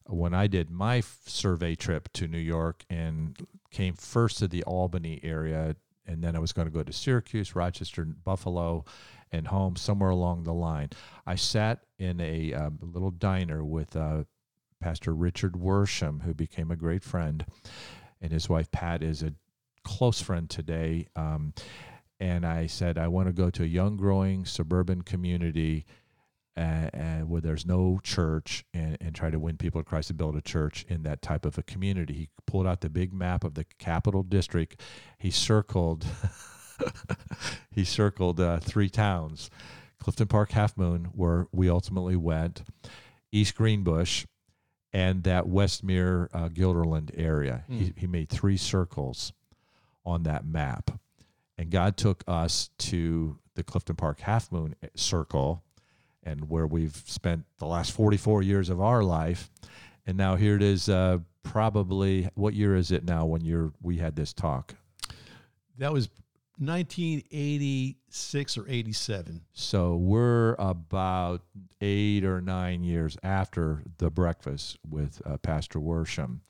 when 0.07 0.35
I 0.35 0.49
did 0.49 0.69
my 0.69 1.01
survey 1.27 1.77
trip 1.77 2.13
to 2.15 2.27
New 2.27 2.39
York 2.39 2.85
and 2.91 3.37
came 3.71 3.95
first 3.95 4.39
to 4.39 4.49
the 4.49 4.65
Albany 4.65 5.21
area, 5.23 5.77
and 6.07 6.25
then 6.25 6.35
I 6.35 6.41
was 6.41 6.53
going 6.53 6.67
to 6.67 6.73
go 6.73 6.83
to 6.83 6.93
Syracuse, 6.93 7.55
Rochester, 7.55 8.05
Buffalo, 8.05 8.85
and 9.31 9.47
home 9.47 9.77
somewhere 9.77 10.11
along 10.11 10.43
the 10.43 10.55
line. 10.55 10.91
I 11.25 11.37
sat 11.37 11.85
in 11.99 12.21
a 12.21 12.53
um, 12.55 12.79
little 12.83 13.13
diner 13.13 13.63
with 13.63 13.95
uh, 13.95 14.25
Pastor 14.81 15.15
Richard 15.15 15.53
Worsham, 15.53 16.23
who 16.23 16.35
became 16.35 16.71
a 16.71 16.77
great 16.77 17.05
friend, 17.05 17.45
and 18.21 18.33
his 18.33 18.49
wife 18.49 18.71
Pat 18.71 19.03
is 19.03 19.23
a 19.23 19.35
close 19.85 20.21
friend 20.21 20.49
today. 20.49 21.07
Um, 21.17 21.55
and 22.21 22.45
I 22.45 22.67
said, 22.67 22.99
I 22.99 23.09
want 23.09 23.29
to 23.29 23.33
go 23.33 23.51
to 23.51 23.63
a 23.63 23.67
young, 23.67 23.97
growing 23.97 24.45
suburban 24.45 25.03
community 25.03 25.87
uh, 26.57 26.91
uh, 26.93 27.21
where 27.21 27.41
there's 27.41 27.65
no 27.65 28.01
church 28.03 28.65
and, 28.75 28.99
and 29.01 29.15
try 29.15 29.31
to 29.31 29.39
win 29.39 29.57
people 29.57 29.81
to 29.81 29.85
Christ 29.85 30.09
to 30.09 30.15
build 30.15 30.35
a 30.35 30.41
church 30.41 30.85
in 30.89 31.05
that 31.05 31.23
type 31.23 31.45
of 31.45 31.57
a 31.57 31.63
community. 31.63 32.15
He 32.15 32.29
pulled 32.47 32.67
out 32.67 32.81
the 32.81 32.91
big 32.91 33.13
map 33.13 33.45
of 33.45 33.55
the 33.55 33.65
capital 33.79 34.25
district. 34.25 34.81
He 35.19 35.31
circled, 35.31 36.05
he 37.71 37.85
circled 37.85 38.41
uh, 38.41 38.59
three 38.59 38.89
towns: 38.89 39.51
Clifton 40.01 40.27
Park, 40.27 40.51
Halfmoon, 40.51 41.13
where 41.15 41.47
we 41.53 41.71
ultimately 41.71 42.17
went, 42.17 42.65
East 43.31 43.55
Greenbush, 43.55 44.27
and 44.99 45.23
that 45.23 45.45
Westmere 45.45 46.29
uh, 46.35 46.49
Guilderland 46.49 47.13
area. 47.17 47.65
Mm. 47.71 47.79
He, 47.79 47.85
hmm. 47.87 48.01
he 48.01 48.07
made 48.09 48.29
three 48.29 48.57
circles 48.57 49.33
on 50.05 50.25
that 50.25 50.45
map. 50.45 50.91
And 51.57 51.71
God 51.71 51.97
took 51.97 52.25
us 52.27 52.71
to 52.79 53.39
the 53.55 53.63
Clifton 53.63 53.95
Park 53.95 54.21
Halfmoon 54.21 54.75
Circle, 54.97 55.63
and 56.25 56.49
where 56.49 56.67
we've 56.67 57.01
spent 57.07 57.45
the 57.59 57.67
last 57.67 57.93
44 57.93 58.43
years 58.43 58.71
of 58.71 58.81
our 58.81 59.05
life. 59.05 59.51
And 60.05 60.17
now 60.17 60.35
here 60.35 60.57
it 60.57 60.63
is. 60.63 60.89
Uh, 60.89 61.19
probably 61.45 62.29
what 62.35 62.55
year 62.55 62.75
is 62.75 62.91
it 62.91 63.05
now 63.05 63.25
when 63.25 63.45
you're 63.45 63.73
we 63.81 63.99
had 63.99 64.17
this 64.17 64.33
talk? 64.33 64.75
That 65.79 65.93
was 65.93 66.09
1986 66.59 68.59
or 68.59 68.69
87. 68.69 69.43
So 69.53 69.97
we're 69.97 70.55
about 70.59 71.43
eight 71.81 72.25
or 72.25 72.41
nine 72.41 72.83
years 72.83 73.17
after 73.23 73.83
the 73.99 74.11
breakfast 74.11 74.79
with 74.89 75.23
uh, 75.25 75.37
Pastor 75.39 75.79
Worsham. 75.79 76.41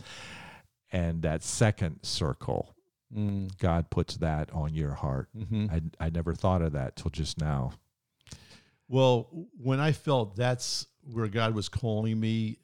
And 0.90 1.22
that 1.22 1.42
second 1.42 2.00
circle, 2.02 2.74
mm. 3.14 3.50
God 3.58 3.90
puts 3.90 4.16
that 4.18 4.50
on 4.52 4.74
your 4.74 4.94
heart. 4.94 5.28
Mm-hmm. 5.36 5.66
I, 5.70 6.06
I 6.06 6.10
never 6.10 6.34
thought 6.34 6.62
of 6.62 6.72
that 6.72 6.96
till 6.96 7.10
just 7.10 7.38
now. 7.38 7.72
Well, 8.88 9.28
when 9.60 9.80
I 9.80 9.92
felt 9.92 10.36
that's 10.36 10.86
where 11.12 11.28
God 11.28 11.54
was 11.54 11.68
calling 11.68 12.18
me, 12.18 12.58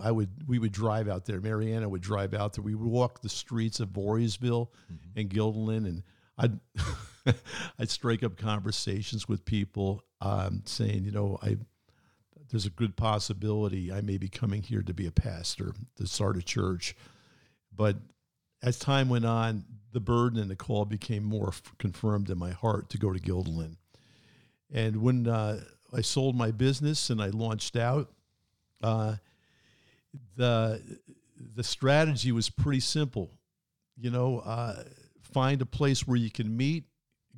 I 0.00 0.10
would 0.10 0.30
we 0.46 0.58
would 0.58 0.72
drive 0.72 1.08
out 1.08 1.24
there. 1.24 1.40
Mariana 1.40 1.88
would 1.88 2.02
drive 2.02 2.34
out 2.34 2.54
there. 2.54 2.62
We 2.62 2.74
would 2.74 2.88
walk 2.88 3.20
the 3.20 3.28
streets 3.28 3.80
of 3.80 3.90
Voorheesville 3.90 4.68
mm-hmm. 4.68 5.18
and 5.18 5.30
Guilderland 5.30 5.86
and 5.86 6.02
I'd 6.38 6.58
I'd 7.78 7.90
strike 7.90 8.22
up 8.22 8.36
conversations 8.36 9.28
with 9.28 9.44
people, 9.44 10.04
um, 10.20 10.62
saying, 10.64 11.04
you 11.04 11.10
know, 11.10 11.38
I 11.42 11.56
there's 12.50 12.66
a 12.66 12.70
good 12.70 12.96
possibility 12.96 13.92
I 13.92 14.00
may 14.00 14.18
be 14.18 14.28
coming 14.28 14.62
here 14.62 14.82
to 14.82 14.94
be 14.94 15.06
a 15.06 15.12
pastor, 15.12 15.72
to 15.96 16.06
start 16.06 16.36
a 16.36 16.42
church. 16.42 16.94
But 17.74 17.96
as 18.62 18.78
time 18.78 19.08
went 19.08 19.24
on, 19.24 19.64
the 19.92 20.00
burden 20.00 20.38
and 20.38 20.50
the 20.50 20.56
call 20.56 20.84
became 20.84 21.24
more 21.24 21.52
confirmed 21.78 22.30
in 22.30 22.38
my 22.38 22.50
heart 22.50 22.88
to 22.90 22.98
go 22.98 23.12
to 23.12 23.18
Guilderland. 23.18 23.76
And 24.72 25.02
when 25.02 25.26
uh, 25.26 25.60
I 25.92 26.00
sold 26.02 26.36
my 26.36 26.50
business 26.50 27.10
and 27.10 27.20
I 27.20 27.28
launched 27.28 27.76
out, 27.76 28.10
uh, 28.82 29.16
the 30.36 30.80
the 31.54 31.64
strategy 31.64 32.32
was 32.32 32.48
pretty 32.48 32.80
simple. 32.80 33.30
You 33.96 34.10
know, 34.10 34.40
uh, 34.40 34.82
find 35.36 35.60
a 35.60 35.66
place 35.66 36.06
where 36.06 36.16
you 36.16 36.30
can 36.30 36.56
meet, 36.56 36.84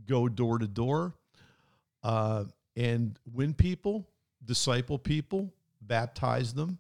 go 0.07 0.29
door 0.29 0.61
to 0.61 0.69
door, 0.69 1.17
uh, 2.05 2.45
and 2.77 3.19
win 3.35 3.53
people, 3.53 4.07
disciple 4.45 5.01
people, 5.01 5.53
baptize 5.81 6.55
them, 6.55 6.79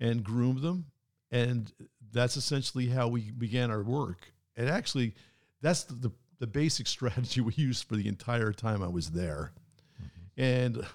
and 0.00 0.22
groom 0.22 0.60
them. 0.60 0.84
And 1.30 1.72
that's 2.12 2.36
essentially 2.36 2.88
how 2.88 3.08
we 3.08 3.30
began 3.30 3.70
our 3.70 3.82
work. 3.82 4.30
And 4.54 4.68
actually, 4.68 5.14
that's 5.62 5.84
the, 5.84 5.94
the, 5.94 6.10
the 6.40 6.46
basic 6.46 6.86
strategy 6.96 7.40
we 7.40 7.54
used 7.54 7.88
for 7.88 7.96
the 7.96 8.06
entire 8.06 8.52
time 8.52 8.82
I 8.82 8.88
was 8.88 9.12
there. 9.12 9.52
Mm-hmm. 10.36 10.42
And 10.42 10.86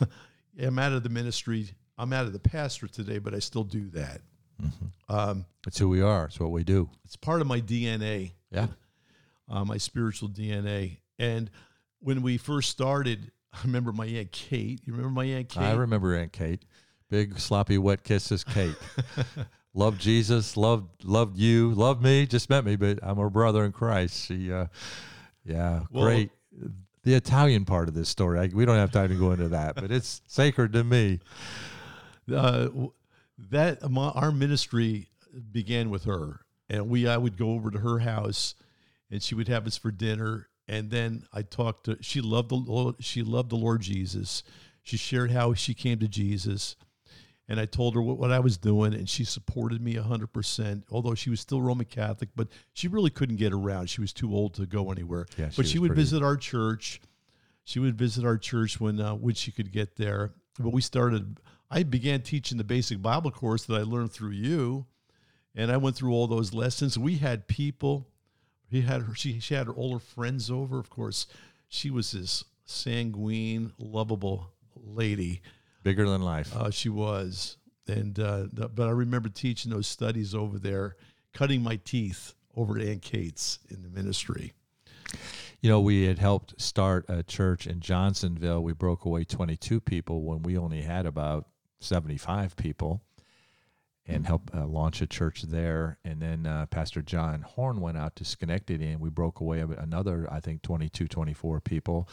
I'm 0.60 0.80
out 0.80 0.94
of 0.94 1.04
the 1.04 1.10
ministry. 1.10 1.70
I'm 1.96 2.12
out 2.12 2.26
of 2.26 2.32
the 2.32 2.40
pastor 2.40 2.88
today, 2.88 3.18
but 3.18 3.34
I 3.34 3.38
still 3.38 3.62
do 3.62 3.88
that. 3.90 4.20
Mm-hmm. 4.60 5.14
Um, 5.14 5.46
That's 5.64 5.78
who 5.78 5.88
we 5.88 6.02
are. 6.02 6.24
It's 6.24 6.40
what 6.40 6.50
we 6.50 6.64
do. 6.64 6.90
It's 7.04 7.14
part 7.14 7.40
of 7.40 7.46
my 7.46 7.60
DNA. 7.60 8.32
Yeah. 8.50 8.66
Uh, 9.52 9.64
my 9.64 9.78
spiritual 9.78 10.28
DNA. 10.28 10.98
And 11.18 11.50
when 11.98 12.22
we 12.22 12.36
first 12.38 12.70
started, 12.70 13.32
I 13.52 13.58
remember 13.64 13.90
my 13.90 14.06
Aunt 14.06 14.30
Kate. 14.30 14.80
You 14.84 14.92
remember 14.92 15.10
my 15.10 15.24
Aunt 15.24 15.48
Kate? 15.48 15.62
I 15.62 15.72
remember 15.72 16.14
Aunt 16.14 16.32
Kate. 16.32 16.62
Big 17.08 17.36
sloppy 17.40 17.76
wet 17.76 18.04
kisses, 18.04 18.44
Kate. 18.44 18.76
loved 19.74 20.00
Jesus, 20.00 20.56
loved 20.56 21.04
loved 21.04 21.36
you, 21.36 21.72
loved 21.74 22.00
me. 22.00 22.26
Just 22.26 22.48
met 22.48 22.64
me, 22.64 22.76
but 22.76 23.00
I'm 23.02 23.16
her 23.16 23.28
brother 23.28 23.64
in 23.64 23.72
Christ. 23.72 24.26
She, 24.26 24.52
uh, 24.52 24.66
yeah, 25.44 25.80
well, 25.90 26.04
great. 26.04 26.30
The 27.02 27.14
Italian 27.14 27.64
part 27.64 27.88
of 27.88 27.94
this 27.94 28.08
story, 28.08 28.38
I, 28.38 28.50
we 28.54 28.64
don't 28.64 28.76
have 28.76 28.92
time 28.92 29.08
to 29.08 29.16
go 29.16 29.32
into 29.32 29.48
that, 29.48 29.74
but 29.74 29.90
it's 29.90 30.22
sacred 30.28 30.72
to 30.74 30.84
me. 30.84 31.18
Uh, 32.32 32.68
that 33.50 33.78
our 33.82 34.30
ministry 34.30 35.08
began 35.50 35.90
with 35.90 36.04
her, 36.04 36.40
and 36.70 36.88
we 36.88 37.06
I 37.06 37.18
would 37.18 37.36
go 37.36 37.50
over 37.50 37.70
to 37.70 37.78
her 37.78 37.98
house, 37.98 38.54
and 39.10 39.22
she 39.22 39.34
would 39.34 39.48
have 39.48 39.66
us 39.66 39.76
for 39.76 39.90
dinner, 39.90 40.48
and 40.68 40.90
then 40.90 41.24
I 41.32 41.42
talked 41.42 41.84
to. 41.84 41.98
She 42.00 42.20
loved 42.20 42.50
the 42.50 42.54
Lord, 42.54 42.96
she 43.00 43.22
loved 43.22 43.50
the 43.50 43.56
Lord 43.56 43.82
Jesus. 43.82 44.42
She 44.82 44.96
shared 44.96 45.30
how 45.30 45.52
she 45.52 45.74
came 45.74 45.98
to 45.98 46.08
Jesus, 46.08 46.76
and 47.46 47.60
I 47.60 47.66
told 47.66 47.94
her 47.94 48.00
what, 48.00 48.16
what 48.16 48.30
I 48.30 48.38
was 48.38 48.56
doing, 48.56 48.94
and 48.94 49.08
she 49.08 49.24
supported 49.24 49.82
me 49.82 49.94
hundred 49.96 50.32
percent. 50.32 50.84
Although 50.90 51.14
she 51.14 51.28
was 51.28 51.40
still 51.40 51.60
Roman 51.60 51.86
Catholic, 51.86 52.30
but 52.34 52.48
she 52.72 52.88
really 52.88 53.10
couldn't 53.10 53.36
get 53.36 53.52
around. 53.52 53.90
She 53.90 54.00
was 54.00 54.12
too 54.12 54.32
old 54.32 54.54
to 54.54 54.64
go 54.64 54.90
anywhere. 54.92 55.26
Yeah, 55.36 55.50
she 55.50 55.56
but 55.56 55.66
she 55.66 55.78
would 55.78 55.88
pretty... 55.88 56.02
visit 56.02 56.22
our 56.22 56.36
church. 56.36 57.00
She 57.64 57.78
would 57.78 57.98
visit 57.98 58.24
our 58.24 58.38
church 58.38 58.80
when 58.80 59.00
uh, 59.00 59.16
when 59.16 59.34
she 59.34 59.50
could 59.52 59.72
get 59.72 59.96
there. 59.96 60.32
But 60.58 60.72
we 60.72 60.80
started 60.80 61.40
I 61.70 61.82
began 61.82 62.22
teaching 62.22 62.58
the 62.58 62.64
basic 62.64 63.00
Bible 63.02 63.30
course 63.30 63.64
that 63.66 63.74
I 63.74 63.82
learned 63.82 64.12
through 64.12 64.30
you, 64.30 64.86
and 65.54 65.70
I 65.70 65.76
went 65.76 65.96
through 65.96 66.12
all 66.12 66.26
those 66.26 66.54
lessons. 66.54 66.98
We 66.98 67.16
had 67.16 67.48
people. 67.48 68.06
He 68.68 68.82
had 68.82 69.02
her. 69.02 69.14
She 69.14 69.40
she 69.40 69.54
had 69.54 69.66
her 69.66 69.74
older 69.74 69.98
friends 69.98 70.50
over. 70.50 70.78
Of 70.78 70.90
course, 70.90 71.26
she 71.68 71.90
was 71.90 72.12
this 72.12 72.44
sanguine, 72.64 73.72
lovable 73.78 74.52
lady. 74.76 75.42
Bigger 75.82 76.08
than 76.08 76.22
life. 76.22 76.54
Uh, 76.54 76.70
she 76.70 76.88
was, 76.88 77.56
and 77.86 78.18
uh, 78.18 78.44
but 78.52 78.86
I 78.86 78.90
remember 78.90 79.28
teaching 79.28 79.72
those 79.72 79.86
studies 79.86 80.34
over 80.34 80.58
there, 80.58 80.96
cutting 81.32 81.62
my 81.62 81.76
teeth 81.76 82.34
over 82.56 82.78
at 82.78 82.86
Aunt 82.86 83.02
Kate's 83.02 83.58
in 83.68 83.82
the 83.82 83.88
ministry. 83.88 84.52
You 85.60 85.68
know, 85.68 85.80
we 85.80 86.06
had 86.06 86.18
helped 86.18 86.60
start 86.60 87.04
a 87.08 87.22
church 87.22 87.66
in 87.66 87.80
Johnsonville. 87.80 88.62
We 88.62 88.72
broke 88.72 89.04
away 89.04 89.24
22 89.24 89.80
people 89.80 90.22
when 90.22 90.42
we 90.42 90.56
only 90.56 90.82
had 90.82 91.04
about 91.04 91.46
75 91.80 92.56
people 92.56 93.02
and 94.06 94.26
help 94.26 94.50
uh, 94.54 94.66
launch 94.66 95.00
a 95.02 95.06
church 95.06 95.42
there. 95.42 95.98
And 96.04 96.20
then 96.20 96.46
uh, 96.46 96.66
Pastor 96.66 97.02
John 97.02 97.42
Horn 97.42 97.80
went 97.80 97.98
out 97.98 98.16
to 98.16 98.24
Schenectady 98.24 98.88
and 98.88 99.00
we 99.00 99.10
broke 99.10 99.40
away 99.40 99.60
another, 99.60 100.26
I 100.30 100.40
think, 100.40 100.62
22, 100.62 101.06
24 101.06 101.60
people 101.60 102.08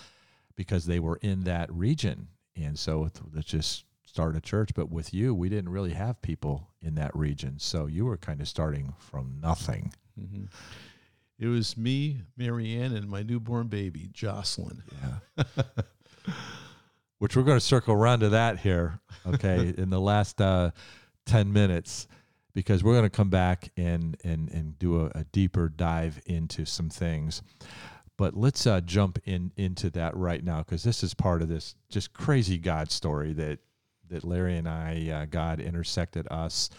because 0.55 0.85
they 0.85 0.99
were 0.99 1.17
in 1.21 1.43
that 1.45 1.71
region. 1.71 2.27
And 2.55 2.77
so 2.77 3.09
let's 3.33 3.47
just 3.47 3.85
start 4.05 4.35
a 4.35 4.41
church. 4.41 4.71
But 4.75 4.91
with 4.91 5.13
you, 5.13 5.33
we 5.33 5.49
didn't 5.49 5.69
really 5.69 5.93
have 5.93 6.21
people 6.21 6.69
in 6.81 6.95
that 6.95 7.15
region. 7.15 7.59
So 7.59 7.87
you 7.87 8.05
were 8.05 8.17
kind 8.17 8.41
of 8.41 8.47
starting 8.47 8.93
from 8.99 9.37
nothing. 9.41 9.93
Mm-hmm. 10.19 10.45
It 11.39 11.47
was 11.47 11.77
me, 11.77 12.21
Marianne, 12.35 12.95
and 12.95 13.07
my 13.07 13.21
newborn 13.21 13.67
baby, 13.67 14.09
Jocelyn. 14.11 14.83
Yeah. 15.37 15.43
which 17.19 17.35
we're 17.35 17.43
going 17.43 17.57
to 17.57 17.65
circle 17.65 17.93
around 17.93 18.19
to 18.19 18.29
that 18.29 18.59
here, 18.59 18.99
okay, 19.25 19.73
in 19.77 19.89
the 19.89 19.99
last 19.99 20.39
uh, 20.41 20.71
10 21.27 21.53
minutes, 21.53 22.07
because 22.53 22.83
we're 22.83 22.93
going 22.93 23.03
to 23.03 23.09
come 23.09 23.29
back 23.29 23.69
and, 23.77 24.17
and, 24.23 24.49
and 24.49 24.79
do 24.79 25.01
a, 25.01 25.11
a 25.13 25.23
deeper 25.25 25.69
dive 25.69 26.19
into 26.25 26.65
some 26.65 26.89
things. 26.89 27.43
But 28.17 28.35
let's 28.35 28.65
uh, 28.65 28.81
jump 28.81 29.19
in 29.25 29.51
into 29.57 29.91
that 29.91 30.17
right 30.17 30.43
now, 30.43 30.59
because 30.59 30.83
this 30.83 31.03
is 31.03 31.13
part 31.13 31.43
of 31.43 31.49
this 31.49 31.75
just 31.89 32.13
crazy 32.13 32.57
God 32.57 32.89
story 32.89 33.33
that, 33.33 33.59
that 34.09 34.23
Larry 34.23 34.57
and 34.57 34.67
I, 34.67 35.09
uh, 35.11 35.25
God 35.25 35.59
intersected 35.59 36.27
us 36.31 36.71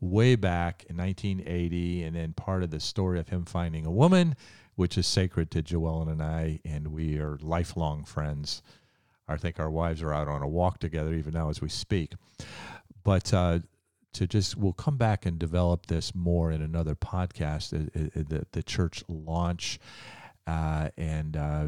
way 0.00 0.36
back 0.36 0.86
in 0.88 0.96
1980, 0.96 2.04
and 2.04 2.16
then 2.16 2.32
part 2.32 2.62
of 2.62 2.70
the 2.70 2.80
story 2.80 3.18
of 3.18 3.28
him 3.28 3.44
finding 3.44 3.84
a 3.84 3.90
woman, 3.90 4.36
which 4.76 4.96
is 4.96 5.06
sacred 5.06 5.50
to 5.50 5.62
Joellen 5.62 6.10
and 6.10 6.22
I, 6.22 6.60
and 6.64 6.88
we 6.88 7.18
are 7.18 7.38
lifelong 7.42 8.04
friends. 8.04 8.62
I 9.28 9.36
think 9.36 9.58
our 9.58 9.70
wives 9.70 10.02
are 10.02 10.12
out 10.12 10.28
on 10.28 10.42
a 10.42 10.48
walk 10.48 10.78
together 10.78 11.12
even 11.12 11.34
now 11.34 11.50
as 11.50 11.60
we 11.60 11.68
speak. 11.68 12.12
But 13.02 13.32
uh, 13.34 13.60
to 14.16 14.26
just 14.26 14.56
we'll 14.56 14.72
come 14.72 14.96
back 14.96 15.26
and 15.26 15.38
develop 15.38 15.86
this 15.86 16.14
more 16.14 16.50
in 16.50 16.62
another 16.62 16.94
podcast. 16.94 17.72
uh, 17.72 18.20
uh, 18.20 18.24
the 18.28 18.46
the 18.52 18.62
church 18.62 19.04
launch. 19.08 19.78
Uh, 20.48 20.90
and 20.96 21.36
uh, 21.36 21.64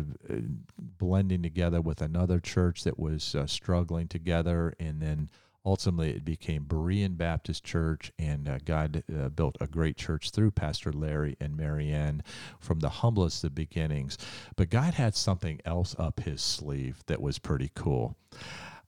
blending 0.78 1.42
together 1.42 1.80
with 1.80 2.00
another 2.00 2.38
church 2.38 2.84
that 2.84 2.96
was 2.96 3.34
uh, 3.34 3.44
struggling 3.44 4.06
together, 4.06 4.72
and 4.78 5.02
then 5.02 5.28
ultimately 5.66 6.10
it 6.10 6.24
became 6.24 6.64
Berean 6.64 7.16
Baptist 7.16 7.64
Church, 7.64 8.12
and 8.20 8.48
uh, 8.48 8.58
God 8.64 9.02
uh, 9.12 9.30
built 9.30 9.56
a 9.60 9.66
great 9.66 9.96
church 9.96 10.30
through 10.30 10.52
Pastor 10.52 10.92
Larry 10.92 11.36
and 11.40 11.56
Marianne 11.56 12.22
from 12.60 12.78
the 12.78 12.88
humblest 12.88 13.42
of 13.42 13.52
beginnings. 13.54 14.16
But 14.54 14.70
God 14.70 14.94
had 14.94 15.16
something 15.16 15.60
else 15.64 15.96
up 15.98 16.20
his 16.20 16.40
sleeve 16.40 17.02
that 17.06 17.20
was 17.20 17.40
pretty 17.40 17.72
cool. 17.74 18.16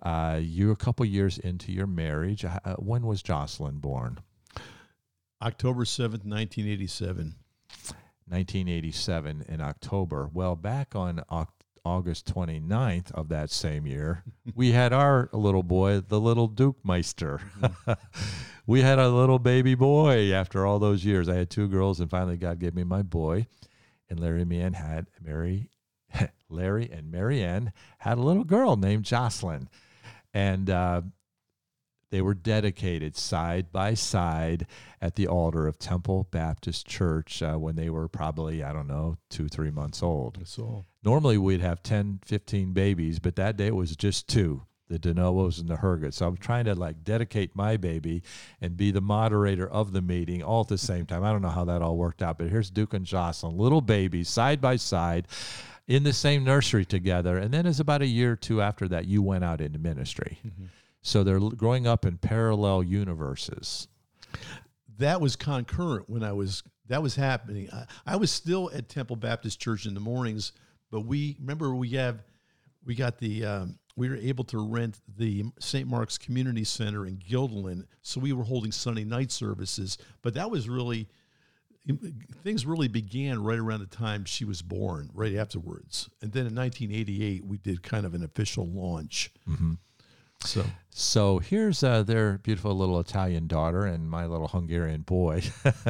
Uh, 0.02 0.38
you're 0.42 0.72
a 0.72 0.76
couple 0.76 1.04
years 1.04 1.38
into 1.38 1.72
your 1.72 1.86
marriage. 1.86 2.44
Uh, 2.44 2.58
when 2.76 3.06
was 3.06 3.22
Jocelyn 3.22 3.78
born? 3.78 4.18
October 5.42 5.84
7th, 5.84 6.24
1987. 6.24 7.34
1987 8.30 9.44
in 9.48 9.60
October. 9.60 10.30
Well, 10.32 10.54
back 10.54 10.94
on 10.94 11.22
August 11.84 12.32
29th 12.32 13.10
of 13.12 13.28
that 13.28 13.50
same 13.50 13.86
year, 13.86 14.22
we 14.54 14.72
had 14.72 14.92
our 14.92 15.28
little 15.32 15.62
boy, 15.62 16.00
the 16.00 16.20
little 16.20 16.46
Duke 16.46 16.76
Meister. 16.84 17.40
we 18.66 18.82
had 18.82 18.98
a 18.98 19.08
little 19.08 19.38
baby 19.38 19.74
boy 19.74 20.32
after 20.32 20.64
all 20.64 20.78
those 20.78 21.04
years. 21.04 21.28
I 21.28 21.36
had 21.36 21.50
two 21.50 21.68
girls, 21.68 22.00
and 22.00 22.10
finally 22.10 22.36
God 22.36 22.58
gave 22.60 22.74
me 22.74 22.84
my 22.84 23.02
boy. 23.02 23.46
And 24.08 24.20
Larry 24.20 24.42
and 24.42 24.76
had 24.76 25.06
Mary, 25.20 25.70
Larry 26.48 26.90
and 26.90 27.10
Marianne 27.10 27.72
had 27.98 28.18
a 28.18 28.22
little 28.22 28.44
girl 28.44 28.76
named 28.76 29.04
Jocelyn, 29.04 29.68
and 30.32 30.70
uh, 30.70 31.02
they 32.10 32.20
were 32.20 32.34
dedicated 32.34 33.16
side 33.16 33.70
by 33.70 33.94
side 33.94 34.66
at 35.00 35.14
the 35.14 35.28
altar 35.28 35.66
of 35.66 35.78
Temple 35.78 36.26
Baptist 36.30 36.86
Church 36.86 37.42
uh, 37.42 37.54
when 37.54 37.76
they 37.76 37.88
were 37.88 38.08
probably, 38.08 38.62
I 38.62 38.72
don't 38.72 38.88
know, 38.88 39.16
two, 39.28 39.48
three 39.48 39.70
months 39.70 40.02
old. 40.02 40.38
Normally 41.04 41.38
we'd 41.38 41.60
have 41.60 41.82
10, 41.82 42.20
15 42.24 42.72
babies, 42.72 43.18
but 43.18 43.36
that 43.36 43.56
day 43.56 43.68
it 43.68 43.76
was 43.76 43.96
just 43.96 44.28
two 44.28 44.62
the 44.90 44.98
DeNovos 44.98 45.60
and 45.60 45.68
the 45.68 45.76
Hergets. 45.76 46.14
So 46.14 46.26
I'm 46.26 46.36
trying 46.36 46.64
to 46.64 46.74
like 46.74 47.04
dedicate 47.04 47.54
my 47.54 47.76
baby 47.76 48.22
and 48.60 48.76
be 48.76 48.90
the 48.90 49.00
moderator 49.00 49.68
of 49.68 49.92
the 49.92 50.02
meeting 50.02 50.42
all 50.42 50.62
at 50.62 50.68
the 50.68 50.78
same 50.78 51.06
time. 51.06 51.22
I 51.22 51.30
don't 51.30 51.42
know 51.42 51.48
how 51.48 51.64
that 51.66 51.80
all 51.80 51.96
worked 51.96 52.22
out, 52.22 52.38
but 52.38 52.48
here's 52.48 52.70
Duke 52.70 52.92
and 52.92 53.06
Jocelyn, 53.06 53.56
little 53.56 53.80
babies, 53.80 54.28
side 54.28 54.60
by 54.60 54.76
side 54.76 55.28
in 55.86 56.02
the 56.02 56.12
same 56.12 56.44
nursery 56.44 56.84
together. 56.84 57.38
And 57.38 57.52
then, 57.52 57.66
as 57.66 57.80
about 57.80 58.02
a 58.02 58.06
year 58.06 58.32
or 58.32 58.36
two 58.36 58.60
after 58.62 58.88
that, 58.88 59.06
you 59.06 59.22
went 59.22 59.44
out 59.44 59.60
into 59.60 59.78
ministry. 59.78 60.38
Mm-hmm. 60.46 60.66
So 61.02 61.24
they're 61.24 61.40
growing 61.40 61.86
up 61.86 62.04
in 62.04 62.18
parallel 62.18 62.82
universes. 62.82 63.88
That 64.98 65.20
was 65.20 65.34
concurrent 65.36 66.10
when 66.10 66.22
I 66.22 66.32
was 66.32 66.62
that 66.88 67.02
was 67.02 67.14
happening. 67.14 67.68
I, 67.72 67.84
I 68.06 68.16
was 68.16 68.30
still 68.30 68.70
at 68.74 68.88
Temple 68.88 69.16
Baptist 69.16 69.60
Church 69.60 69.86
in 69.86 69.94
the 69.94 70.00
mornings, 70.00 70.52
but 70.90 71.02
we 71.02 71.36
remember 71.40 71.74
we 71.74 71.90
have 71.90 72.22
we 72.84 72.94
got 72.94 73.18
the 73.18 73.44
um, 73.44 73.78
we 73.96 74.08
were 74.08 74.16
able 74.16 74.44
to 74.44 74.58
rent 74.58 75.00
the 75.16 75.44
St. 75.58 75.88
Mark's 75.88 76.18
Community 76.18 76.64
Center 76.64 77.06
in 77.06 77.16
Guilderland, 77.16 77.84
so 78.02 78.20
we 78.20 78.32
were 78.32 78.44
holding 78.44 78.72
Sunday 78.72 79.04
night 79.04 79.30
services. 79.30 79.98
But 80.22 80.34
that 80.34 80.50
was 80.50 80.68
really 80.68 81.08
things 82.42 82.66
really 82.66 82.88
began 82.88 83.42
right 83.42 83.58
around 83.58 83.80
the 83.80 83.86
time 83.86 84.24
she 84.24 84.44
was 84.44 84.62
born, 84.62 85.10
right 85.12 85.34
afterwards. 85.34 86.08
And 86.22 86.32
then 86.32 86.46
in 86.46 86.54
1988, 86.54 87.44
we 87.44 87.58
did 87.58 87.82
kind 87.82 88.06
of 88.06 88.14
an 88.14 88.22
official 88.22 88.66
launch. 88.66 89.32
So 90.42 90.64
So 90.90 91.38
here's 91.38 91.82
uh, 91.82 92.02
their 92.02 92.38
beautiful 92.38 92.74
little 92.74 92.98
Italian 92.98 93.46
daughter 93.46 93.84
and 93.84 94.10
my 94.10 94.26
little 94.26 94.48
Hungarian 94.48 95.02
boy. 95.02 95.42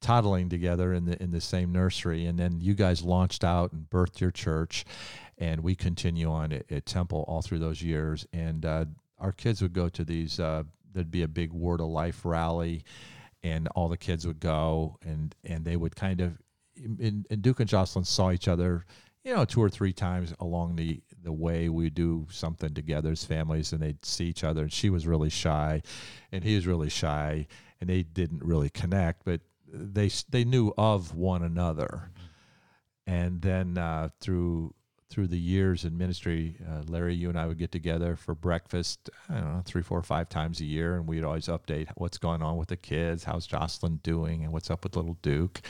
toddling 0.00 0.48
together 0.48 0.92
in 0.92 1.06
the 1.06 1.20
in 1.20 1.32
the 1.32 1.40
same 1.40 1.72
nursery 1.72 2.24
and 2.26 2.38
then 2.38 2.60
you 2.60 2.72
guys 2.72 3.02
launched 3.02 3.42
out 3.42 3.72
and 3.72 3.90
birthed 3.90 4.20
your 4.20 4.30
church 4.30 4.84
and 5.38 5.60
we 5.60 5.74
continue 5.74 6.30
on 6.30 6.52
at, 6.52 6.70
at 6.70 6.86
temple 6.86 7.24
all 7.26 7.42
through 7.42 7.58
those 7.58 7.82
years 7.82 8.24
and 8.32 8.64
uh, 8.64 8.84
our 9.18 9.32
kids 9.32 9.60
would 9.60 9.72
go 9.72 9.88
to 9.88 10.04
these 10.04 10.38
uh, 10.38 10.62
there'd 10.92 11.10
be 11.10 11.24
a 11.24 11.28
big 11.28 11.52
word 11.52 11.80
of 11.80 11.88
life 11.88 12.24
rally 12.24 12.84
and 13.48 13.68
all 13.68 13.88
the 13.88 13.96
kids 13.96 14.26
would 14.26 14.40
go 14.40 14.96
and 15.02 15.34
and 15.44 15.64
they 15.64 15.76
would 15.76 15.96
kind 15.96 16.20
of 16.20 16.38
and, 16.76 17.26
and 17.30 17.42
duke 17.42 17.60
and 17.60 17.68
jocelyn 17.68 18.04
saw 18.04 18.30
each 18.30 18.48
other 18.48 18.84
you 19.24 19.34
know 19.34 19.44
two 19.44 19.62
or 19.62 19.68
three 19.68 19.92
times 19.92 20.32
along 20.40 20.76
the 20.76 21.00
the 21.22 21.32
way 21.32 21.68
we 21.68 21.90
do 21.90 22.26
something 22.30 22.72
together 22.72 23.10
as 23.10 23.24
families 23.24 23.72
and 23.72 23.82
they'd 23.82 24.04
see 24.04 24.26
each 24.26 24.44
other 24.44 24.62
and 24.62 24.72
she 24.72 24.90
was 24.90 25.06
really 25.06 25.30
shy 25.30 25.82
and 26.30 26.44
he 26.44 26.54
was 26.54 26.66
really 26.66 26.88
shy 26.88 27.46
and 27.80 27.90
they 27.90 28.02
didn't 28.02 28.42
really 28.42 28.70
connect 28.70 29.24
but 29.24 29.40
they 29.72 30.10
they 30.28 30.44
knew 30.44 30.72
of 30.76 31.14
one 31.14 31.42
another. 31.42 32.10
And 33.06 33.40
then 33.40 33.78
uh, 33.78 34.10
through 34.20 34.74
through 35.10 35.28
the 35.28 35.38
years 35.38 35.84
in 35.84 35.96
ministry, 35.96 36.56
uh, 36.68 36.82
Larry, 36.86 37.14
you 37.14 37.28
and 37.28 37.38
I 37.38 37.46
would 37.46 37.58
get 37.58 37.72
together 37.72 38.16
for 38.16 38.34
breakfast. 38.34 39.08
I 39.28 39.34
don't 39.34 39.54
know, 39.54 39.62
three, 39.64 39.82
four, 39.82 40.02
five 40.02 40.28
times 40.28 40.60
a 40.60 40.64
year, 40.64 40.96
and 40.96 41.06
we'd 41.06 41.24
always 41.24 41.46
update 41.46 41.88
what's 41.96 42.18
going 42.18 42.42
on 42.42 42.56
with 42.56 42.68
the 42.68 42.76
kids, 42.76 43.24
how's 43.24 43.46
Jocelyn 43.46 44.00
doing, 44.02 44.44
and 44.44 44.52
what's 44.52 44.70
up 44.70 44.84
with 44.84 44.96
little 44.96 45.16
Duke. 45.22 45.60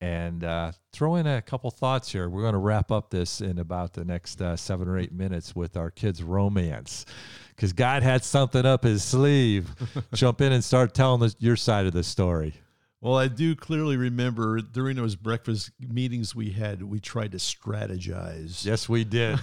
And 0.00 0.44
uh, 0.44 0.72
throw 0.92 1.16
in 1.16 1.26
a 1.26 1.40
couple 1.40 1.70
thoughts 1.70 2.12
here. 2.12 2.28
We're 2.28 2.42
going 2.42 2.52
to 2.52 2.58
wrap 2.58 2.90
up 2.90 3.10
this 3.10 3.40
in 3.40 3.58
about 3.58 3.94
the 3.94 4.04
next 4.04 4.42
uh, 4.42 4.56
seven 4.56 4.88
or 4.88 4.98
eight 4.98 5.12
minutes 5.12 5.56
with 5.56 5.76
our 5.76 5.90
kids' 5.90 6.22
romance, 6.22 7.06
because 7.50 7.72
God 7.72 8.02
had 8.02 8.24
something 8.24 8.64
up 8.64 8.84
His 8.84 9.02
sleeve. 9.02 9.70
Jump 10.14 10.40
in 10.40 10.52
and 10.52 10.64
start 10.64 10.94
telling 10.94 11.22
us 11.22 11.36
your 11.38 11.56
side 11.56 11.86
of 11.86 11.92
the 11.92 12.02
story. 12.02 12.54
Well, 13.00 13.16
I 13.16 13.28
do 13.28 13.54
clearly 13.54 13.96
remember 13.96 14.60
during 14.60 14.96
those 14.96 15.16
breakfast 15.16 15.70
meetings 15.78 16.34
we 16.34 16.50
had, 16.50 16.82
we 16.82 16.98
tried 16.98 17.32
to 17.32 17.38
strategize. 17.38 18.64
Yes, 18.64 18.88
we 18.88 19.04
did. 19.04 19.38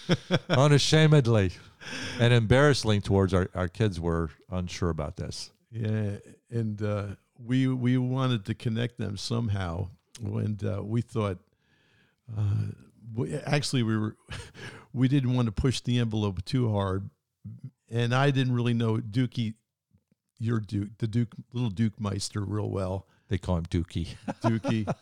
Unashamedly 0.48 1.52
and 2.20 2.32
embarrassingly 2.32 3.00
towards 3.00 3.32
our, 3.34 3.48
our 3.54 3.68
kids 3.68 4.00
were 4.00 4.30
unsure 4.50 4.90
about 4.90 5.16
this. 5.16 5.50
Yeah, 5.70 6.16
and 6.50 6.80
uh, 6.82 7.06
we 7.38 7.68
we 7.68 7.98
wanted 7.98 8.46
to 8.46 8.54
connect 8.54 8.98
them 8.98 9.16
somehow, 9.16 9.88
and 10.22 10.62
uh, 10.64 10.82
we 10.82 11.02
thought, 11.02 11.38
uh, 12.36 12.72
we, 13.14 13.34
actually, 13.36 13.82
we 13.82 13.96
were 13.96 14.16
we 14.92 15.08
didn't 15.08 15.34
want 15.34 15.46
to 15.46 15.52
push 15.52 15.80
the 15.80 15.98
envelope 15.98 16.44
too 16.44 16.72
hard, 16.72 17.10
and 17.90 18.14
I 18.14 18.30
didn't 18.30 18.54
really 18.54 18.74
know 18.74 18.96
Dookie, 18.96 19.54
your 20.38 20.60
Duke, 20.60 20.90
the 20.98 21.06
Duke, 21.06 21.34
little 21.52 21.70
Duke 21.70 22.00
Meister, 22.00 22.40
real 22.40 22.70
well. 22.70 23.06
They 23.28 23.38
call 23.38 23.56
him 23.56 23.66
Dookie. 23.66 24.08
Dookie. 24.42 24.92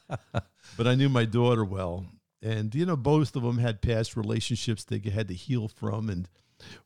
but 0.76 0.86
I 0.86 0.94
knew 0.94 1.08
my 1.08 1.24
daughter 1.24 1.64
well. 1.64 2.06
And, 2.42 2.74
you 2.74 2.86
know, 2.86 2.96
both 2.96 3.34
of 3.36 3.42
them 3.42 3.58
had 3.58 3.80
past 3.80 4.16
relationships 4.16 4.84
they 4.84 4.98
had 5.10 5.28
to 5.28 5.34
heal 5.34 5.68
from. 5.68 6.10
And 6.10 6.28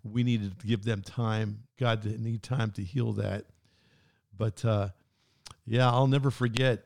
we 0.03 0.23
needed 0.23 0.59
to 0.61 0.67
give 0.67 0.85
them 0.85 1.03
time. 1.03 1.65
God 1.79 2.03
didn't 2.03 2.23
need 2.23 2.43
time 2.43 2.71
to 2.73 2.83
heal 2.83 3.13
that. 3.15 3.47
But, 4.37 4.65
uh, 4.65 4.89
yeah, 5.67 5.91
I'll 5.91 6.07
never 6.07 6.31
forget. 6.31 6.85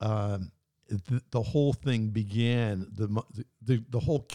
Um, 0.00 0.52
the, 0.88 1.22
the 1.30 1.42
whole 1.42 1.72
thing 1.72 2.08
began. 2.08 2.86
The 2.92 3.06
the 3.06 3.44
the, 3.62 3.84
the 3.90 4.00
whole 4.00 4.26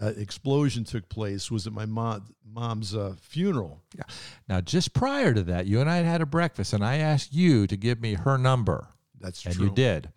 uh, 0.00 0.12
explosion 0.16 0.84
took 0.84 1.08
place 1.08 1.50
was 1.50 1.66
at 1.66 1.72
my 1.72 1.86
mom 1.86 2.34
mom's 2.50 2.94
uh, 2.94 3.14
funeral. 3.20 3.82
Now, 4.48 4.60
just 4.60 4.94
prior 4.94 5.34
to 5.34 5.42
that, 5.44 5.66
you 5.66 5.80
and 5.80 5.90
I 5.90 5.96
had 5.96 6.06
had 6.06 6.20
a 6.20 6.26
breakfast, 6.26 6.72
and 6.72 6.84
I 6.84 6.96
asked 6.96 7.32
you 7.32 7.66
to 7.66 7.76
give 7.76 8.00
me 8.00 8.14
her 8.14 8.38
number, 8.38 8.88
That's 9.20 9.42
true. 9.42 9.50
and 9.50 9.56
true. 9.58 9.68
you 9.68 9.74
did. 9.74 10.10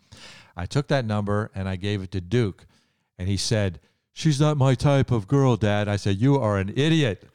I 0.55 0.65
took 0.65 0.87
that 0.87 1.05
number 1.05 1.51
and 1.55 1.67
I 1.67 1.75
gave 1.75 2.01
it 2.01 2.11
to 2.11 2.21
Duke, 2.21 2.65
and 3.17 3.27
he 3.27 3.37
said, 3.37 3.79
"She's 4.13 4.39
not 4.39 4.57
my 4.57 4.75
type 4.75 5.11
of 5.11 5.27
girl, 5.27 5.55
Dad." 5.57 5.87
I 5.87 5.95
said, 5.97 6.17
"You 6.17 6.37
are 6.37 6.57
an 6.57 6.69
idiot," 6.75 7.27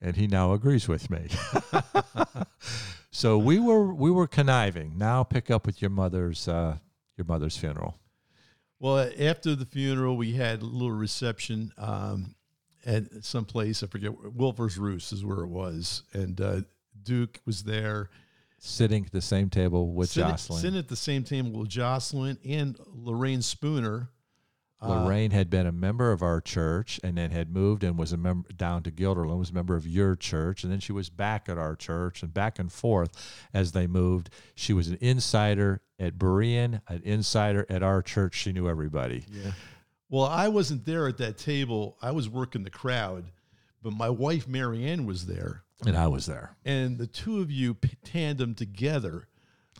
and 0.00 0.16
he 0.16 0.26
now 0.26 0.52
agrees 0.52 0.88
with 0.88 1.10
me. 1.10 1.28
so 3.10 3.38
we 3.38 3.58
were 3.58 3.92
we 3.92 4.10
were 4.10 4.26
conniving. 4.26 4.96
Now 4.96 5.22
pick 5.24 5.50
up 5.50 5.66
with 5.66 5.80
your 5.82 5.90
mother's 5.90 6.48
uh, 6.48 6.78
your 7.16 7.26
mother's 7.26 7.56
funeral. 7.56 7.96
Well, 8.82 9.08
after 9.20 9.54
the 9.54 9.64
funeral, 9.64 10.16
we 10.16 10.32
had 10.32 10.60
a 10.60 10.64
little 10.64 10.90
reception 10.90 11.72
um, 11.78 12.34
at 12.84 13.24
some 13.24 13.44
place. 13.44 13.84
I 13.84 13.86
forget. 13.86 14.10
Wolfert's 14.10 14.76
Roost 14.76 15.12
is 15.12 15.24
where 15.24 15.38
it 15.38 15.46
was, 15.46 16.02
and 16.12 16.40
uh, 16.40 16.60
Duke 17.00 17.38
was 17.46 17.62
there, 17.62 18.10
Sitting 18.58 19.04
at 19.04 19.12
the 19.12 19.20
same 19.20 19.48
table 19.50 19.92
with 19.92 20.12
Jocelyn. 20.12 20.60
sitting 20.60 20.78
at 20.80 20.88
the 20.88 20.96
same 20.96 21.22
table 21.22 21.50
with 21.50 21.68
Jocelyn 21.68 22.38
and 22.44 22.76
Lorraine 22.92 23.42
Spooner. 23.42 24.08
Uh, 24.82 25.04
Lorraine 25.04 25.30
had 25.30 25.48
been 25.48 25.66
a 25.66 25.72
member 25.72 26.10
of 26.10 26.22
our 26.22 26.40
church 26.40 26.98
and 27.04 27.16
then 27.16 27.30
had 27.30 27.52
moved 27.52 27.84
and 27.84 27.96
was 27.96 28.12
a 28.12 28.16
member 28.16 28.52
down 28.52 28.82
to 28.82 28.90
Guilderland, 28.90 29.38
was 29.38 29.50
a 29.50 29.54
member 29.54 29.76
of 29.76 29.86
your 29.86 30.16
church, 30.16 30.64
and 30.64 30.72
then 30.72 30.80
she 30.80 30.92
was 30.92 31.08
back 31.08 31.48
at 31.48 31.56
our 31.56 31.76
church 31.76 32.22
and 32.22 32.34
back 32.34 32.58
and 32.58 32.72
forth 32.72 33.10
as 33.54 33.72
they 33.72 33.86
moved. 33.86 34.30
She 34.54 34.72
was 34.72 34.88
an 34.88 34.98
insider 35.00 35.80
at 36.00 36.18
Berean, 36.18 36.80
an 36.88 37.02
insider 37.04 37.64
at 37.68 37.82
our 37.82 38.02
church. 38.02 38.34
She 38.34 38.52
knew 38.52 38.68
everybody. 38.68 39.24
Yeah. 39.30 39.52
Well, 40.08 40.24
I 40.26 40.48
wasn't 40.48 40.84
there 40.84 41.06
at 41.08 41.18
that 41.18 41.38
table. 41.38 41.96
I 42.02 42.10
was 42.10 42.28
working 42.28 42.64
the 42.64 42.70
crowd, 42.70 43.30
but 43.82 43.92
my 43.92 44.10
wife 44.10 44.46
Marianne 44.48 45.06
was 45.06 45.26
there. 45.26 45.62
And 45.86 45.96
I 45.96 46.06
was 46.08 46.26
there. 46.26 46.56
and 46.64 46.98
the 46.98 47.06
two 47.06 47.40
of 47.40 47.50
you 47.50 47.76
tandem 48.04 48.54
together. 48.54 49.26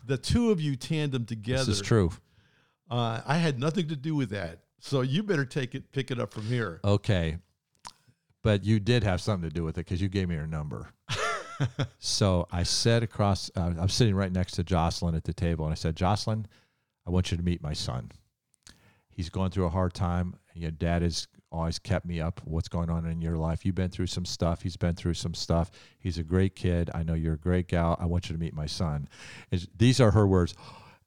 The 0.05 0.17
two 0.17 0.51
of 0.51 0.59
you 0.59 0.75
tandem 0.75 1.25
together. 1.25 1.63
This 1.65 1.79
is 1.79 1.81
true. 1.81 2.11
Uh, 2.91 3.21
I 3.25 3.37
had 3.37 3.57
nothing 3.59 3.87
to 3.87 3.95
do 3.95 4.13
with 4.13 4.31
that, 4.31 4.62
so 4.83 4.99
you 4.99 5.23
better 5.23 5.45
take 5.45 5.75
it, 5.75 5.93
pick 5.93 6.11
it 6.11 6.19
up 6.19 6.33
from 6.33 6.43
here. 6.43 6.81
Okay. 6.83 7.37
But 8.41 8.65
you 8.65 8.81
did 8.81 9.05
have 9.05 9.21
something 9.21 9.49
to 9.49 9.53
do 9.53 9.63
with 9.63 9.77
it 9.77 9.85
because 9.85 10.01
you 10.01 10.09
gave 10.09 10.27
me 10.27 10.35
your 10.35 10.45
number. 10.45 10.89
so 11.99 12.45
I 12.51 12.63
said 12.63 13.01
across, 13.01 13.49
uh, 13.55 13.71
I'm 13.79 13.87
sitting 13.87 14.13
right 14.13 14.31
next 14.31 14.51
to 14.53 14.63
Jocelyn 14.63 15.15
at 15.15 15.23
the 15.23 15.31
table, 15.31 15.63
and 15.63 15.71
I 15.71 15.75
said, 15.75 15.95
Jocelyn, 15.95 16.47
I 17.07 17.11
want 17.11 17.31
you 17.31 17.37
to 17.37 17.43
meet 17.43 17.63
my 17.63 17.71
son. 17.71 18.11
He's 19.09 19.29
going 19.29 19.51
through 19.51 19.67
a 19.67 19.69
hard 19.69 19.93
time. 19.93 20.35
Your 20.53 20.71
dad 20.71 21.01
has 21.01 21.29
always 21.49 21.79
kept 21.79 22.05
me 22.05 22.19
up. 22.19 22.41
What's 22.43 22.67
going 22.67 22.89
on 22.89 23.05
in 23.05 23.21
your 23.21 23.37
life? 23.37 23.65
You've 23.65 23.75
been 23.75 23.89
through 23.89 24.07
some 24.07 24.25
stuff. 24.25 24.63
He's 24.63 24.75
been 24.75 24.95
through 24.95 25.13
some 25.13 25.33
stuff. 25.33 25.71
He's 25.97 26.17
a 26.17 26.23
great 26.23 26.57
kid. 26.57 26.91
I 26.93 27.03
know 27.03 27.13
you're 27.13 27.35
a 27.35 27.39
great 27.39 27.69
gal. 27.69 27.95
I 28.01 28.05
want 28.05 28.29
you 28.29 28.35
to 28.35 28.39
meet 28.39 28.53
my 28.53 28.65
son. 28.65 29.07
And 29.49 29.65
these 29.77 30.01
are 30.01 30.11
her 30.11 30.27
words. 30.27 30.55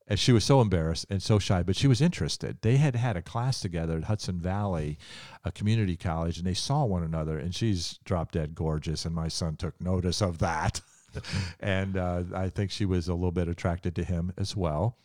And 0.08 0.18
she 0.18 0.32
was 0.32 0.44
so 0.44 0.60
embarrassed 0.60 1.06
and 1.10 1.20
so 1.20 1.38
shy, 1.38 1.62
but 1.64 1.74
she 1.74 1.88
was 1.88 2.00
interested. 2.00 2.58
They 2.62 2.76
had 2.76 2.94
had 2.94 3.16
a 3.16 3.22
class 3.22 3.60
together 3.60 3.96
at 3.96 4.04
Hudson 4.04 4.38
Valley, 4.38 4.98
a 5.44 5.50
community 5.50 5.96
college, 5.96 6.38
and 6.38 6.46
they 6.46 6.54
saw 6.54 6.84
one 6.84 7.02
another. 7.02 7.38
And 7.38 7.54
she's 7.54 7.98
drop 8.04 8.30
dead 8.30 8.54
gorgeous, 8.54 9.04
and 9.04 9.14
my 9.14 9.28
son 9.28 9.56
took 9.56 9.80
notice 9.80 10.22
of 10.22 10.38
that. 10.38 10.80
and 11.60 11.96
uh, 11.96 12.22
I 12.34 12.48
think 12.48 12.70
she 12.70 12.84
was 12.84 13.08
a 13.08 13.14
little 13.14 13.32
bit 13.32 13.48
attracted 13.48 13.94
to 13.96 14.04
him 14.04 14.32
as 14.36 14.56
well, 14.56 14.96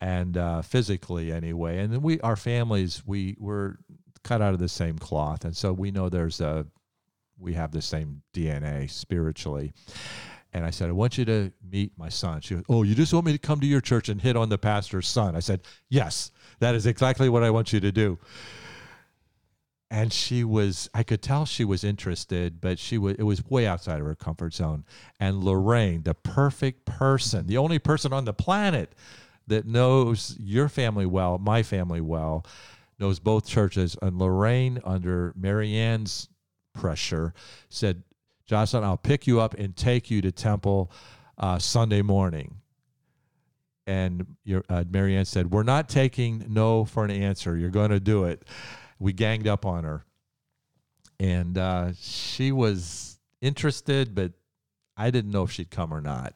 and 0.00 0.36
uh, 0.36 0.62
physically 0.62 1.32
anyway. 1.32 1.78
And 1.78 1.92
then 1.92 2.02
we, 2.02 2.20
our 2.20 2.36
families, 2.36 3.02
we 3.06 3.36
were 3.38 3.78
cut 4.22 4.42
out 4.42 4.54
of 4.54 4.60
the 4.60 4.68
same 4.68 4.98
cloth, 4.98 5.44
and 5.44 5.56
so 5.56 5.72
we 5.72 5.90
know 5.90 6.08
there's 6.08 6.40
a, 6.40 6.66
we 7.38 7.54
have 7.54 7.72
the 7.72 7.82
same 7.82 8.22
DNA 8.34 8.90
spiritually. 8.90 9.72
And 10.54 10.64
I 10.64 10.70
said, 10.70 10.88
I 10.88 10.92
want 10.92 11.18
you 11.18 11.24
to 11.24 11.52
meet 11.68 11.92
my 11.98 12.08
son. 12.08 12.40
She 12.40 12.54
goes, 12.54 12.64
Oh, 12.68 12.84
you 12.84 12.94
just 12.94 13.12
want 13.12 13.26
me 13.26 13.32
to 13.32 13.38
come 13.38 13.60
to 13.60 13.66
your 13.66 13.80
church 13.80 14.08
and 14.08 14.20
hit 14.20 14.36
on 14.36 14.48
the 14.48 14.56
pastor's 14.56 15.08
son? 15.08 15.34
I 15.34 15.40
said, 15.40 15.62
Yes, 15.88 16.30
that 16.60 16.76
is 16.76 16.86
exactly 16.86 17.28
what 17.28 17.42
I 17.42 17.50
want 17.50 17.72
you 17.72 17.80
to 17.80 17.90
do. 17.90 18.18
And 19.90 20.12
she 20.12 20.44
was, 20.44 20.88
I 20.94 21.02
could 21.02 21.22
tell 21.22 21.44
she 21.44 21.64
was 21.64 21.84
interested, 21.84 22.60
but 22.60 22.78
she 22.78 22.98
was, 22.98 23.16
it 23.18 23.24
was 23.24 23.44
way 23.46 23.66
outside 23.66 24.00
of 24.00 24.06
her 24.06 24.14
comfort 24.14 24.54
zone. 24.54 24.84
And 25.20 25.42
Lorraine, 25.42 26.02
the 26.04 26.14
perfect 26.14 26.84
person, 26.84 27.46
the 27.46 27.58
only 27.58 27.78
person 27.78 28.12
on 28.12 28.24
the 28.24 28.32
planet 28.32 28.94
that 29.46 29.66
knows 29.66 30.36
your 30.38 30.68
family 30.68 31.06
well, 31.06 31.38
my 31.38 31.62
family 31.62 32.00
well, 32.00 32.46
knows 32.98 33.18
both 33.18 33.46
churches. 33.46 33.96
And 34.00 34.18
Lorraine, 34.18 34.80
under 34.84 35.32
Marianne's 35.36 36.28
pressure, 36.74 37.34
said, 37.68 38.02
Jocelyn, 38.46 38.84
I'll 38.84 38.96
pick 38.96 39.26
you 39.26 39.40
up 39.40 39.54
and 39.54 39.74
take 39.76 40.10
you 40.10 40.20
to 40.22 40.32
temple 40.32 40.92
uh, 41.38 41.58
Sunday 41.58 42.02
morning. 42.02 42.56
And 43.86 44.36
your, 44.44 44.64
uh, 44.68 44.84
Marianne 44.88 45.24
said, 45.24 45.50
We're 45.50 45.62
not 45.62 45.88
taking 45.88 46.44
no 46.48 46.84
for 46.84 47.04
an 47.04 47.10
answer. 47.10 47.56
You're 47.56 47.70
going 47.70 47.90
to 47.90 48.00
do 48.00 48.24
it. 48.24 48.44
We 48.98 49.12
ganged 49.12 49.46
up 49.46 49.66
on 49.66 49.84
her. 49.84 50.04
And 51.20 51.56
uh, 51.58 51.92
she 52.00 52.50
was 52.50 53.18
interested, 53.40 54.14
but 54.14 54.32
I 54.96 55.10
didn't 55.10 55.30
know 55.30 55.44
if 55.44 55.50
she'd 55.50 55.70
come 55.70 55.92
or 55.92 56.00
not. 56.00 56.34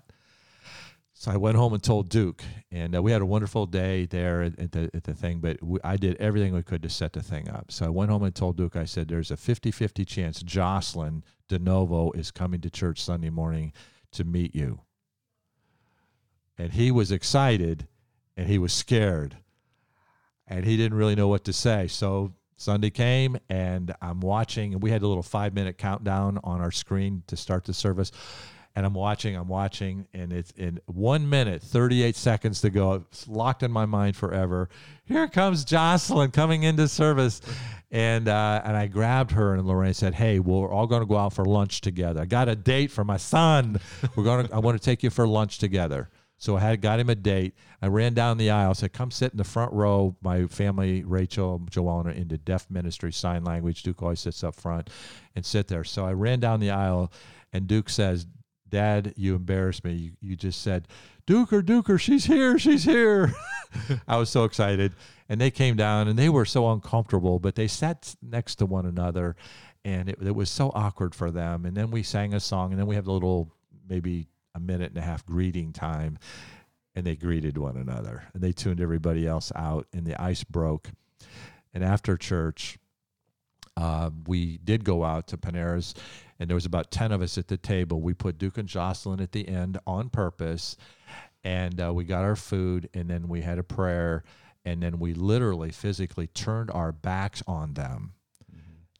So 1.14 1.32
I 1.32 1.36
went 1.36 1.56
home 1.56 1.72
and 1.72 1.82
told 1.82 2.10
Duke, 2.10 2.44
and 2.70 2.94
uh, 2.94 3.02
we 3.02 3.10
had 3.10 3.22
a 3.22 3.26
wonderful 3.26 3.66
day 3.66 4.06
there 4.06 4.42
at, 4.42 4.70
the 4.70 4.88
at 4.94 5.02
the 5.02 5.14
thing. 5.14 5.40
But 5.40 5.60
we, 5.60 5.80
I 5.82 5.96
did 5.96 6.16
everything 6.18 6.54
we 6.54 6.62
could 6.62 6.80
to 6.84 6.88
set 6.88 7.12
the 7.12 7.22
thing 7.22 7.48
up. 7.48 7.72
So 7.72 7.86
I 7.86 7.88
went 7.88 8.12
home 8.12 8.22
and 8.22 8.32
told 8.32 8.56
Duke, 8.56 8.76
I 8.76 8.84
said, 8.84 9.08
"There's 9.08 9.32
a 9.32 9.36
50-50 9.36 10.06
chance 10.06 10.40
Jocelyn 10.42 11.24
DeNovo 11.48 12.14
is 12.14 12.30
coming 12.30 12.60
to 12.60 12.70
church 12.70 13.02
Sunday 13.02 13.30
morning 13.30 13.72
to 14.12 14.24
meet 14.24 14.54
you." 14.54 14.80
And 16.56 16.72
he 16.72 16.90
was 16.90 17.12
excited, 17.12 17.86
and 18.36 18.48
he 18.48 18.58
was 18.58 18.72
scared, 18.72 19.38
and 20.46 20.64
he 20.64 20.76
didn't 20.76 20.98
really 20.98 21.14
know 21.14 21.28
what 21.28 21.44
to 21.44 21.52
say. 21.52 21.86
So 21.88 22.34
Sunday 22.56 22.90
came, 22.90 23.36
and 23.48 23.94
I'm 24.02 24.20
watching, 24.20 24.72
and 24.72 24.82
we 24.82 24.90
had 24.90 25.02
a 25.02 25.06
little 25.06 25.22
five 25.22 25.54
minute 25.54 25.78
countdown 25.78 26.40
on 26.42 26.60
our 26.60 26.72
screen 26.72 27.22
to 27.28 27.36
start 27.36 27.64
the 27.64 27.74
service 27.74 28.10
and 28.76 28.86
I'm 28.86 28.94
watching, 28.94 29.36
I'm 29.36 29.48
watching, 29.48 30.06
and 30.14 30.32
it's 30.32 30.52
in 30.52 30.80
one 30.86 31.28
minute, 31.28 31.62
38 31.62 32.14
seconds 32.16 32.60
to 32.60 32.70
go. 32.70 33.04
It's 33.10 33.26
locked 33.26 33.62
in 33.62 33.72
my 33.72 33.86
mind 33.86 34.16
forever. 34.16 34.68
Here 35.04 35.26
comes 35.28 35.64
Jocelyn 35.64 36.30
coming 36.30 36.62
into 36.62 36.88
service. 36.88 37.40
And 37.90 38.28
uh, 38.28 38.60
and 38.64 38.76
I 38.76 38.86
grabbed 38.86 39.30
her 39.30 39.54
and 39.54 39.66
Lorraine 39.66 39.94
said, 39.94 40.14
Hey, 40.14 40.40
we're 40.40 40.70
all 40.70 40.86
going 40.86 41.00
to 41.00 41.06
go 41.06 41.16
out 41.16 41.32
for 41.32 41.46
lunch 41.46 41.80
together. 41.80 42.20
I 42.20 42.26
got 42.26 42.48
a 42.48 42.54
date 42.54 42.90
for 42.90 43.02
my 43.02 43.16
son. 43.16 43.80
We're 44.14 44.24
going 44.24 44.46
to, 44.46 44.54
I 44.54 44.58
want 44.58 44.78
to 44.78 44.84
take 44.84 45.02
you 45.02 45.08
for 45.08 45.26
lunch 45.26 45.58
together. 45.58 46.10
So 46.38 46.56
I 46.56 46.60
had 46.60 46.80
got 46.80 47.00
him 47.00 47.10
a 47.10 47.16
date. 47.16 47.54
I 47.82 47.88
ran 47.88 48.14
down 48.14 48.38
the 48.38 48.50
aisle, 48.50 48.74
said, 48.74 48.92
Come 48.92 49.10
sit 49.10 49.32
in 49.32 49.38
the 49.38 49.44
front 49.44 49.72
row. 49.72 50.16
My 50.22 50.46
family, 50.46 51.02
Rachel, 51.02 51.60
Joellen, 51.70 52.06
are 52.06 52.10
into 52.10 52.38
deaf 52.38 52.70
ministry, 52.70 53.12
sign 53.12 53.44
language. 53.44 53.82
Duke 53.82 54.02
always 54.02 54.20
sits 54.20 54.44
up 54.44 54.54
front 54.54 54.88
and 55.34 55.44
sit 55.44 55.66
there. 55.66 55.82
So 55.82 56.06
I 56.06 56.12
ran 56.12 56.38
down 56.38 56.60
the 56.60 56.70
aisle, 56.70 57.12
and 57.52 57.66
Duke 57.66 57.88
says, 57.90 58.26
Dad, 58.70 59.14
you 59.16 59.34
embarrassed 59.34 59.84
me. 59.84 59.92
You, 59.92 60.12
you 60.20 60.36
just 60.36 60.62
said, 60.62 60.88
Duker, 61.26 61.62
Duker, 61.62 62.00
she's 62.00 62.24
here, 62.24 62.58
she's 62.58 62.84
here. 62.84 63.32
I 64.08 64.16
was 64.16 64.30
so 64.30 64.44
excited. 64.44 64.94
And 65.28 65.40
they 65.40 65.50
came 65.50 65.76
down 65.76 66.08
and 66.08 66.18
they 66.18 66.28
were 66.28 66.44
so 66.44 66.70
uncomfortable, 66.70 67.38
but 67.38 67.54
they 67.54 67.68
sat 67.68 68.14
next 68.22 68.56
to 68.56 68.66
one 68.66 68.86
another 68.86 69.36
and 69.84 70.08
it, 70.08 70.18
it 70.22 70.34
was 70.34 70.50
so 70.50 70.70
awkward 70.74 71.14
for 71.14 71.30
them. 71.30 71.64
And 71.64 71.76
then 71.76 71.90
we 71.90 72.02
sang 72.02 72.34
a 72.34 72.40
song 72.40 72.70
and 72.70 72.80
then 72.80 72.86
we 72.86 72.94
have 72.94 73.06
a 73.06 73.12
little, 73.12 73.52
maybe 73.88 74.28
a 74.54 74.60
minute 74.60 74.90
and 74.90 74.98
a 74.98 75.02
half 75.02 75.24
greeting 75.26 75.72
time. 75.72 76.18
And 76.94 77.06
they 77.06 77.14
greeted 77.14 77.58
one 77.58 77.76
another 77.76 78.24
and 78.34 78.42
they 78.42 78.52
tuned 78.52 78.80
everybody 78.80 79.26
else 79.26 79.52
out 79.54 79.86
and 79.92 80.06
the 80.06 80.20
ice 80.20 80.44
broke. 80.44 80.90
And 81.74 81.84
after 81.84 82.16
church, 82.16 82.78
uh, 83.76 84.10
we 84.26 84.58
did 84.58 84.84
go 84.84 85.04
out 85.04 85.28
to 85.28 85.36
Panera's 85.36 85.94
and 86.38 86.48
there 86.48 86.54
was 86.54 86.66
about 86.66 86.90
10 86.90 87.12
of 87.12 87.20
us 87.22 87.36
at 87.38 87.48
the 87.48 87.56
table. 87.56 88.00
We 88.00 88.14
put 88.14 88.38
duke 88.38 88.58
and 88.58 88.68
jocelyn 88.68 89.20
at 89.20 89.32
the 89.32 89.48
end 89.48 89.78
on 89.86 90.08
purpose 90.10 90.76
and 91.44 91.80
uh, 91.80 91.92
we 91.92 92.04
got 92.04 92.24
our 92.24 92.36
food 92.36 92.88
and 92.94 93.08
then 93.08 93.28
we 93.28 93.42
had 93.42 93.58
a 93.58 93.62
prayer 93.62 94.24
and 94.64 94.82
then 94.82 94.98
we 94.98 95.14
literally 95.14 95.70
physically 95.70 96.26
turned 96.26 96.70
our 96.70 96.92
backs 96.92 97.42
on 97.46 97.74
them. 97.74 98.12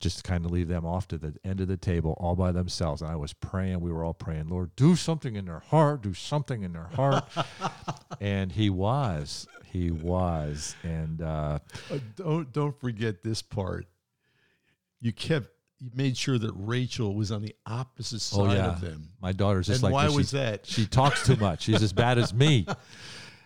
Just 0.00 0.18
to 0.18 0.22
kind 0.22 0.44
of 0.44 0.52
leave 0.52 0.68
them 0.68 0.86
off 0.86 1.08
to 1.08 1.18
the 1.18 1.34
end 1.44 1.60
of 1.60 1.66
the 1.66 1.76
table 1.76 2.14
all 2.20 2.36
by 2.36 2.52
themselves. 2.52 3.02
And 3.02 3.10
i 3.10 3.16
was 3.16 3.32
praying. 3.32 3.80
We 3.80 3.90
were 3.90 4.04
all 4.04 4.14
praying 4.14 4.48
lord 4.48 4.76
do 4.76 4.94
something 4.94 5.34
in 5.34 5.46
their 5.46 5.58
heart. 5.58 6.02
Do 6.02 6.14
something 6.14 6.62
in 6.62 6.72
their 6.72 6.90
heart. 6.94 7.24
And 8.20 8.50
he 8.50 8.68
was. 8.70 9.46
He 9.64 9.90
was. 9.90 10.74
And 10.82 11.20
uh, 11.22 11.58
Uh, 11.90 11.98
don't 12.16 12.52
don't 12.52 12.80
forget 12.80 13.22
this 13.22 13.42
part. 13.42 13.86
You 15.00 15.12
kept 15.12 15.50
you 15.80 15.90
made 15.94 16.16
sure 16.16 16.38
that 16.38 16.52
Rachel 16.54 17.14
was 17.14 17.30
on 17.30 17.42
the 17.42 17.54
opposite 17.66 18.20
side 18.20 18.40
oh 18.40 18.52
yeah 18.52 18.72
of 18.72 18.80
them. 18.80 19.10
my 19.20 19.32
daughter's 19.32 19.66
just 19.66 19.82
and 19.82 19.92
like 19.92 19.92
why. 19.92 20.08
She- 20.08 20.16
was 20.16 20.30
that? 20.32 20.66
She 20.66 20.86
talks 20.86 21.24
too 21.24 21.36
much. 21.36 21.62
She's 21.62 21.82
as 21.82 21.92
bad 21.92 22.18
as 22.18 22.34
me. 22.34 22.66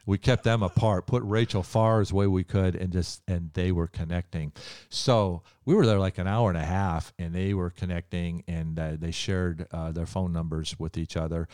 We 0.04 0.18
kept 0.18 0.42
them 0.42 0.64
apart, 0.64 1.06
put 1.06 1.22
Rachel 1.22 1.62
far 1.62 2.00
as 2.00 2.12
way 2.12 2.26
we 2.26 2.42
could, 2.42 2.74
and 2.74 2.92
just 2.92 3.22
and 3.28 3.52
they 3.54 3.70
were 3.70 3.86
connecting. 3.86 4.52
So 4.88 5.44
we 5.64 5.74
were 5.76 5.86
there 5.86 6.00
like 6.00 6.18
an 6.18 6.26
hour 6.26 6.48
and 6.48 6.58
a 6.58 6.64
half, 6.64 7.12
and 7.20 7.32
they 7.32 7.54
were 7.54 7.70
connecting, 7.70 8.42
and 8.48 8.78
uh, 8.78 8.96
they 8.98 9.12
shared 9.12 9.68
uh, 9.70 9.92
their 9.92 10.06
phone 10.06 10.32
numbers 10.32 10.74
with 10.78 10.98
each 10.98 11.16
other. 11.16 11.46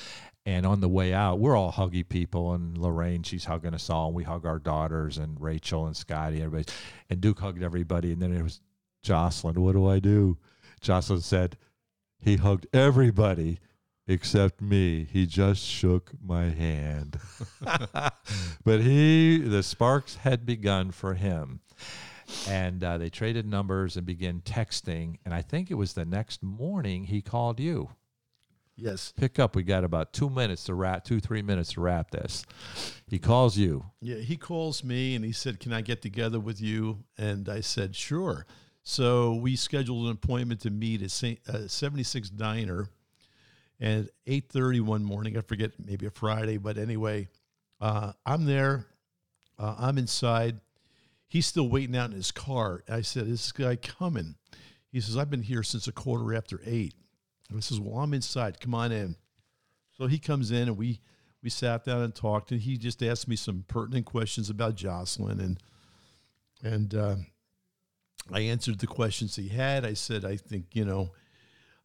And 0.47 0.65
on 0.65 0.81
the 0.81 0.89
way 0.89 1.13
out, 1.13 1.39
we're 1.39 1.57
all 1.57 1.71
huggy 1.73 2.09
people, 2.09 2.55
and 2.55 2.79
Lorraine, 2.79 3.23
she's 3.23 3.45
hugging 3.45 3.75
us 3.75 3.91
all, 3.91 4.07
and 4.07 4.17
we 4.17 4.25
hug 4.25 4.47
our 4.47 4.59
daughters, 4.59 5.19
and 5.19 5.39
Rachel 5.39 5.87
and 5.87 5.95
Scotty, 5.95 6.41
everybody, 6.41 6.73
and 7.11 7.21
Duke 7.21 7.41
hugged 7.41 7.63
everybody, 7.63 8.13
and 8.13 8.23
then 8.23 8.33
it 8.33 8.43
was 8.43 8.63
Jocelyn. 9.03 9.61
What 9.61 9.73
do 9.73 9.87
I 9.89 9.99
do? 9.99 10.39
Jocelyn 10.79 11.21
said, 11.21 11.57
he 12.21 12.37
hugged 12.37 12.67
everybody 12.73 13.61
except 14.07 14.61
me. 14.61 15.05
He 15.05 15.27
just 15.27 15.63
shook 15.65 16.13
my 16.21 16.47
hand. 16.47 17.19
but 18.65 18.81
he, 18.81 19.39
the 19.39 19.63
sparks 19.63 20.17
had 20.17 20.45
begun 20.45 20.91
for 20.91 21.15
him. 21.15 21.61
And 22.49 22.83
uh, 22.85 22.99
they 22.99 23.09
traded 23.09 23.47
numbers 23.47 23.97
and 23.97 24.05
began 24.05 24.41
texting. 24.41 25.17
And 25.25 25.33
I 25.33 25.43
think 25.43 25.71
it 25.71 25.75
was 25.75 25.93
the 25.93 26.05
next 26.05 26.43
morning 26.43 27.05
he 27.05 27.23
called 27.23 27.61
you. 27.61 27.91
Yes. 28.77 29.13
Pick 29.17 29.39
up. 29.39 29.57
We 29.57 29.65
got 29.65 29.83
about 29.83 30.13
two 30.13 30.31
minutes 30.31 30.65
to 30.65 30.75
wrap, 30.75 31.05
two, 31.05 31.19
three 31.21 31.43
minutes 31.43 31.73
to 31.73 31.81
wrap 31.81 32.11
this. 32.11 32.45
He 33.09 33.19
calls 33.19 33.57
you. 33.57 33.87
Yeah, 34.01 34.19
he 34.19 34.37
calls 34.37 34.85
me 34.85 35.17
and 35.17 35.25
he 35.25 35.33
said, 35.33 35.59
"Can 35.59 35.73
I 35.73 35.81
get 35.81 36.01
together 36.01 36.39
with 36.39 36.61
you?" 36.61 37.03
And 37.17 37.49
I 37.49 37.61
said, 37.61 37.97
"Sure." 37.97 38.47
So 38.89 39.35
we 39.35 39.55
scheduled 39.55 40.07
an 40.07 40.13
appointment 40.13 40.63
to 40.63 40.71
meet 40.71 41.03
at 41.03 41.11
Saint, 41.11 41.47
uh, 41.47 41.69
76 41.69 42.31
Diner 42.31 42.89
at 43.79 44.09
8:30 44.27 44.81
one 44.81 45.05
morning. 45.05 45.37
I 45.37 45.43
forget, 45.43 45.73
maybe 45.79 46.07
a 46.07 46.11
Friday, 46.11 46.57
but 46.57 46.79
anyway, 46.79 47.29
uh, 47.83 48.15
I'm 48.25 48.47
there. 48.47 48.87
Uh, 49.59 49.75
I'm 49.77 49.99
inside. 49.99 50.63
He's 51.27 51.45
still 51.45 51.69
waiting 51.69 51.99
out 51.99 52.09
in 52.09 52.17
his 52.17 52.33
car. 52.33 52.83
I 52.89 53.03
said, 53.03 53.25
"Is 53.25 53.43
this 53.43 53.53
guy 53.53 53.77
coming?" 53.77 54.37
He 54.91 55.03
says, 55.03 55.19
"I've 55.19 55.29
been 55.29 55.43
here 55.43 55.63
since 55.63 55.87
a 55.87 55.93
quarter 55.93 56.35
after 56.35 56.63
eight. 56.65 56.95
I 57.55 57.61
says, 57.61 57.79
Well, 57.79 57.99
I'm 58.03 58.15
inside. 58.15 58.59
Come 58.59 58.75
on 58.75 58.91
in. 58.91 59.17
So 59.99 60.07
he 60.07 60.19
comes 60.19 60.51
in 60.51 60.67
and 60.67 60.79
we 60.79 61.01
we 61.43 61.51
sat 61.51 61.85
down 61.85 62.01
and 62.01 62.15
talked 62.15 62.53
and 62.53 62.61
he 62.63 62.79
just 62.79 63.03
asked 63.03 63.29
me 63.29 63.37
some 63.37 63.67
pertinent 63.69 64.07
questions 64.07 64.49
about 64.49 64.77
Jocelyn 64.77 65.41
and 65.41 65.63
and 66.63 66.95
uh, 66.95 67.17
I 68.33 68.41
answered 68.41 68.79
the 68.79 68.87
questions 68.87 69.37
he 69.37 69.49
had. 69.49 69.85
I 69.85 69.95
said, 69.95 70.25
I 70.25 70.37
think, 70.37 70.67
you 70.75 70.85
know, 70.85 71.11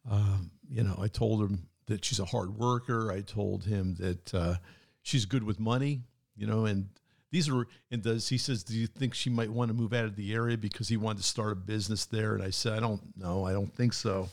um, 0.10 0.52
you 0.70 0.84
know, 0.84 0.98
I 1.00 1.08
told 1.08 1.41
him 1.41 1.68
that 1.88 2.04
she's 2.04 2.20
a 2.20 2.26
hard 2.26 2.58
worker. 2.58 3.12
I 3.12 3.22
told 3.22 3.64
him 3.64 3.96
that 3.96 4.34
uh, 4.34 4.56
she's 5.02 5.26
good 5.26 5.44
with 5.44 5.60
money, 5.60 6.02
you 6.36 6.48
know, 6.48 6.66
and 6.66 6.88
these 7.32 7.50
are, 7.50 7.66
and 7.89 8.04
does, 8.04 8.30
he 8.30 8.38
says, 8.38 8.64
do 8.64 8.76
you 8.76 8.86
think 8.86 9.14
she 9.14 9.30
might 9.30 9.50
want 9.50 9.70
to 9.70 9.74
move 9.74 9.91
out 9.94 10.06
of 10.06 10.16
the 10.16 10.34
area 10.34 10.58
because 10.58 10.88
he 10.88 10.98
wanted 10.98 11.18
to 11.18 11.28
start 11.28 11.52
a 11.52 11.56
business 11.56 12.06
there? 12.06 12.36
And 12.36 12.44
I 12.44 12.52
said, 12.52 12.74
I 12.74 12.80
don't 12.80 13.02
know. 13.18 13.46
I 13.46 13.54
don't 13.54 13.74
think 13.74 13.94
so. 13.94 14.30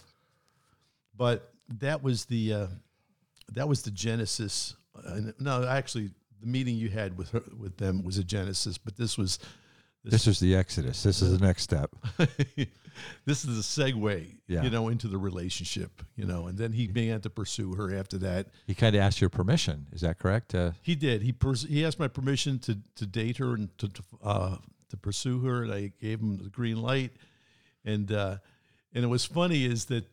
But 1.17 1.51
that 1.79 2.03
was 2.03 2.27
the, 2.27 2.53
uh, 2.53 2.67
that 3.53 3.69
was 3.69 3.83
the 3.83 3.91
genesis. 3.91 4.77
Uh, 4.95 5.33
no, 5.39 5.65
actually 5.65 6.11
the 6.41 6.47
meeting 6.47 6.77
you 6.77 6.89
had 6.89 7.17
with 7.17 7.31
her, 7.31 7.43
with 7.59 7.77
them 7.79 8.03
was 8.03 8.19
a 8.19 8.25
genesis, 8.25 8.77
but 8.77 8.97
this 8.97 9.17
was, 9.17 9.39
this, 10.05 10.27
is 10.27 10.41
the 10.41 10.55
exodus. 10.55 11.03
This 11.03 11.23
is 11.23 11.39
the 11.39 11.45
next 11.45 11.63
step. 11.63 11.95
this 13.27 13.45
is 13.45 13.57
the 13.57 13.83
segue, 13.83 14.37
Yeah. 14.47 14.63
you 14.63 14.71
know, 14.71 14.89
into 14.89 15.09
the 15.09 15.19
relationship, 15.19 16.03
you 16.17 16.25
know, 16.27 16.47
and 16.47 16.59
then 16.59 16.73
he 16.73 16.87
began 16.87 17.21
to 17.23 17.31
pursue 17.31 17.75
her 17.75 17.95
after 17.95 18.19
that. 18.19 18.49
He 18.67 18.75
kind 18.75 18.95
of 18.97 19.03
asked 19.03 19.21
your 19.21 19.31
permission. 19.31 19.87
Is 19.93 20.01
that 20.03 20.19
correct? 20.19 20.55
Uh, 20.55 20.73
He 20.83 20.95
did. 20.95 21.23
He 21.23 21.33
pers- 21.33 21.67
he 21.69 21.85
asked 21.85 21.99
my 21.99 22.09
permission 22.09 22.59
to 22.61 22.79
to 22.97 23.07
date 23.07 23.37
her 23.39 23.55
and 23.55 23.77
to 23.79 23.89
to, 23.89 24.03
uh, 24.23 24.57
to 24.91 24.97
pursue 24.97 25.41
her, 25.41 25.63
and 25.65 25.73
I 25.73 25.93
gave 26.01 26.21
him 26.21 26.39
the 26.39 26.51
green 26.51 26.81
light. 26.83 27.13
And 27.85 28.11
uh, 28.13 28.39
and 28.95 29.05
it 29.05 29.09
was 29.09 29.25
funny 29.25 29.65
is 29.65 29.87
that 29.87 30.05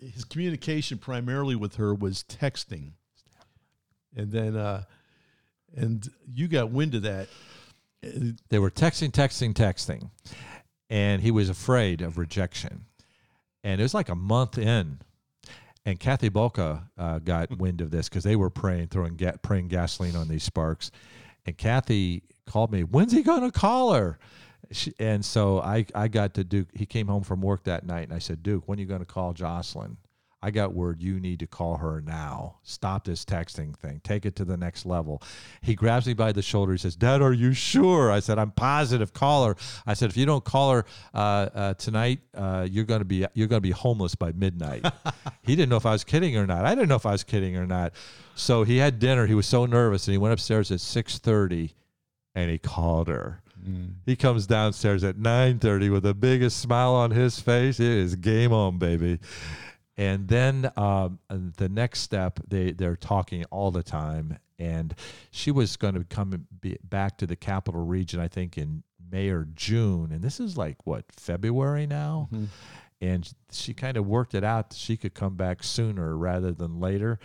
his 0.00 0.24
communication 0.24 0.98
primarily 0.98 1.56
with 1.56 1.76
her 1.76 1.94
was 1.94 2.22
texting, 2.24 2.92
and 4.16 4.30
then 4.30 4.56
uh, 4.56 4.84
and 5.76 6.08
you 6.26 6.48
got 6.48 6.70
wind 6.70 6.94
of 6.94 7.02
that. 7.02 7.28
They 8.02 8.58
were 8.58 8.70
texting, 8.70 9.10
texting, 9.10 9.52
texting, 9.52 10.10
and 10.88 11.22
he 11.22 11.30
was 11.30 11.48
afraid 11.48 12.00
of 12.00 12.18
rejection. 12.18 12.86
And 13.62 13.80
it 13.80 13.84
was 13.84 13.94
like 13.94 14.08
a 14.08 14.14
month 14.14 14.56
in, 14.56 15.00
and 15.84 16.00
Kathy 16.00 16.30
Bolka 16.30 16.84
uh, 16.96 17.18
got 17.18 17.58
wind 17.58 17.80
of 17.80 17.90
this 17.90 18.08
because 18.08 18.24
they 18.24 18.36
were 18.36 18.50
praying, 18.50 18.88
throwing 18.88 19.16
ga- 19.16 19.36
praying 19.42 19.68
gasoline 19.68 20.16
on 20.16 20.28
these 20.28 20.44
sparks. 20.44 20.90
And 21.46 21.56
Kathy 21.56 22.22
called 22.46 22.72
me, 22.72 22.82
"When's 22.84 23.12
he 23.12 23.22
gonna 23.22 23.50
call 23.50 23.92
her?" 23.92 24.18
She, 24.72 24.92
and 24.98 25.24
so 25.24 25.60
I, 25.60 25.84
I 25.94 26.08
got 26.08 26.34
to 26.34 26.44
Duke. 26.44 26.68
He 26.74 26.86
came 26.86 27.08
home 27.08 27.22
from 27.22 27.40
work 27.40 27.64
that 27.64 27.84
night, 27.84 28.04
and 28.04 28.12
I 28.12 28.18
said, 28.18 28.42
"Duke, 28.42 28.68
when 28.68 28.78
are 28.78 28.82
you 28.82 28.86
going 28.86 29.00
to 29.00 29.06
call 29.06 29.32
Jocelyn?" 29.32 29.96
I 30.42 30.50
got 30.50 30.72
word 30.72 31.02
you 31.02 31.20
need 31.20 31.40
to 31.40 31.46
call 31.46 31.76
her 31.76 32.00
now. 32.00 32.56
Stop 32.62 33.04
this 33.04 33.24
texting 33.26 33.76
thing. 33.76 34.00
Take 34.02 34.24
it 34.24 34.36
to 34.36 34.44
the 34.44 34.56
next 34.56 34.86
level. 34.86 35.22
He 35.60 35.74
grabs 35.74 36.06
me 36.06 36.14
by 36.14 36.32
the 36.32 36.40
shoulder. 36.40 36.72
He 36.72 36.78
says, 36.78 36.96
Dad, 36.96 37.20
are 37.20 37.32
you 37.32 37.52
sure? 37.52 38.10
I 38.10 38.20
said, 38.20 38.38
I'm 38.38 38.50
positive. 38.50 39.12
Call 39.12 39.44
her. 39.46 39.56
I 39.86 39.92
said, 39.92 40.08
if 40.08 40.16
you 40.16 40.24
don't 40.24 40.42
call 40.42 40.72
her 40.72 40.84
uh, 41.12 41.18
uh, 41.18 41.74
tonight, 41.74 42.20
uh, 42.34 42.66
you're 42.70 42.84
gonna 42.84 43.04
be 43.04 43.26
you're 43.34 43.48
gonna 43.48 43.60
be 43.60 43.70
homeless 43.70 44.14
by 44.14 44.32
midnight. 44.32 44.84
he 45.42 45.56
didn't 45.56 45.68
know 45.68 45.76
if 45.76 45.86
I 45.86 45.92
was 45.92 46.04
kidding 46.04 46.36
or 46.36 46.46
not. 46.46 46.64
I 46.64 46.74
didn't 46.74 46.88
know 46.88 46.96
if 46.96 47.06
I 47.06 47.12
was 47.12 47.24
kidding 47.24 47.56
or 47.56 47.66
not. 47.66 47.92
So 48.34 48.64
he 48.64 48.78
had 48.78 48.98
dinner. 48.98 49.26
He 49.26 49.34
was 49.34 49.46
so 49.46 49.66
nervous, 49.66 50.06
and 50.08 50.12
he 50.12 50.18
went 50.18 50.32
upstairs 50.32 50.70
at 50.70 50.80
six 50.80 51.18
thirty, 51.18 51.74
and 52.34 52.50
he 52.50 52.56
called 52.56 53.08
her. 53.08 53.42
He 54.06 54.16
comes 54.16 54.46
downstairs 54.46 55.04
at 55.04 55.16
9:30 55.16 55.90
with 55.90 56.02
the 56.02 56.14
biggest 56.14 56.58
smile 56.58 56.94
on 56.94 57.10
his 57.10 57.40
face. 57.40 57.78
It 57.78 57.86
is 57.86 58.14
game 58.14 58.52
on, 58.52 58.78
baby. 58.78 59.18
And 60.00 60.28
then 60.28 60.72
um, 60.78 61.18
the 61.28 61.68
next 61.68 62.00
step, 62.00 62.40
they 62.48 62.72
they're 62.72 62.96
talking 62.96 63.44
all 63.50 63.70
the 63.70 63.82
time, 63.82 64.38
and 64.58 64.94
she 65.30 65.50
was 65.50 65.76
going 65.76 65.92
to 65.92 66.04
come 66.04 66.46
back 66.82 67.18
to 67.18 67.26
the 67.26 67.36
capital 67.36 67.84
region, 67.84 68.18
I 68.18 68.26
think, 68.26 68.56
in 68.56 68.82
May 69.12 69.28
or 69.28 69.46
June, 69.54 70.10
and 70.10 70.22
this 70.22 70.40
is 70.40 70.56
like 70.56 70.86
what 70.86 71.04
February 71.12 71.86
now, 71.86 72.30
and 73.02 73.30
she 73.50 73.74
kind 73.74 73.98
of 73.98 74.06
worked 74.06 74.34
it 74.34 74.42
out. 74.42 74.70
that 74.70 74.76
She 74.76 74.96
could 74.96 75.12
come 75.12 75.36
back 75.36 75.62
sooner 75.62 76.16
rather 76.16 76.52
than 76.52 76.80
later. 76.80 77.18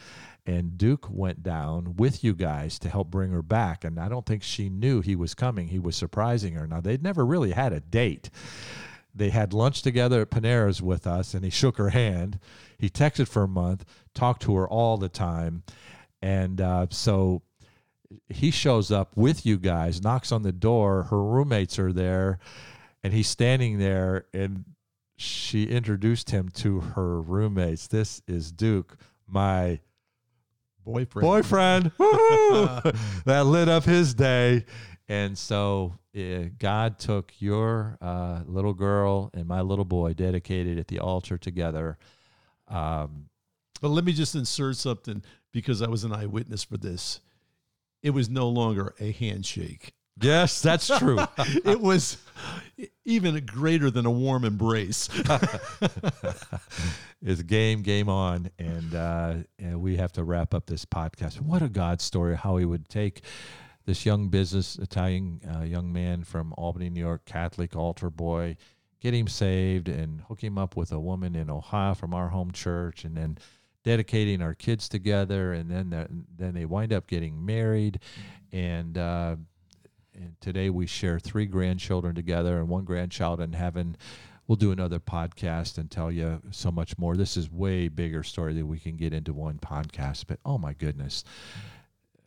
And 0.45 0.77
Duke 0.77 1.07
went 1.09 1.43
down 1.43 1.95
with 1.95 2.23
you 2.23 2.33
guys 2.33 2.77
to 2.79 2.89
help 2.89 3.09
bring 3.09 3.31
her 3.31 3.41
back. 3.41 3.83
And 3.83 3.99
I 3.99 4.07
don't 4.09 4.25
think 4.25 4.43
she 4.43 4.69
knew 4.69 5.01
he 5.01 5.15
was 5.15 5.33
coming. 5.33 5.69
He 5.69 5.79
was 5.79 5.95
surprising 5.95 6.53
her. 6.53 6.67
Now, 6.67 6.81
they'd 6.81 7.01
never 7.01 7.25
really 7.25 7.51
had 7.51 7.73
a 7.73 7.79
date. 7.79 8.29
They 9.15 9.29
had 9.29 9.53
lunch 9.53 9.81
together 9.81 10.21
at 10.21 10.29
Panera's 10.29 10.81
with 10.81 11.07
us, 11.07 11.33
and 11.33 11.43
he 11.45 11.49
shook 11.49 11.77
her 11.77 11.89
hand. 11.89 12.37
He 12.77 12.89
texted 12.89 13.27
for 13.29 13.43
a 13.43 13.47
month, 13.47 13.85
talked 14.13 14.41
to 14.43 14.55
her 14.55 14.67
all 14.67 14.97
the 14.97 15.07
time. 15.09 15.63
And 16.21 16.59
uh, 16.59 16.87
so 16.89 17.41
he 18.29 18.51
shows 18.51 18.91
up 18.91 19.15
with 19.15 19.45
you 19.45 19.57
guys, 19.57 20.03
knocks 20.03 20.31
on 20.31 20.41
the 20.43 20.51
door. 20.51 21.03
Her 21.03 21.23
roommates 21.23 21.79
are 21.79 21.93
there, 21.93 22.39
and 23.03 23.13
he's 23.13 23.27
standing 23.29 23.79
there. 23.79 24.25
And 24.33 24.65
she 25.15 25.63
introduced 25.65 26.31
him 26.31 26.49
to 26.55 26.81
her 26.81 27.21
roommates. 27.21 27.87
This 27.87 28.21
is 28.27 28.51
Duke, 28.51 28.97
my 29.27 29.79
boyfriend. 30.83 31.25
boyfriend. 31.25 31.91
That 33.25 33.45
lit 33.45 33.69
up 33.69 33.85
his 33.85 34.13
day. 34.13 34.65
And 35.07 35.37
so 35.37 35.93
uh, 36.17 36.49
God 36.57 36.97
took 36.97 37.33
your 37.39 37.97
uh, 38.01 38.41
little 38.47 38.73
girl 38.73 39.29
and 39.33 39.47
my 39.47 39.61
little 39.61 39.85
boy, 39.85 40.13
dedicated 40.13 40.79
at 40.79 40.87
the 40.87 40.99
altar 40.99 41.37
together. 41.37 41.97
Um, 42.67 43.29
But 43.81 43.89
let 43.89 44.03
me 44.03 44.13
just 44.13 44.33
insert 44.33 44.77
something 44.77 45.21
because 45.51 45.81
I 45.81 45.87
was 45.87 46.03
an 46.03 46.13
eyewitness 46.13 46.63
for 46.63 46.77
this. 46.77 47.19
It 48.01 48.11
was 48.11 48.29
no 48.29 48.49
longer 48.49 48.95
a 48.99 49.11
handshake. 49.11 49.93
yes, 50.19 50.61
that's 50.61 50.87
true. 50.97 51.19
it 51.37 51.81
was 51.81 52.17
even 53.03 53.45
greater 53.45 53.91
than 53.91 54.05
a 54.05 54.11
warm 54.11 54.45
embrace. 54.45 55.09
it's 57.21 57.41
game, 57.43 57.81
game 57.81 58.09
on, 58.09 58.49
and, 58.59 58.95
uh, 58.95 59.33
and 59.59 59.81
we 59.81 59.97
have 59.97 60.11
to 60.13 60.23
wrap 60.23 60.53
up 60.53 60.65
this 60.67 60.85
podcast. 60.85 61.41
What 61.41 61.61
a 61.61 61.69
God 61.69 62.01
story! 62.01 62.35
How 62.35 62.57
He 62.57 62.65
would 62.65 62.89
take 62.89 63.21
this 63.85 64.05
young 64.05 64.29
business 64.29 64.77
Italian 64.77 65.41
uh, 65.55 65.63
young 65.63 65.91
man 65.93 66.23
from 66.23 66.53
Albany, 66.57 66.89
New 66.89 66.99
York, 66.99 67.25
Catholic 67.25 67.75
altar 67.75 68.09
boy, 68.09 68.57
get 68.99 69.13
him 69.13 69.27
saved, 69.27 69.87
and 69.87 70.21
hook 70.21 70.43
him 70.43 70.57
up 70.57 70.75
with 70.75 70.91
a 70.91 70.99
woman 70.99 71.35
in 71.35 71.49
Ohio 71.49 71.93
from 71.93 72.13
our 72.13 72.29
home 72.29 72.51
church, 72.51 73.05
and 73.05 73.15
then 73.15 73.37
dedicating 73.83 74.41
our 74.41 74.55
kids 74.55 74.89
together, 74.89 75.53
and 75.53 75.69
then 75.69 76.25
then 76.35 76.53
they 76.53 76.65
wind 76.65 76.93
up 76.93 77.07
getting 77.07 77.45
married, 77.45 77.99
and. 78.51 78.97
Uh, 78.97 79.35
and 80.17 80.39
today 80.39 80.69
we 80.69 80.87
share 80.87 81.19
three 81.19 81.45
grandchildren 81.45 82.15
together 82.15 82.57
and 82.59 82.69
one 82.69 82.85
grandchild 82.85 83.41
in 83.41 83.51
heaven. 83.51 83.97
We'll 84.47 84.55
do 84.55 84.71
another 84.71 84.99
podcast 84.99 85.77
and 85.77 85.91
tell 85.91 86.09
you 86.09 86.41
so 86.51 86.71
much 86.71 86.97
more. 86.97 87.17
This 87.17 87.35
is 87.35 87.51
way 87.51 87.89
bigger 87.89 88.23
story 88.23 88.53
that 88.53 88.65
we 88.65 88.79
can 88.79 88.95
get 88.95 89.11
into 89.11 89.33
one 89.33 89.59
podcast 89.59 90.23
but 90.27 90.39
oh 90.45 90.57
my 90.57 90.71
goodness 90.71 91.25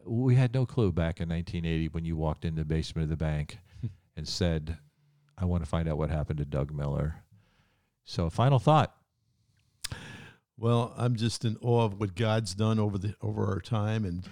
we 0.09 0.35
had 0.35 0.55
no 0.55 0.67
clue 0.67 0.91
back 0.91 1.21
in 1.21 1.29
1980 1.29 1.89
when 1.89 2.05
you 2.05 2.17
walked 2.17 2.45
in 2.45 2.55
the 2.55 2.65
basement 2.65 3.05
of 3.05 3.11
the 3.11 3.17
bank 3.17 3.59
and 4.17 4.27
said 4.27 4.79
i 5.37 5.45
want 5.45 5.63
to 5.63 5.69
find 5.69 5.89
out 5.89 5.99
what 5.99 6.11
happened 6.11 6.39
to 6.39 6.45
doug 6.45 6.73
miller 6.73 7.23
so 8.05 8.31
final 8.31 8.59
thought 8.59 8.95
well, 10.59 10.93
I'm 10.97 11.15
just 11.15 11.45
in 11.45 11.57
awe 11.63 11.85
of 11.85 12.01
what 12.01 12.17
God's 12.17 12.55
done 12.55 12.81
over 12.81 12.99
the 12.99 13.15
over 13.23 13.47
our 13.47 13.61
time, 13.61 14.05
and 14.05 14.29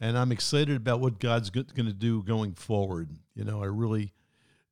and 0.00 0.16
I'm 0.16 0.32
excited 0.32 0.76
about 0.76 1.00
what 1.00 1.20
God's 1.20 1.50
going 1.50 1.66
to 1.66 1.92
do 1.92 2.22
going 2.22 2.54
forward. 2.54 3.10
You 3.34 3.44
know, 3.44 3.62
I 3.62 3.66
really, 3.66 4.14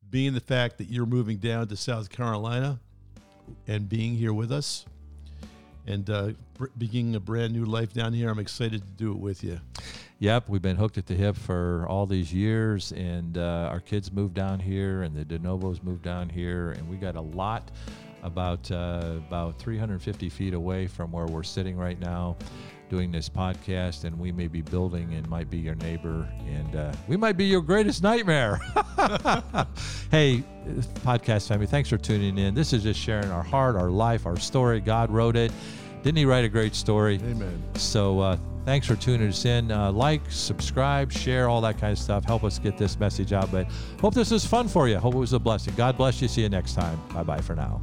being 0.09 0.33
the 0.33 0.41
fact 0.41 0.79
that 0.79 0.89
you're 0.89 1.07
moving 1.07 1.37
down 1.37 1.69
to 1.69 1.77
South 1.77 2.09
Carolina, 2.09 2.81
and 3.67 3.89
being 3.89 4.15
here 4.15 4.33
with 4.33 4.51
us, 4.51 4.87
and 5.87 6.09
uh, 6.09 6.31
beginning 6.79 7.15
a 7.15 7.21
brand 7.21 7.53
new 7.53 7.67
life 7.67 7.93
down 7.93 8.15
here, 8.15 8.31
I'm 8.31 8.39
excited 8.39 8.83
to 8.87 8.93
do 8.93 9.13
it 9.13 9.19
with 9.19 9.45
you. 9.45 9.61
Yep, 10.21 10.51
we've 10.51 10.61
been 10.61 10.77
hooked 10.77 10.99
at 10.99 11.07
the 11.07 11.15
hip 11.15 11.35
for 11.35 11.87
all 11.89 12.05
these 12.05 12.31
years, 12.31 12.93
and 12.93 13.39
uh, 13.39 13.71
our 13.73 13.81
kids 13.81 14.13
moved 14.13 14.35
down 14.35 14.61
here, 14.61 15.01
and 15.01 15.17
the 15.17 15.25
De 15.25 15.39
Novos 15.39 15.83
moved 15.83 16.03
down 16.03 16.29
here, 16.29 16.73
and 16.73 16.87
we 16.91 16.99
got 16.99 17.17
a 17.17 17.21
lot 17.23 17.71
about 18.23 18.71
uh, 18.71 19.15
about 19.17 19.59
350 19.59 20.29
feet 20.29 20.53
away 20.53 20.87
from 20.87 21.11
where 21.11 21.25
we're 21.25 21.43
sitting 21.43 21.75
right 21.75 21.99
now, 21.99 22.37
doing 22.91 23.11
this 23.11 23.31
podcast, 23.31 24.05
and 24.05 24.19
we 24.19 24.31
may 24.31 24.47
be 24.47 24.61
building 24.61 25.15
and 25.15 25.27
might 25.31 25.49
be 25.49 25.57
your 25.57 25.77
neighbor, 25.77 26.29
and 26.47 26.77
uh, 26.77 26.93
we 27.09 27.17
might 27.17 27.39
be 27.39 27.47
your 27.47 27.63
greatest 27.63 28.03
nightmare. 28.03 28.57
hey, 30.11 30.45
podcast 31.03 31.49
family, 31.49 31.67
thanks 31.67 31.89
for 31.89 31.97
tuning 31.97 32.37
in. 32.37 32.55
This 32.55 32.75
is 32.75 32.83
just 32.83 33.01
sharing 33.01 33.31
our 33.31 33.43
heart, 33.43 33.75
our 33.75 33.91
life, 33.91 34.27
our 34.27 34.39
story. 34.39 34.81
God 34.81 35.11
wrote 35.11 35.37
it. 35.37 35.51
Didn't 36.03 36.19
he 36.19 36.25
write 36.25 36.45
a 36.45 36.49
great 36.49 36.75
story? 36.75 37.17
Amen. 37.17 37.63
So 37.75 38.21
uh, 38.21 38.39
thanks 38.65 38.87
for 38.87 38.97
tuning 38.97 39.29
us 39.29 39.45
in. 39.45 39.71
Uh, 39.71 39.93
like, 39.93 40.23
subscribe, 40.31 41.13
share, 41.13 41.49
all 41.49 41.61
that 41.61 41.79
kind 41.79 41.93
of 41.93 41.99
stuff. 41.99 42.25
Help 42.25 42.45
us 42.45 42.59
get 42.59 42.79
this 42.79 42.99
message 42.99 43.33
out. 43.33 43.51
But 43.53 43.69
hope 44.01 44.15
this 44.15 44.31
was 44.31 44.45
fun 44.45 44.69
for 44.69 44.89
you. 44.89 44.99
Hope 44.99 45.15
it 45.15 45.19
was 45.19 45.33
a 45.33 45.39
blessing. 45.39 45.75
God 45.77 45.97
bless 45.97 46.23
you. 46.23 46.29
See 46.29 46.43
you 46.43 46.49
next 46.49 46.75
time. 46.75 47.01
Bye 47.13 47.23
bye 47.23 47.41
for 47.41 47.55
now. 47.55 47.83